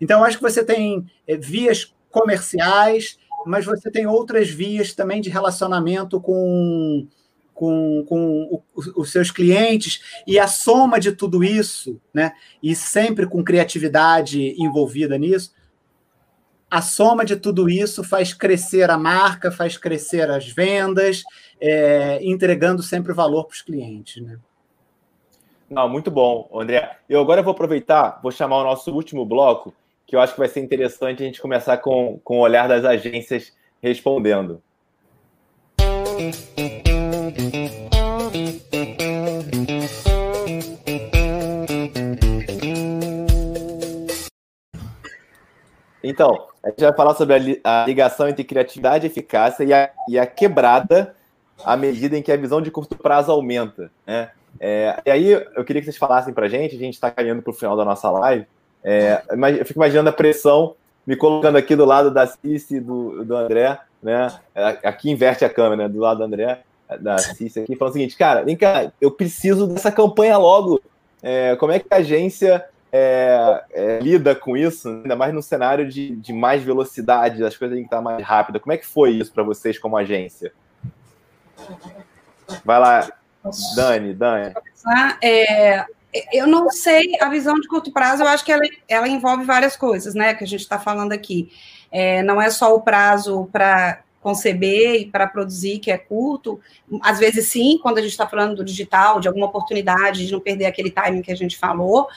[0.00, 5.30] Então, acho que você tem é, vias comerciais, mas você tem outras vias também de
[5.30, 7.06] relacionamento com
[7.56, 8.62] com, com
[8.94, 15.16] os seus clientes, e a soma de tudo isso, né, e sempre com criatividade envolvida
[15.16, 15.54] nisso,
[16.70, 21.22] a soma de tudo isso faz crescer a marca, faz crescer as vendas,
[21.58, 24.22] é, entregando sempre valor para os clientes.
[24.22, 24.38] Né?
[25.70, 26.98] Não, muito bom, André.
[27.08, 29.72] Eu agora vou aproveitar, vou chamar o nosso último bloco,
[30.06, 32.84] que eu acho que vai ser interessante a gente começar com, com o olhar das
[32.84, 34.60] agências respondendo.
[46.08, 50.26] Então, a gente vai falar sobre a, ligação entre criatividade, eficácia e a, e a
[50.26, 51.14] quebrada
[51.64, 53.90] à medida em que a visão de curto prazo aumenta.
[54.06, 54.30] Né?
[54.60, 57.42] É, e aí, eu queria que vocês falassem para a gente, a gente está caminhando
[57.42, 58.46] para o final da nossa live,
[58.84, 59.20] é,
[59.58, 63.36] eu fico imaginando a pressão, me colocando aqui do lado da Cici e do, do
[63.36, 64.32] André, né?
[64.84, 65.88] Aqui inverte a câmera, né?
[65.88, 66.60] do lado do André,
[67.00, 70.80] da Cici aqui, falando o seguinte, cara, vem cá, eu preciso dessa campanha logo.
[71.20, 72.64] É, como é que a agência
[72.98, 77.74] é, é, lida com isso, ainda mais no cenário de, de mais velocidade, as coisas
[77.74, 78.62] têm que estar mais rápidas.
[78.62, 80.52] Como é que foi isso para vocês como agência?
[82.64, 83.12] Vai lá,
[83.74, 84.54] Dani, Dani.
[85.22, 85.84] É,
[86.32, 89.76] eu não sei, a visão de curto prazo, eu acho que ela, ela envolve várias
[89.76, 91.52] coisas, né, que a gente está falando aqui.
[91.92, 96.58] É, não é só o prazo para conceber e para produzir, que é curto.
[97.00, 100.40] Às vezes, sim, quando a gente está falando do digital, de alguma oportunidade, de não
[100.40, 102.08] perder aquele timing que a gente falou,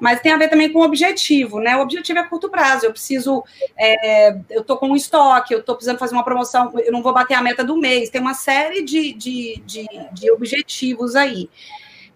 [0.00, 1.76] mas tem a ver também com o objetivo, né?
[1.76, 2.86] O objetivo é curto prazo.
[2.86, 3.44] Eu preciso,
[3.76, 7.12] é, eu estou com um estoque, eu estou precisando fazer uma promoção, eu não vou
[7.12, 8.08] bater a meta do mês.
[8.08, 11.50] Tem uma série de, de, de, de objetivos aí.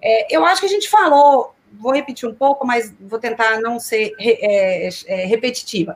[0.00, 3.78] É, eu acho que a gente falou, vou repetir um pouco, mas vou tentar não
[3.78, 5.94] ser é, é, repetitiva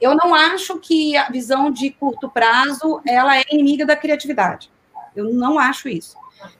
[0.00, 4.70] eu não acho que a visão de curto prazo ela é inimiga da criatividade.
[5.14, 6.16] Eu não acho isso.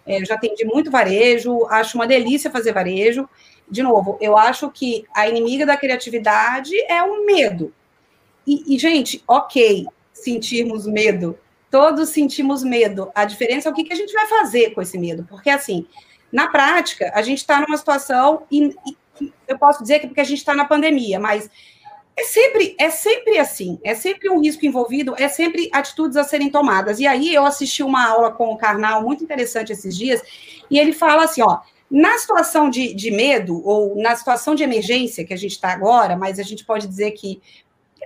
[0.06, 3.28] É, eu já atendi muito varejo, acho uma delícia fazer varejo.
[3.68, 7.72] De novo, eu acho que a inimiga da criatividade é o medo.
[8.46, 11.38] E, e, gente, ok, sentirmos medo.
[11.70, 13.10] Todos sentimos medo.
[13.14, 15.24] A diferença é o que, que a gente vai fazer com esse medo.
[15.28, 15.86] Porque, assim,
[16.30, 18.74] na prática, a gente está numa situação, e,
[19.20, 21.50] e eu posso dizer que é porque a gente está na pandemia, mas
[22.16, 26.48] é sempre, é sempre assim, é sempre um risco envolvido, é sempre atitudes a serem
[26.48, 27.00] tomadas.
[27.00, 30.22] E aí eu assisti uma aula com o Karnal muito interessante esses dias,
[30.70, 31.58] e ele fala assim: ó,
[31.90, 36.16] na situação de, de medo, ou na situação de emergência que a gente está agora,
[36.16, 37.42] mas a gente pode dizer que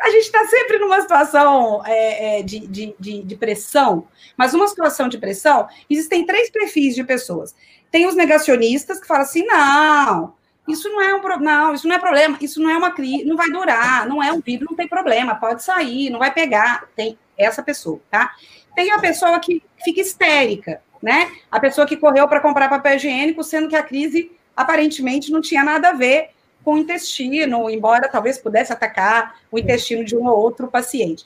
[0.00, 4.06] a gente está sempre numa situação é, é, de, de, de, de pressão,
[4.36, 7.54] mas uma situação de pressão, existem três perfis de pessoas.
[7.90, 10.34] Tem os negacionistas que falam assim: não,
[10.68, 13.36] isso não é um não, isso não é problema, isso não é uma crise, não
[13.36, 16.88] vai durar, não é um vírus, não tem problema, pode sair, não vai pegar.
[16.94, 18.34] Tem essa pessoa, tá?
[18.74, 21.32] Tem a pessoa que fica histérica, né?
[21.50, 25.64] A pessoa que correu para comprar papel higiênico, sendo que a crise aparentemente não tinha
[25.64, 26.30] nada a ver
[26.64, 31.24] com o intestino, embora talvez pudesse atacar o intestino de um ou outro paciente.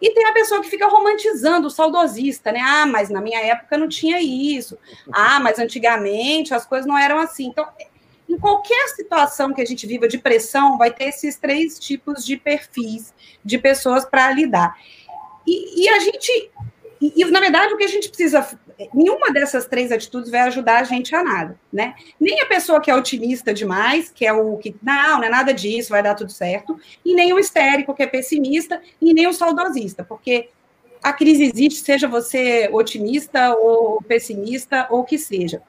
[0.00, 2.60] E tem a pessoa que fica romantizando o saudosista, né?
[2.60, 4.76] Ah, mas na minha época não tinha isso.
[5.10, 7.46] Ah, mas antigamente as coisas não eram assim.
[7.46, 7.66] Então,
[8.28, 12.36] em qualquer situação que a gente viva de pressão, vai ter esses três tipos de
[12.36, 13.12] perfis
[13.44, 14.76] de pessoas para lidar.
[15.46, 16.50] E, e, a gente,
[17.00, 18.58] e, e, na verdade, o que a gente precisa,
[18.94, 21.94] nenhuma dessas três atitudes vai ajudar a gente a nada, né?
[22.18, 25.52] Nem a pessoa que é otimista demais, que é o que, não, não é nada
[25.52, 29.34] disso, vai dar tudo certo, e nem o histérico, que é pessimista, e nem o
[29.34, 30.48] saudosista, porque
[31.02, 35.62] a crise existe, seja você otimista ou pessimista, ou o que seja.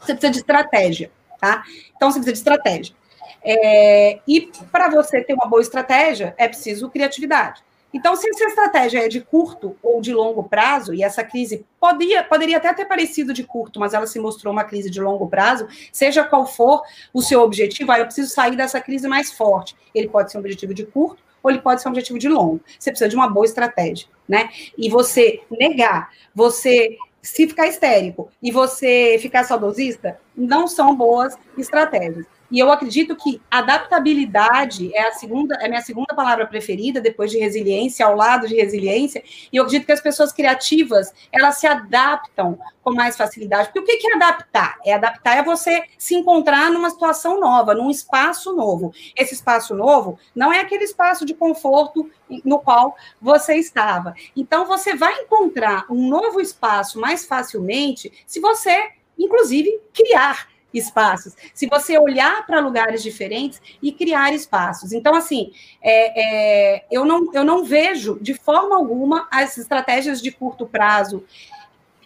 [0.00, 1.10] Você precisa de estratégia.
[1.38, 1.62] Tá?
[1.96, 2.94] Então, você precisa de estratégia.
[3.42, 7.62] É, e para você ter uma boa estratégia, é preciso criatividade.
[7.92, 12.22] Então, se essa estratégia é de curto ou de longo prazo, e essa crise podia,
[12.22, 15.66] poderia até ter parecido de curto, mas ela se mostrou uma crise de longo prazo,
[15.90, 16.82] seja qual for
[17.14, 19.74] o seu objetivo, eu preciso sair dessa crise mais forte.
[19.94, 22.60] Ele pode ser um objetivo de curto, ou ele pode ser um objetivo de longo.
[22.78, 24.50] Você precisa de uma boa estratégia, né?
[24.76, 32.26] E você negar, você se ficar histérico e você ficar saudosista, não são boas estratégias.
[32.50, 37.30] E eu acredito que adaptabilidade é a segunda, é a minha segunda palavra preferida, depois
[37.30, 39.22] de resiliência, ao lado de resiliência.
[39.52, 43.70] E eu acredito que as pessoas criativas, elas se adaptam com mais facilidade.
[43.70, 44.78] Porque o que é adaptar?
[44.84, 48.92] É adaptar é você se encontrar numa situação nova, num espaço novo.
[49.14, 52.10] Esse espaço novo não é aquele espaço de conforto
[52.44, 54.14] no qual você estava.
[54.34, 60.48] Então, você vai encontrar um novo espaço mais facilmente se você, inclusive, criar
[60.78, 61.34] espaços.
[61.52, 64.92] Se você olhar para lugares diferentes e criar espaços.
[64.92, 65.52] Então, assim,
[65.82, 71.24] é, é, eu, não, eu não vejo de forma alguma as estratégias de curto prazo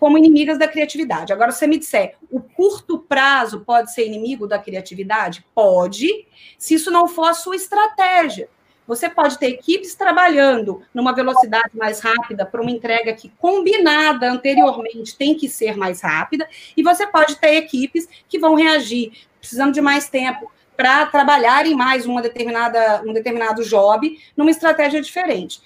[0.02, 1.32] como inimigas da criatividade.
[1.32, 5.46] Agora, você me disser, o curto prazo pode ser inimigo da criatividade?
[5.54, 6.26] Pode,
[6.58, 8.48] se isso não for a sua estratégia.
[8.86, 15.16] Você pode ter equipes trabalhando numa velocidade mais rápida para uma entrega que, combinada anteriormente,
[15.16, 19.80] tem que ser mais rápida, e você pode ter equipes que vão reagir precisando de
[19.80, 25.60] mais tempo para trabalhar em mais uma determinada, um determinado job numa estratégia diferente.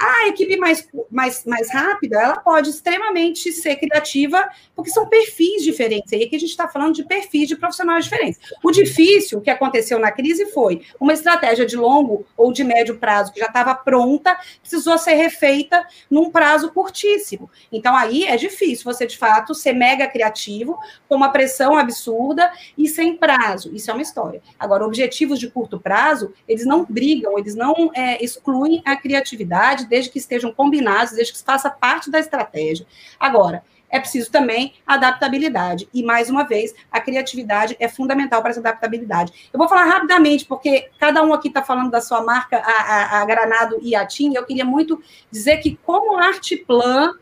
[0.00, 6.10] A equipe mais, mais, mais rápida, ela pode extremamente ser criativa, porque são perfis diferentes.
[6.14, 8.40] Aí que a gente está falando de perfis de profissionais diferentes.
[8.64, 13.30] O difícil que aconteceu na crise foi uma estratégia de longo ou de médio prazo
[13.30, 17.50] que já estava pronta, precisou ser refeita num prazo curtíssimo.
[17.70, 20.78] Então, aí é difícil você, de fato, ser mega criativo,
[21.10, 23.70] com uma pressão absurda e sem prazo.
[23.74, 24.40] Isso é uma história.
[24.58, 30.10] Agora, objetivos de curto prazo, eles não brigam, eles não é, excluem a criatividade desde
[30.10, 32.86] que estejam combinados, desde que faça parte da estratégia.
[33.18, 35.88] Agora, é preciso também adaptabilidade.
[35.92, 39.50] E, mais uma vez, a criatividade é fundamental para essa adaptabilidade.
[39.52, 43.20] Eu vou falar rapidamente, porque cada um aqui está falando da sua marca, a, a,
[43.20, 47.12] a, Granado e a TIM, eu queria muito dizer que, como Artplan,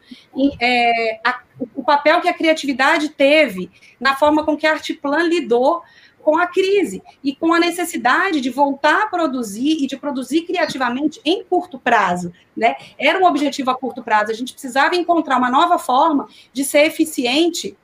[0.61, 1.41] é, a,
[1.75, 5.83] o papel que a criatividade teve na forma com que a Artplan lidou
[6.29, 11.23] com a crise e com a necessidade de voltar a produzir e de produzir criativamente
[11.25, 12.31] em curto prazo.
[12.55, 12.77] Né?
[12.99, 16.81] Era um objetivo a curto prazo, a gente precisava encontrar uma nova forma de ser
[16.81, 17.75] eficiente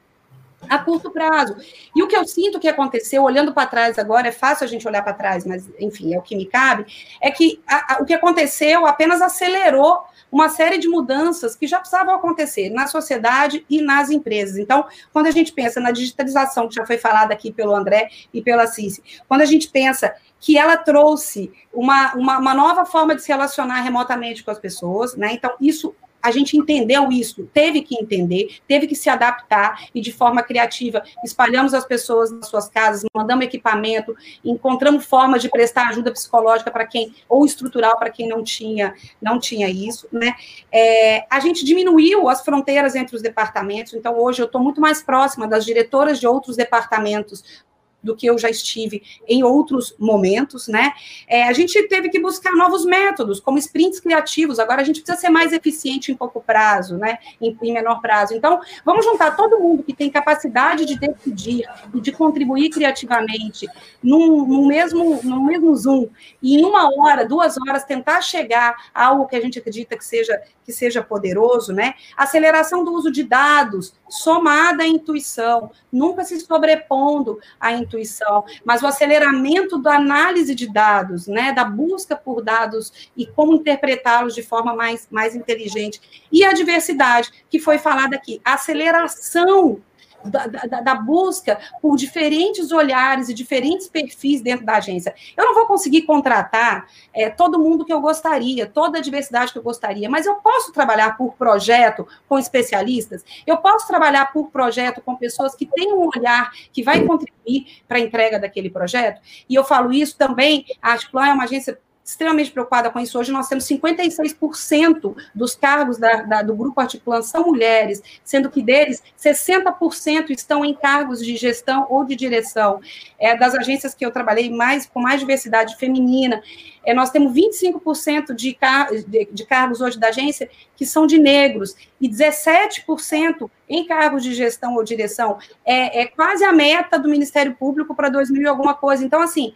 [0.69, 1.57] a curto prazo.
[1.95, 4.87] E o que eu sinto que aconteceu, olhando para trás agora, é fácil a gente
[4.87, 6.87] olhar para trás, mas, enfim, é o que me cabe,
[7.21, 11.79] é que a, a, o que aconteceu apenas acelerou uma série de mudanças que já
[11.79, 14.59] precisavam acontecer na sociedade e nas empresas.
[14.59, 18.43] Então, quando a gente pensa na digitalização, que já foi falada aqui pelo André e
[18.43, 23.23] pela Cici, quando a gente pensa que ela trouxe uma, uma, uma nova forma de
[23.23, 25.33] se relacionar remotamente com as pessoas, né?
[25.33, 25.95] Então, isso
[26.25, 31.03] a gente entendeu isso, teve que entender, teve que se adaptar e de forma criativa
[31.23, 36.87] espalhamos as pessoas nas suas casas, mandamos equipamento, encontramos formas de prestar ajuda psicológica para
[36.87, 40.35] quem ou estrutural para quem não tinha não tinha isso, né?
[40.73, 45.03] É, a gente diminuiu as fronteiras entre os departamentos, então hoje eu estou muito mais
[45.03, 47.65] próxima das diretoras de outros departamentos
[48.05, 50.93] do que eu já estive em outros momentos, né?
[51.27, 54.59] É, a gente teve que buscar novos métodos, como sprints criativos.
[54.59, 57.19] Agora a gente precisa ser mais eficiente em pouco prazo, né?
[57.41, 58.35] Em, em menor prazo.
[58.35, 61.65] Então, vamos juntar todo mundo que tem capacidade de decidir
[61.95, 63.67] e de contribuir criativamente
[64.03, 66.09] num, num mesmo, no mesmo Zoom,
[66.43, 70.05] e em uma hora, duas horas, tentar chegar a algo que a gente acredita que
[70.05, 71.95] seja, que seja poderoso, né?
[72.17, 78.87] Aceleração do uso de dados, somada à intuição, nunca se sobrepondo à intuição, mas o
[78.87, 84.75] aceleramento da análise de dados, né, da busca por dados e como interpretá-los de forma
[84.75, 86.01] mais, mais inteligente.
[86.31, 89.83] E a diversidade, que foi falada aqui, a aceleração
[90.25, 95.15] da, da, busca por diferentes olhares e diferentes perfis dentro da agência.
[95.37, 99.59] Eu não vou conseguir contratar é, todo mundo que eu gostaria, toda a diversidade que
[99.59, 105.01] eu gostaria, mas eu posso trabalhar por projeto com especialistas, eu posso trabalhar por projeto
[105.01, 109.21] com pessoas que têm um olhar que vai contribuir para a entrega daquele projeto.
[109.49, 113.19] E eu falo isso também, a Artplan é uma agência extremamente preocupada com isso.
[113.19, 118.63] Hoje nós temos 56% dos cargos da, da, do Grupo Articulan são mulheres, sendo que
[118.63, 122.81] deles 60% estão em cargos de gestão ou de direção.
[123.19, 126.43] É, das agências que eu trabalhei mais com mais diversidade feminina,
[126.85, 131.19] é, nós temos 25% de, car de, de cargos hoje da agência que são de
[131.19, 135.39] negros e 17% em cargos de gestão ou direção.
[135.65, 139.03] É, é quase a meta do Ministério Público para 2000 e alguma coisa.
[139.03, 139.55] Então, assim,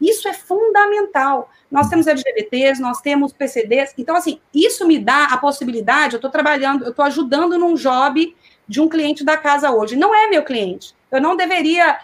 [0.00, 1.50] isso é fundamental.
[1.70, 3.94] Nós temos LGBTs, nós temos PCDs.
[3.98, 6.14] Então, assim, isso me dá a possibilidade.
[6.14, 9.96] Eu estou trabalhando, eu estou ajudando num job de um cliente da casa hoje.
[9.96, 10.94] Não é meu cliente.
[11.10, 11.98] Eu não deveria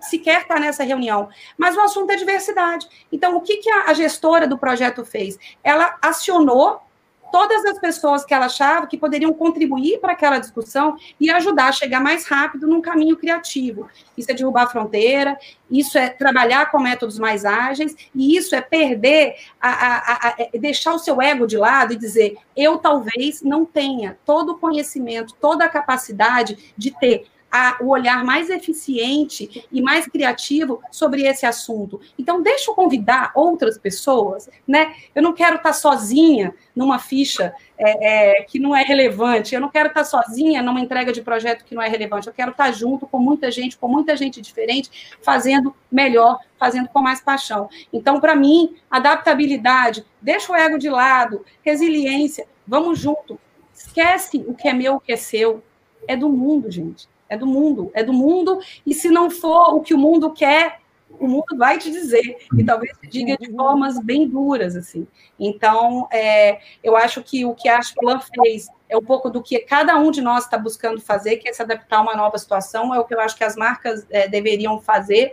[0.00, 1.28] sequer estar nessa reunião.
[1.58, 2.86] Mas o assunto é diversidade.
[3.12, 5.38] Então, o que, que a gestora do projeto fez?
[5.62, 6.80] Ela acionou
[7.30, 11.72] todas as pessoas que ela achava que poderiam contribuir para aquela discussão e ajudar a
[11.72, 13.88] chegar mais rápido num caminho criativo.
[14.16, 15.38] Isso é derrubar a fronteira,
[15.70, 20.58] isso é trabalhar com métodos mais ágeis, e isso é perder, a, a, a, é
[20.58, 25.34] deixar o seu ego de lado e dizer: eu talvez não tenha todo o conhecimento,
[25.40, 31.44] toda a capacidade de ter a, o olhar mais eficiente e mais criativo sobre esse
[31.44, 32.00] assunto.
[32.18, 34.94] Então, deixa eu convidar outras pessoas, né?
[35.14, 39.68] Eu não quero estar sozinha numa ficha é, é, que não é relevante, eu não
[39.68, 43.06] quero estar sozinha numa entrega de projeto que não é relevante, eu quero estar junto
[43.06, 47.68] com muita gente, com muita gente diferente, fazendo melhor, fazendo com mais paixão.
[47.92, 53.40] Então, para mim, adaptabilidade, deixa o ego de lado, resiliência, vamos junto.
[53.74, 55.62] Esquece o que é meu, o que é seu.
[56.06, 57.08] É do mundo, gente.
[57.28, 60.80] É do mundo, é do mundo, e se não for o que o mundo quer,
[61.18, 65.06] o mundo vai te dizer, e talvez te diga de formas bem duras, assim.
[65.38, 69.60] Então, é, eu acho que o que a Plan fez é um pouco do que
[69.60, 72.92] cada um de nós está buscando fazer, que é se adaptar a uma nova situação,
[72.92, 75.32] é o que eu acho que as marcas é, deveriam fazer,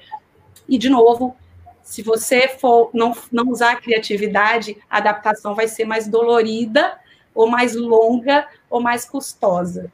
[0.70, 1.36] e, de novo,
[1.82, 7.00] se você for não, não usar a criatividade, a adaptação vai ser mais dolorida,
[7.34, 9.92] ou mais longa, ou mais custosa.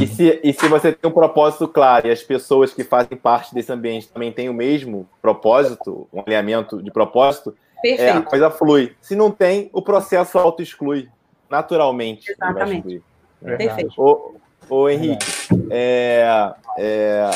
[0.00, 3.54] E se, e se você tem um propósito claro e as pessoas que fazem parte
[3.54, 7.54] desse ambiente também têm o mesmo propósito, um alinhamento de propósito,
[7.84, 8.94] é, a coisa flui.
[9.00, 11.08] Se não tem, o processo auto-exclui,
[11.50, 12.30] naturalmente.
[12.30, 13.02] Exatamente.
[13.40, 13.92] Perfeito.
[13.96, 14.34] Ô,
[14.68, 15.26] ô Henrique,
[15.70, 17.30] é, é,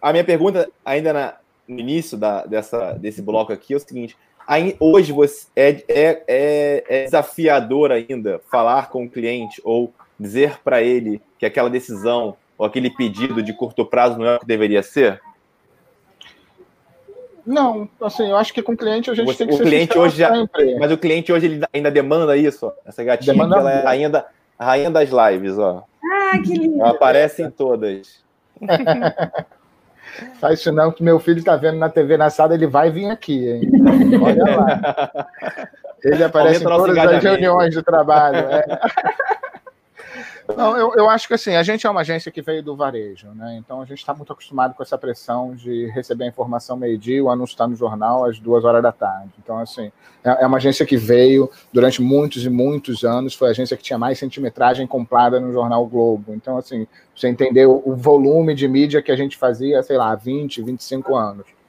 [0.00, 1.34] a minha pergunta, ainda na,
[1.66, 4.16] no início da, dessa, desse bloco aqui, é o seguinte:
[4.78, 10.82] hoje você é, é, é, é desafiador ainda falar com o cliente ou dizer para
[10.82, 14.82] ele que aquela decisão ou aquele pedido de curto prazo não é o que deveria
[14.82, 15.20] ser?
[17.46, 19.64] Não, assim, eu acho que com o cliente a gente Você, tem que o ser
[19.64, 20.30] cliente hoje já,
[20.78, 24.10] Mas o cliente hoje ele ainda demanda isso, essa gatinha demanda ela é a rainha,
[24.10, 24.26] da,
[24.58, 25.84] a rainha das lives, ó.
[26.04, 26.80] Ah, que lindo!
[26.80, 28.22] Ela aparece em todas.
[30.38, 33.10] Faz isso não, que meu filho está vendo na TV na sala, ele vai vir
[33.10, 33.70] aqui, hein?
[34.22, 35.26] Olha lá.
[36.02, 38.38] Ele aparece Aumenta em todas as reuniões de trabalho.
[38.38, 38.64] É.
[40.56, 43.28] Não, eu, eu acho que assim, a gente é uma agência que veio do varejo,
[43.34, 43.56] né?
[43.58, 47.30] Então a gente está muito acostumado com essa pressão de receber a informação meio-dia, o
[47.30, 49.30] anúncio está no jornal às duas horas da tarde.
[49.42, 49.90] Então, assim,
[50.24, 53.82] é, é uma agência que veio durante muitos e muitos anos, foi a agência que
[53.82, 56.34] tinha mais centimetragem comprada no jornal Globo.
[56.34, 60.62] Então, assim, você entendeu o volume de mídia que a gente fazia, sei lá, 20,
[60.62, 61.59] 25 anos.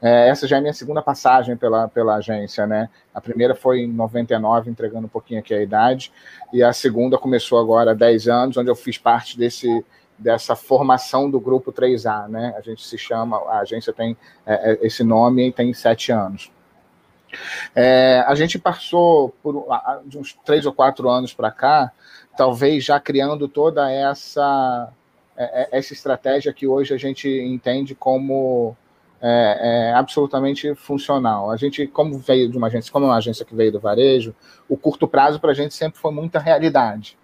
[0.00, 2.88] É, essa já é a minha segunda passagem pela, pela agência, né?
[3.12, 6.12] A primeira foi em 99, entregando um pouquinho aqui a idade,
[6.52, 9.84] e a segunda começou agora há 10 anos, onde eu fiz parte desse,
[10.16, 12.54] dessa formação do grupo 3A, né?
[12.56, 14.16] A gente se chama, a agência tem
[14.46, 16.50] é, é esse nome e tem sete anos.
[17.74, 19.66] É, a gente passou por
[20.06, 21.92] de uns três ou quatro anos para cá,
[22.36, 24.90] talvez já criando toda essa
[25.36, 28.76] é, é, essa estratégia que hoje a gente entende como
[29.20, 31.50] é, é, absolutamente funcional.
[31.50, 34.34] A gente, como veio de uma agência, como é uma agência que veio do varejo,
[34.68, 37.16] o curto prazo para a gente sempre foi muita realidade.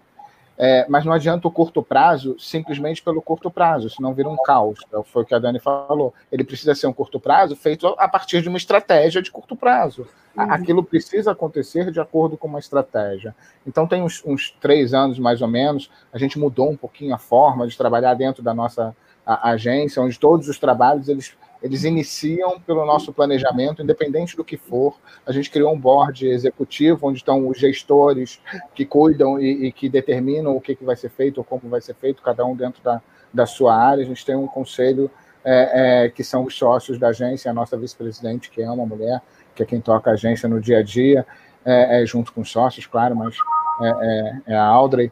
[0.57, 4.79] É, mas não adianta o curto prazo simplesmente pelo curto prazo, senão vira um caos.
[4.93, 6.13] É, foi o que a Dani falou.
[6.31, 10.07] Ele precisa ser um curto prazo feito a partir de uma estratégia de curto prazo.
[10.35, 10.51] Uhum.
[10.51, 13.35] Aquilo precisa acontecer de acordo com uma estratégia.
[13.67, 17.17] Então, tem uns, uns, três anos mais ou menos, a gente mudou um pouquinho a
[17.17, 18.95] forma de trabalhar dentro da nossa
[19.25, 21.35] a, agência, onde todos os trabalhos eles
[21.65, 24.99] eles iniciam pelo nosso planejamento, independente do que for.
[25.25, 28.39] A gente criou um board executivo, onde estão os gestores
[28.75, 31.81] que cuidam e, e que determinam o que, que vai ser feito ou como vai
[31.81, 33.01] ser feito, cada um dentro da,
[33.33, 34.03] da sua área.
[34.03, 35.09] A gente tem um conselho
[35.43, 39.19] é, é, que são os sócios da agência, a nossa vice-presidente, que é uma mulher,
[39.55, 41.25] que é quem toca a agência no dia a dia,
[41.65, 43.35] é, é junto com os sócios, claro, mas
[43.81, 45.11] é, é, é a Audrey.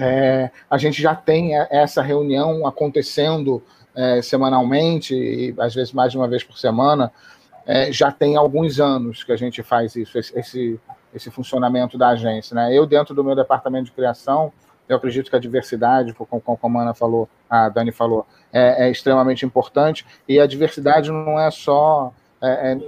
[0.00, 3.62] É, a gente já tem essa reunião acontecendo
[4.00, 7.12] é, semanalmente, e às vezes mais de uma vez por semana,
[7.66, 10.80] é, já tem alguns anos que a gente faz isso, esse,
[11.14, 12.54] esse funcionamento da agência.
[12.54, 12.72] Né?
[12.72, 14.50] Eu, dentro do meu departamento de criação,
[14.88, 18.90] eu acredito que a diversidade, como, como a Ana falou, a Dani falou, é, é
[18.90, 22.78] extremamente importante, e a diversidade não é só é,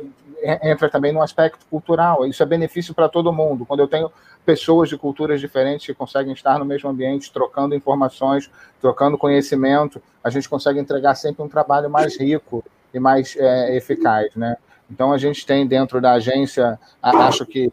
[0.43, 2.27] é, entra também no aspecto cultural.
[2.27, 3.67] Isso é benefício para todo mundo.
[3.67, 4.11] Quando eu tenho
[4.45, 8.51] pessoas de culturas diferentes que conseguem estar no mesmo ambiente, trocando informações,
[8.81, 14.35] trocando conhecimento, a gente consegue entregar sempre um trabalho mais rico e mais é, eficaz,
[14.35, 14.57] né?
[14.91, 17.73] Então a gente tem dentro da agência, acho que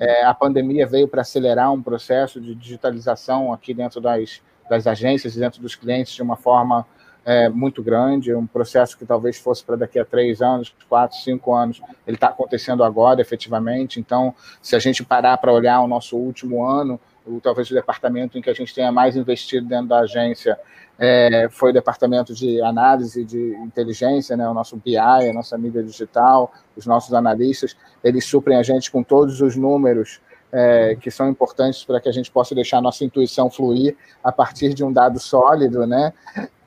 [0.00, 5.36] é, a pandemia veio para acelerar um processo de digitalização aqui dentro das, das agências
[5.36, 6.84] e dentro dos clientes de uma forma
[7.26, 11.52] é, muito grande, um processo que talvez fosse para daqui a três anos, quatro, cinco
[11.52, 13.98] anos, ele está acontecendo agora, efetivamente.
[13.98, 14.32] Então,
[14.62, 18.40] se a gente parar para olhar o nosso último ano, o, talvez o departamento em
[18.40, 20.56] que a gente tenha mais investido dentro da agência
[20.96, 25.82] é, foi o departamento de análise de inteligência, né, o nosso BI, a nossa mídia
[25.82, 30.20] digital, os nossos analistas, eles suprem a gente com todos os números
[30.52, 34.30] é, que são importantes para que a gente possa deixar a nossa intuição fluir a
[34.30, 36.12] partir de um dado sólido, né?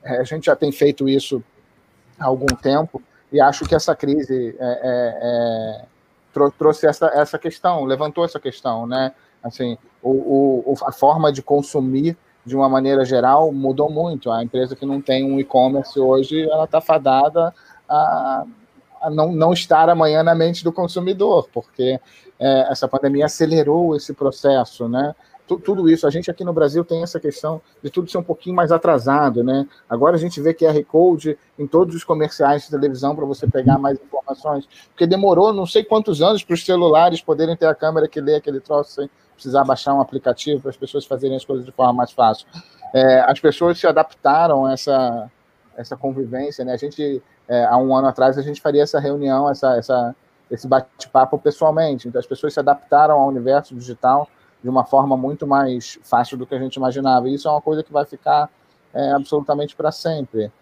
[0.02, 1.42] É, a gente já tem feito isso
[2.18, 3.02] há algum tempo
[3.32, 5.18] e acho que essa crise é, é,
[5.82, 5.84] é
[6.56, 9.12] trouxe essa, essa questão, levantou essa questão, né?
[9.42, 14.30] Assim, o, o, a forma de consumir de uma maneira geral mudou muito.
[14.30, 17.54] A empresa que não tem um e-commerce hoje, ela está fadada
[17.88, 18.44] a,
[19.02, 22.00] a, não, não estar amanhã na mente do consumidor, porque
[22.38, 25.14] é, essa pandemia acelerou esse processo, né?
[25.58, 26.06] Tudo isso.
[26.06, 29.42] A gente aqui no Brasil tem essa questão de tudo ser um pouquinho mais atrasado,
[29.42, 29.66] né?
[29.88, 33.78] Agora a gente vê QR Code em todos os comerciais de televisão para você pegar
[33.78, 38.08] mais informações, porque demorou não sei quantos anos para os celulares poderem ter a câmera
[38.08, 41.64] que lê aquele troço sem precisar baixar um aplicativo para as pessoas fazerem as coisas
[41.64, 42.46] de forma mais fácil.
[42.92, 45.30] É, as pessoas se adaptaram a essa,
[45.76, 46.74] essa convivência, né?
[46.74, 50.14] A gente, é, há um ano atrás, a gente faria essa reunião, essa, essa,
[50.50, 52.06] esse bate-papo pessoalmente.
[52.06, 54.28] Então, as pessoas se adaptaram ao universo digital
[54.62, 57.28] de uma forma muito mais fácil do que a gente imaginava.
[57.28, 58.48] E isso é uma coisa que vai ficar
[58.92, 60.52] é, absolutamente para sempre.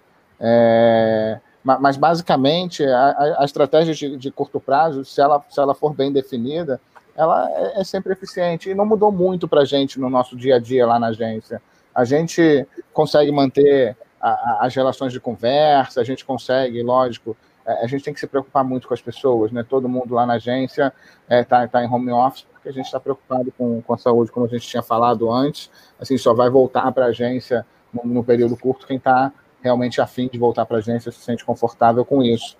[0.40, 5.92] É, mas, basicamente, a, a estratégia de, de, curto prazo, se ela, se ela for
[5.92, 6.80] bem definida,
[7.14, 8.70] ela é, é sempre eficiente.
[8.70, 11.60] E não mudou muito para a gente no nosso dia a dia lá na agência.
[11.94, 17.84] A gente consegue manter a, a, as relações de conversa, a gente consegue, lógico, é,
[17.84, 19.62] a gente tem que se preocupar muito com as pessoas, né?
[19.68, 20.92] Todo mundo lá na agência
[21.28, 23.98] está é, tá, tá em home office porque a gente está preocupado com, com a
[23.98, 25.70] saúde, como a gente tinha falado antes.
[25.98, 29.32] Assim, só vai voltar para a agência no, no, período curto quem está
[29.62, 32.56] realmente afim de voltar para a agência se sente confortável com isso.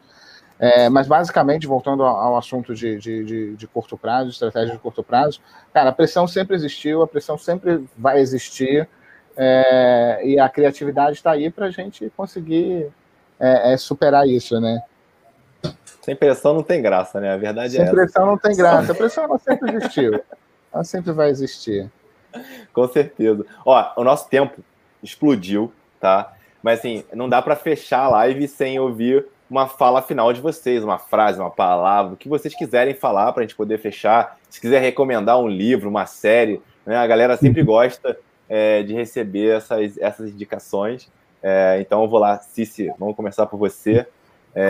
[0.59, 4.81] É, mas basicamente, voltando ao, ao assunto de, de, de, de, curto prazo, estratégia de
[4.81, 5.41] curto prazo,
[5.73, 8.89] cara, a pressão sempre existiu, a pressão sempre vai existir,
[9.37, 12.89] é, e a criatividade está aí para a gente conseguir
[13.39, 14.83] é, é, superar isso, né?
[16.03, 17.33] Sem pressão não tem graça, né?
[17.33, 17.95] A verdade Sem é essa.
[17.95, 18.93] Sem pressão não tem graça.
[18.93, 20.21] A pressão ela sempre existiu.
[20.73, 21.91] Ela sempre vai existir.
[22.73, 23.45] Com certeza.
[23.65, 24.63] Ó, o nosso tempo
[25.03, 26.33] explodiu, tá?
[26.63, 30.85] Mas assim, não dá para fechar a live sem ouvir uma fala final de vocês,
[30.85, 34.37] uma frase, uma palavra, o que vocês quiserem falar para a gente poder fechar.
[34.51, 36.97] Se quiser recomendar um livro, uma série, né?
[36.97, 38.19] A galera sempre gosta
[38.49, 41.11] é, de receber essas, essas indicações.
[41.43, 44.07] É, então eu vou lá, Cici, vamos começar por você.
[44.55, 44.69] É,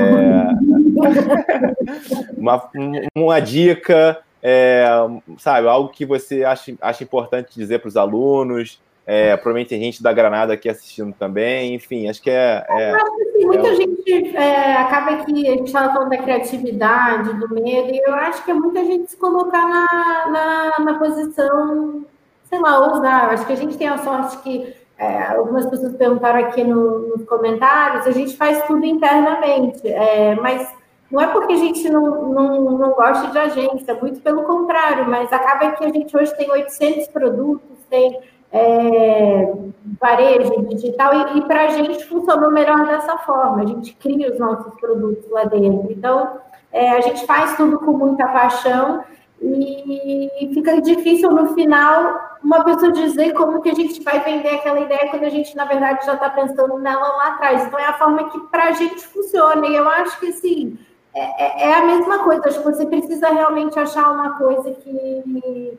[2.36, 2.70] uma,
[3.14, 4.86] uma dica, é,
[5.38, 8.80] sabe, algo que você acha, acha importante dizer para os alunos.
[9.10, 12.62] É, provavelmente tem gente da Granada aqui assistindo também, enfim, acho que é.
[12.68, 17.32] é acho que muita é gente é, acaba que a gente estava falando da criatividade,
[17.38, 22.04] do medo, e eu acho que é muita gente se colocar na, na, na posição,
[22.50, 23.24] sei lá, ousar.
[23.24, 27.16] Eu acho que a gente tem a sorte que é, algumas pessoas perguntaram aqui no,
[27.16, 30.68] nos comentários, a gente faz tudo internamente, é, mas
[31.10, 35.32] não é porque a gente não, não, não gosta de agência, muito pelo contrário, mas
[35.32, 38.20] acaba que a gente hoje tem 800 produtos, tem
[38.52, 39.52] é,
[40.00, 44.38] varejo digital, e, e para a gente funcionou melhor dessa forma, a gente cria os
[44.38, 45.90] nossos produtos lá dentro.
[45.90, 46.38] Então,
[46.70, 49.02] é, a gente faz tudo com muita paixão,
[49.40, 54.80] E fica difícil no final uma pessoa dizer como que a gente vai vender aquela
[54.80, 57.64] ideia quando a gente, na verdade, já está pensando nela lá atrás.
[57.64, 59.66] Então, é a forma que para a gente funciona.
[59.66, 60.76] E eu acho que, assim,
[61.14, 62.48] é, é, é, a mesma coisa.
[62.48, 65.78] Acho que você precisa realmente achar uma coisa que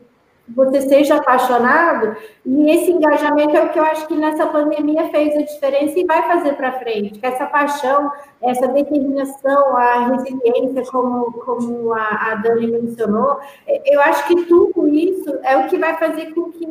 [0.54, 5.36] você seja apaixonado, e esse engajamento é o que eu acho que nessa pandemia fez
[5.36, 7.20] a diferença e vai fazer para frente.
[7.22, 8.10] Essa paixão,
[8.42, 14.88] essa determinação, a resiliência, como, como a, a Dani mencionou, é, eu acho que tudo
[14.88, 16.66] isso é o que vai fazer com que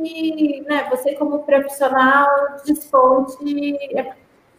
[0.68, 2.28] né, você, como profissional,
[2.66, 3.78] desponte,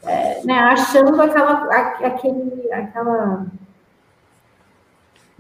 [0.05, 1.69] é, né, achando aquela,
[2.03, 3.47] aquele, aquela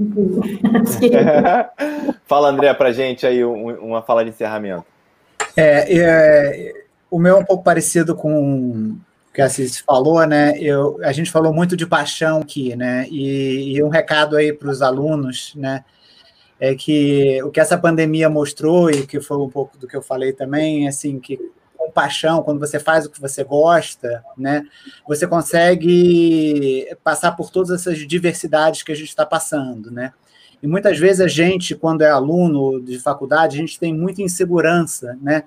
[2.27, 4.85] fala, André, para gente aí uma fala de encerramento.
[5.57, 8.97] É, é, o meu é um pouco parecido com
[9.31, 10.55] o que a Cis falou, né?
[10.59, 13.07] Eu, a gente falou muito de paixão aqui, né?
[13.11, 15.85] E, e um recado aí para os alunos, né?
[16.59, 20.03] É que o que essa pandemia mostrou, e que foi um pouco do que eu
[20.03, 21.39] falei também, assim, que
[21.91, 24.63] paixão, quando você faz o que você gosta, né,
[25.07, 30.13] você consegue passar por todas essas diversidades que a gente está passando, né?
[30.63, 35.19] E muitas vezes a gente, quando é aluno de faculdade, a gente tem muita insegurança,
[35.23, 35.45] né?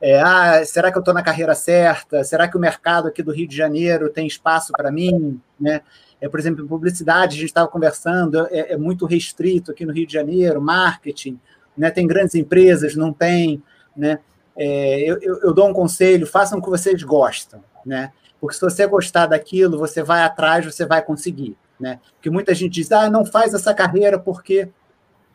[0.00, 2.24] É, ah, será que eu estou na carreira certa?
[2.24, 5.40] Será que o mercado aqui do Rio de Janeiro tem espaço para mim?
[5.60, 5.80] Né?
[6.20, 9.92] É, por exemplo, em publicidade, a gente estava conversando, é, é, muito restrito aqui no
[9.92, 11.38] Rio de Janeiro, marketing,
[11.78, 11.88] né?
[11.88, 13.62] tem grandes empresas, não tem.
[13.96, 14.18] Né?
[14.56, 18.12] É, eu, eu, dou um conselho: façam o que vocês gostam, né?
[18.40, 22.00] Porque se você gostar daquilo, você vai atrás, você vai conseguir, né?
[22.14, 24.68] Porque muita gente diz: ah, não faz essa carreira porque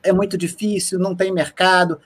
[0.03, 1.99] é muito difícil, não tem mercado.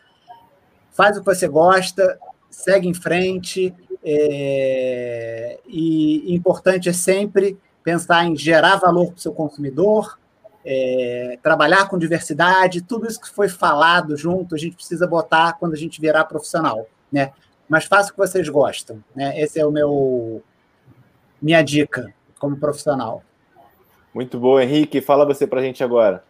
[0.91, 2.17] Faz o que você gosta,
[2.49, 3.73] segue em frente.
[4.03, 10.19] É, e importante é sempre pensar em gerar valor para o seu consumidor,
[10.65, 15.73] é, trabalhar com diversidade, tudo isso que foi falado junto, a gente precisa botar quando
[15.73, 17.31] a gente virar profissional né?
[17.67, 19.39] Mas faça o que vocês gostam, né?
[19.39, 20.41] Esse é o meu
[21.41, 23.23] minha dica como profissional.
[24.13, 25.01] Muito bom, Henrique.
[25.01, 26.23] Fala você para a gente agora.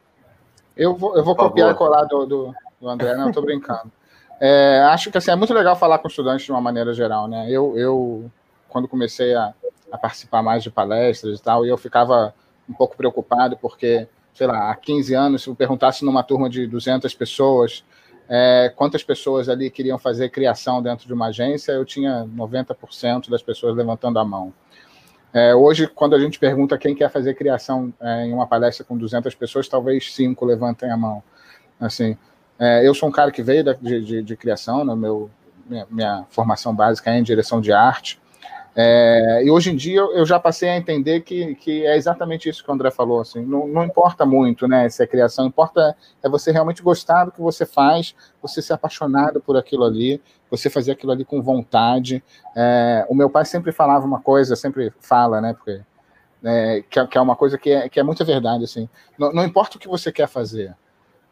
[0.76, 3.92] Eu vou, eu vou copiar e colar do, do, do André, não, estou brincando.
[4.40, 7.48] É, acho que assim, é muito legal falar com estudantes de uma maneira geral, né?
[7.50, 8.32] Eu, eu
[8.70, 9.54] quando comecei a,
[9.92, 12.34] a participar mais de palestras e tal, eu ficava
[12.68, 16.66] um pouco preocupado porque, sei lá, há 15 anos, se eu perguntasse numa turma de
[16.66, 17.84] 200 pessoas,
[18.34, 23.44] é, quantas pessoas ali queriam fazer criação dentro de uma agência, eu tinha 90% das
[23.44, 24.54] pessoas levantando a mão.
[25.34, 28.98] É, hoje, quando a gente pergunta quem quer fazer criação é, em uma palestra com
[28.98, 31.22] 200 pessoas, talvez cinco levantem a mão.
[31.78, 32.18] Assim,
[32.58, 35.30] é, eu sou um cara que veio de, de, de, criação, no meu,
[35.68, 38.18] minha, minha, formação básica é em direção de arte,
[38.74, 42.64] é, e hoje em dia eu já passei a entender que, que é exatamente isso
[42.64, 43.20] que o André falou.
[43.20, 47.32] Assim, não, não importa muito né, se é criação, importa é você realmente gostar do
[47.32, 52.24] que você faz, você ser apaixonado por aquilo ali, você fazer aquilo ali com vontade.
[52.56, 55.54] É, o meu pai sempre falava uma coisa, sempre fala, né?
[55.54, 55.82] Porque,
[56.44, 58.64] é, que, é, que, é uma coisa que é, que é muita verdade.
[58.64, 58.88] Assim,
[59.18, 60.74] não, não importa o que você quer fazer,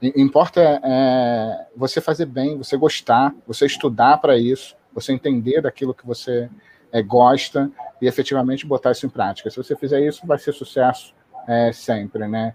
[0.01, 6.05] importa é, você fazer bem, você gostar, você estudar para isso, você entender daquilo que
[6.05, 6.49] você
[6.91, 7.71] é, gosta
[8.01, 9.49] e efetivamente botar isso em prática.
[9.49, 11.13] Se você fizer isso, vai ser sucesso
[11.47, 12.53] é, sempre, né?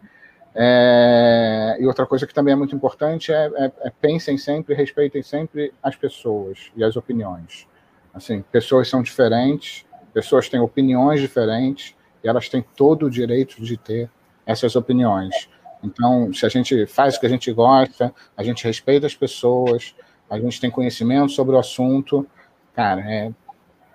[0.56, 5.20] É, e outra coisa que também é muito importante é, é, é, pensem sempre, respeitem
[5.20, 7.66] sempre as pessoas e as opiniões.
[8.12, 13.76] Assim, pessoas são diferentes, pessoas têm opiniões diferentes e elas têm todo o direito de
[13.76, 14.08] ter
[14.46, 15.48] essas opiniões.
[15.82, 19.94] Então, se a gente faz o que a gente gosta, a gente respeita as pessoas,
[20.30, 22.26] a gente tem conhecimento sobre o assunto,
[22.74, 23.32] cara, é,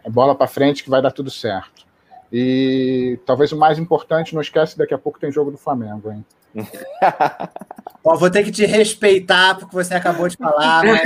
[0.09, 1.87] bola para frente que vai dar tudo certo.
[2.31, 6.25] E talvez o mais importante, não esquece, daqui a pouco tem jogo do Flamengo, hein?
[8.03, 10.83] Ó, vou ter que te respeitar porque você acabou de falar.
[10.83, 11.01] Mas...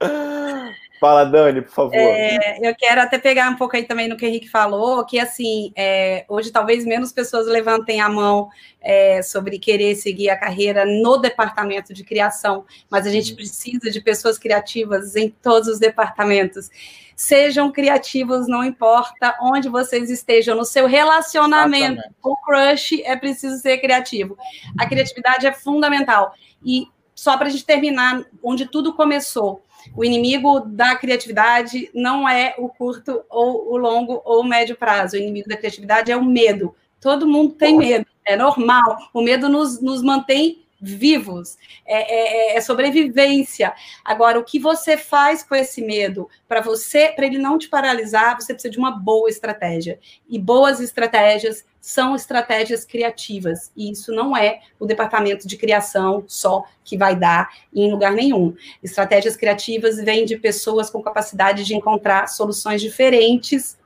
[1.00, 1.94] Fala, Dani, por favor.
[1.94, 5.18] É, eu quero até pegar um pouco aí também no que o Henrique falou, que
[5.18, 8.48] assim, é, hoje talvez menos pessoas levantem a mão
[8.80, 14.00] é, sobre querer seguir a carreira no departamento de criação, mas a gente precisa de
[14.00, 16.68] pessoas criativas em todos os departamentos.
[17.14, 23.60] Sejam criativos, não importa onde vocês estejam, no seu relacionamento com o crush, é preciso
[23.60, 24.36] ser criativo.
[24.78, 26.32] A criatividade é fundamental.
[26.64, 29.62] E só para a gente terminar, onde tudo começou
[29.96, 35.16] o inimigo da criatividade não é o curto ou o longo ou o médio prazo.
[35.16, 36.74] O inimigo da criatividade é o medo.
[37.00, 39.10] Todo mundo tem medo, é normal.
[39.12, 43.72] O medo nos, nos mantém vivos, é, é, é, sobrevivência.
[44.04, 46.28] Agora, o que você faz com esse medo?
[46.46, 49.98] Para você, para ele não te paralisar, você precisa de uma boa estratégia.
[50.28, 53.72] E boas estratégias são estratégias criativas.
[53.76, 58.54] E isso não é o departamento de criação só que vai dar em lugar nenhum.
[58.82, 63.78] Estratégias criativas vêm de pessoas com capacidade de encontrar soluções diferentes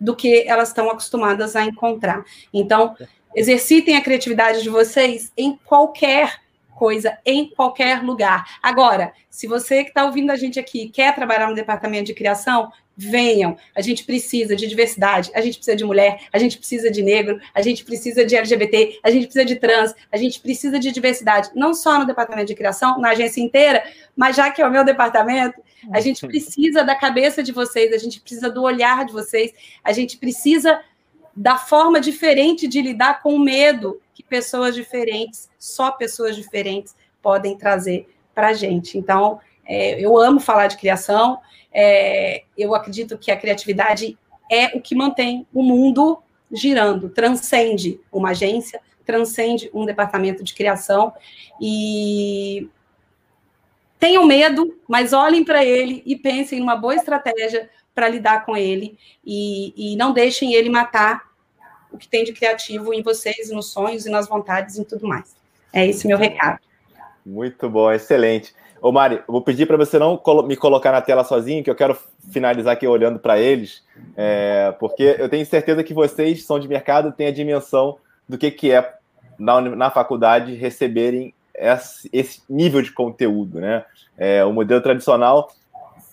[0.00, 2.24] do que elas estão acostumadas a encontrar.
[2.54, 2.94] Então,
[3.34, 6.40] Exercitem a criatividade de vocês em qualquer
[6.74, 8.58] coisa, em qualquer lugar.
[8.62, 12.72] Agora, se você que está ouvindo a gente aqui quer trabalhar no departamento de criação,
[12.98, 13.56] venham.
[13.76, 17.40] A gente precisa de diversidade, a gente precisa de mulher, a gente precisa de negro,
[17.54, 21.50] a gente precisa de LGBT, a gente precisa de trans, a gente precisa de diversidade,
[21.54, 23.84] não só no departamento de criação, na agência inteira,
[24.16, 27.98] mas já que é o meu departamento, a gente precisa da cabeça de vocês, a
[27.98, 29.52] gente precisa do olhar de vocês,
[29.84, 30.80] a gente precisa
[31.38, 37.56] da forma diferente de lidar com o medo que pessoas diferentes, só pessoas diferentes, podem
[37.56, 38.98] trazer para a gente.
[38.98, 41.38] Então, é, eu amo falar de criação,
[41.72, 44.18] é, eu acredito que a criatividade
[44.50, 46.20] é o que mantém o mundo
[46.50, 51.12] girando, transcende uma agência, transcende um departamento de criação
[51.60, 52.68] e
[53.96, 58.98] tenham medo, mas olhem para ele e pensem numa boa estratégia para lidar com ele
[59.24, 61.27] e, e não deixem ele matar
[61.92, 65.36] o que tem de criativo em vocês, nos sonhos e nas vontades e tudo mais.
[65.72, 66.58] É esse meu recado.
[67.24, 68.54] Muito bom, excelente.
[68.80, 71.98] Ô Mari, vou pedir para você não me colocar na tela sozinho, que eu quero
[72.30, 73.82] finalizar aqui olhando para eles,
[74.16, 77.98] é, porque eu tenho certeza que vocês são de mercado, têm a dimensão
[78.28, 78.94] do que, que é
[79.38, 83.84] na, na faculdade receberem esse, esse nível de conteúdo, né?
[84.16, 85.52] É, o modelo tradicional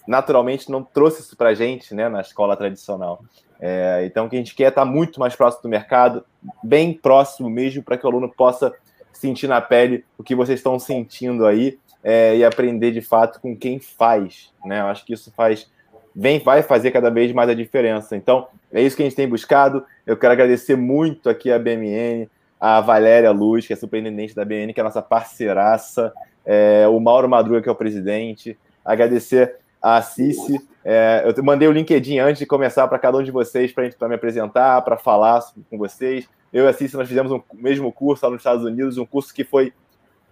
[0.08, 3.24] naturalmente não trouxe isso para gente, né, na escola tradicional.
[3.60, 6.26] É, então, o que a gente quer é estar muito mais próximo do mercado,
[6.64, 8.73] bem próximo mesmo, para que o aluno possa
[9.14, 13.56] sentir na pele o que vocês estão sentindo aí é, e aprender de fato com
[13.56, 14.53] quem faz.
[14.65, 14.82] Né?
[14.82, 15.69] Eu acho que isso faz,
[16.15, 18.15] vem, vai fazer cada vez mais a diferença.
[18.15, 19.86] Então, é isso que a gente tem buscado.
[20.06, 22.30] Eu quero agradecer muito aqui a BMN,
[22.60, 26.14] a Valéria Luz, que é superintendente da BMN, que é a nossa parceiraça,
[26.45, 30.60] é, o Mauro Madruga, que é o presidente, agradecer a Cici.
[30.84, 34.16] É, eu mandei o LinkedIn antes de começar para cada um de vocês para me
[34.16, 36.28] apresentar, para falar com vocês.
[36.52, 39.32] Eu e a Cici nós fizemos um mesmo curso lá nos Estados Unidos, um curso
[39.32, 39.72] que foi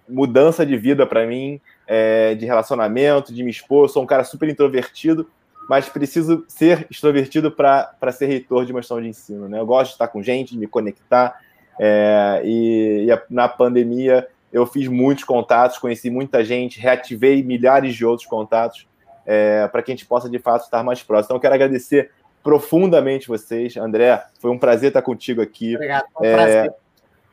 [0.09, 3.85] mudança de vida para mim, é, de relacionamento, de me expor.
[3.85, 5.30] Eu sou um cara super introvertido,
[5.69, 9.47] mas preciso ser extrovertido para ser reitor de uma gestão de ensino.
[9.47, 9.59] Né?
[9.59, 11.39] Eu gosto de estar com gente, de me conectar.
[11.80, 18.03] É, e, e na pandemia eu fiz muitos contatos, conheci muita gente, reativei milhares de
[18.03, 18.88] outros contatos
[19.25, 21.27] é, para que a gente possa, de fato, estar mais próximo.
[21.27, 22.11] Então, eu quero agradecer
[22.43, 23.77] profundamente vocês.
[23.77, 25.75] André, foi um prazer estar contigo aqui.
[25.75, 26.73] Obrigado, foi um é, prazer.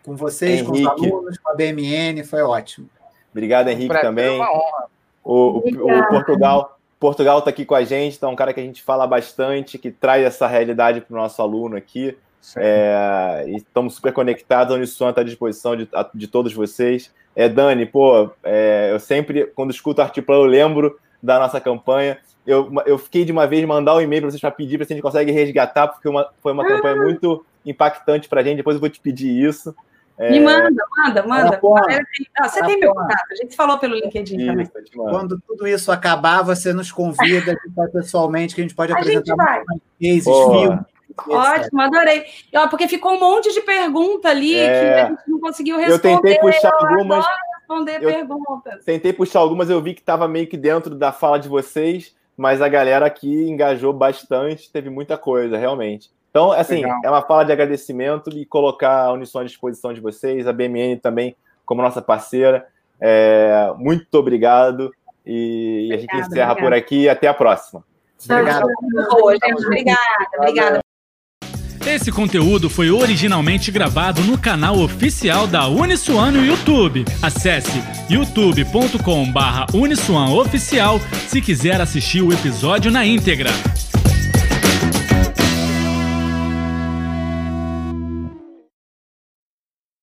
[0.04, 0.84] Com vocês, Henrique.
[0.84, 2.88] com os alunos, com a BMN, foi ótimo.
[3.32, 4.40] Obrigado, Henrique, prazer, também.
[5.22, 8.60] O, o, o, Portugal Portugal está aqui com a gente, então é um cara que
[8.60, 12.16] a gente fala bastante, que traz essa realidade para o nosso aluno aqui.
[12.56, 17.10] É, e estamos super conectados, a Uniswan está à disposição de, de todos vocês.
[17.34, 22.18] É, Dani, pô, é, eu sempre, quando escuto Artiplano, eu lembro da nossa campanha.
[22.46, 24.92] Eu, eu fiquei de uma vez mandar um e-mail para vocês para pedir para se
[24.92, 26.68] a gente consegue resgatar, porque uma, foi uma ah.
[26.68, 28.56] campanha muito impactante para a gente.
[28.56, 29.74] Depois eu vou te pedir isso.
[30.18, 30.30] É...
[30.30, 31.60] Me manda, manda, manda.
[32.38, 34.70] Ah, você tem meu contato, a gente falou pelo LinkedIn isso, também.
[34.94, 37.56] Quando tudo isso acabar, você nos convida
[37.92, 39.64] pessoalmente, que a gente pode a apresentar mais
[39.98, 40.80] cases, filmes.
[41.26, 42.24] Ótimo, adorei.
[42.68, 44.68] Porque ficou um monte de pergunta ali é...
[44.68, 46.14] que a gente não conseguiu responder.
[46.14, 47.24] Eu tentei puxar algumas.
[47.24, 48.84] Adoro responder eu perguntas.
[48.84, 52.60] Tentei puxar algumas, eu vi que estava meio que dentro da fala de vocês, mas
[52.60, 56.10] a galera aqui engajou bastante, teve muita coisa, realmente.
[56.30, 57.00] Então, assim, Legal.
[57.04, 60.96] é uma fala de agradecimento e colocar a Unisson à disposição de vocês, a BMN
[60.96, 61.34] também
[61.64, 62.66] como nossa parceira.
[63.00, 64.92] É, muito obrigado
[65.24, 66.60] e, obrigada, a gente encerra obrigada.
[66.60, 67.08] por aqui.
[67.08, 67.84] Até a próxima.
[68.28, 68.66] Obrigado.
[69.66, 69.98] Obrigada,
[70.36, 70.80] obrigada.
[71.90, 77.04] Esse conteúdo foi originalmente gravado no canal oficial da Uniswan no YouTube.
[77.20, 83.50] Acesse youtube.com/uniswanoficial se quiser assistir o episódio na íntegra.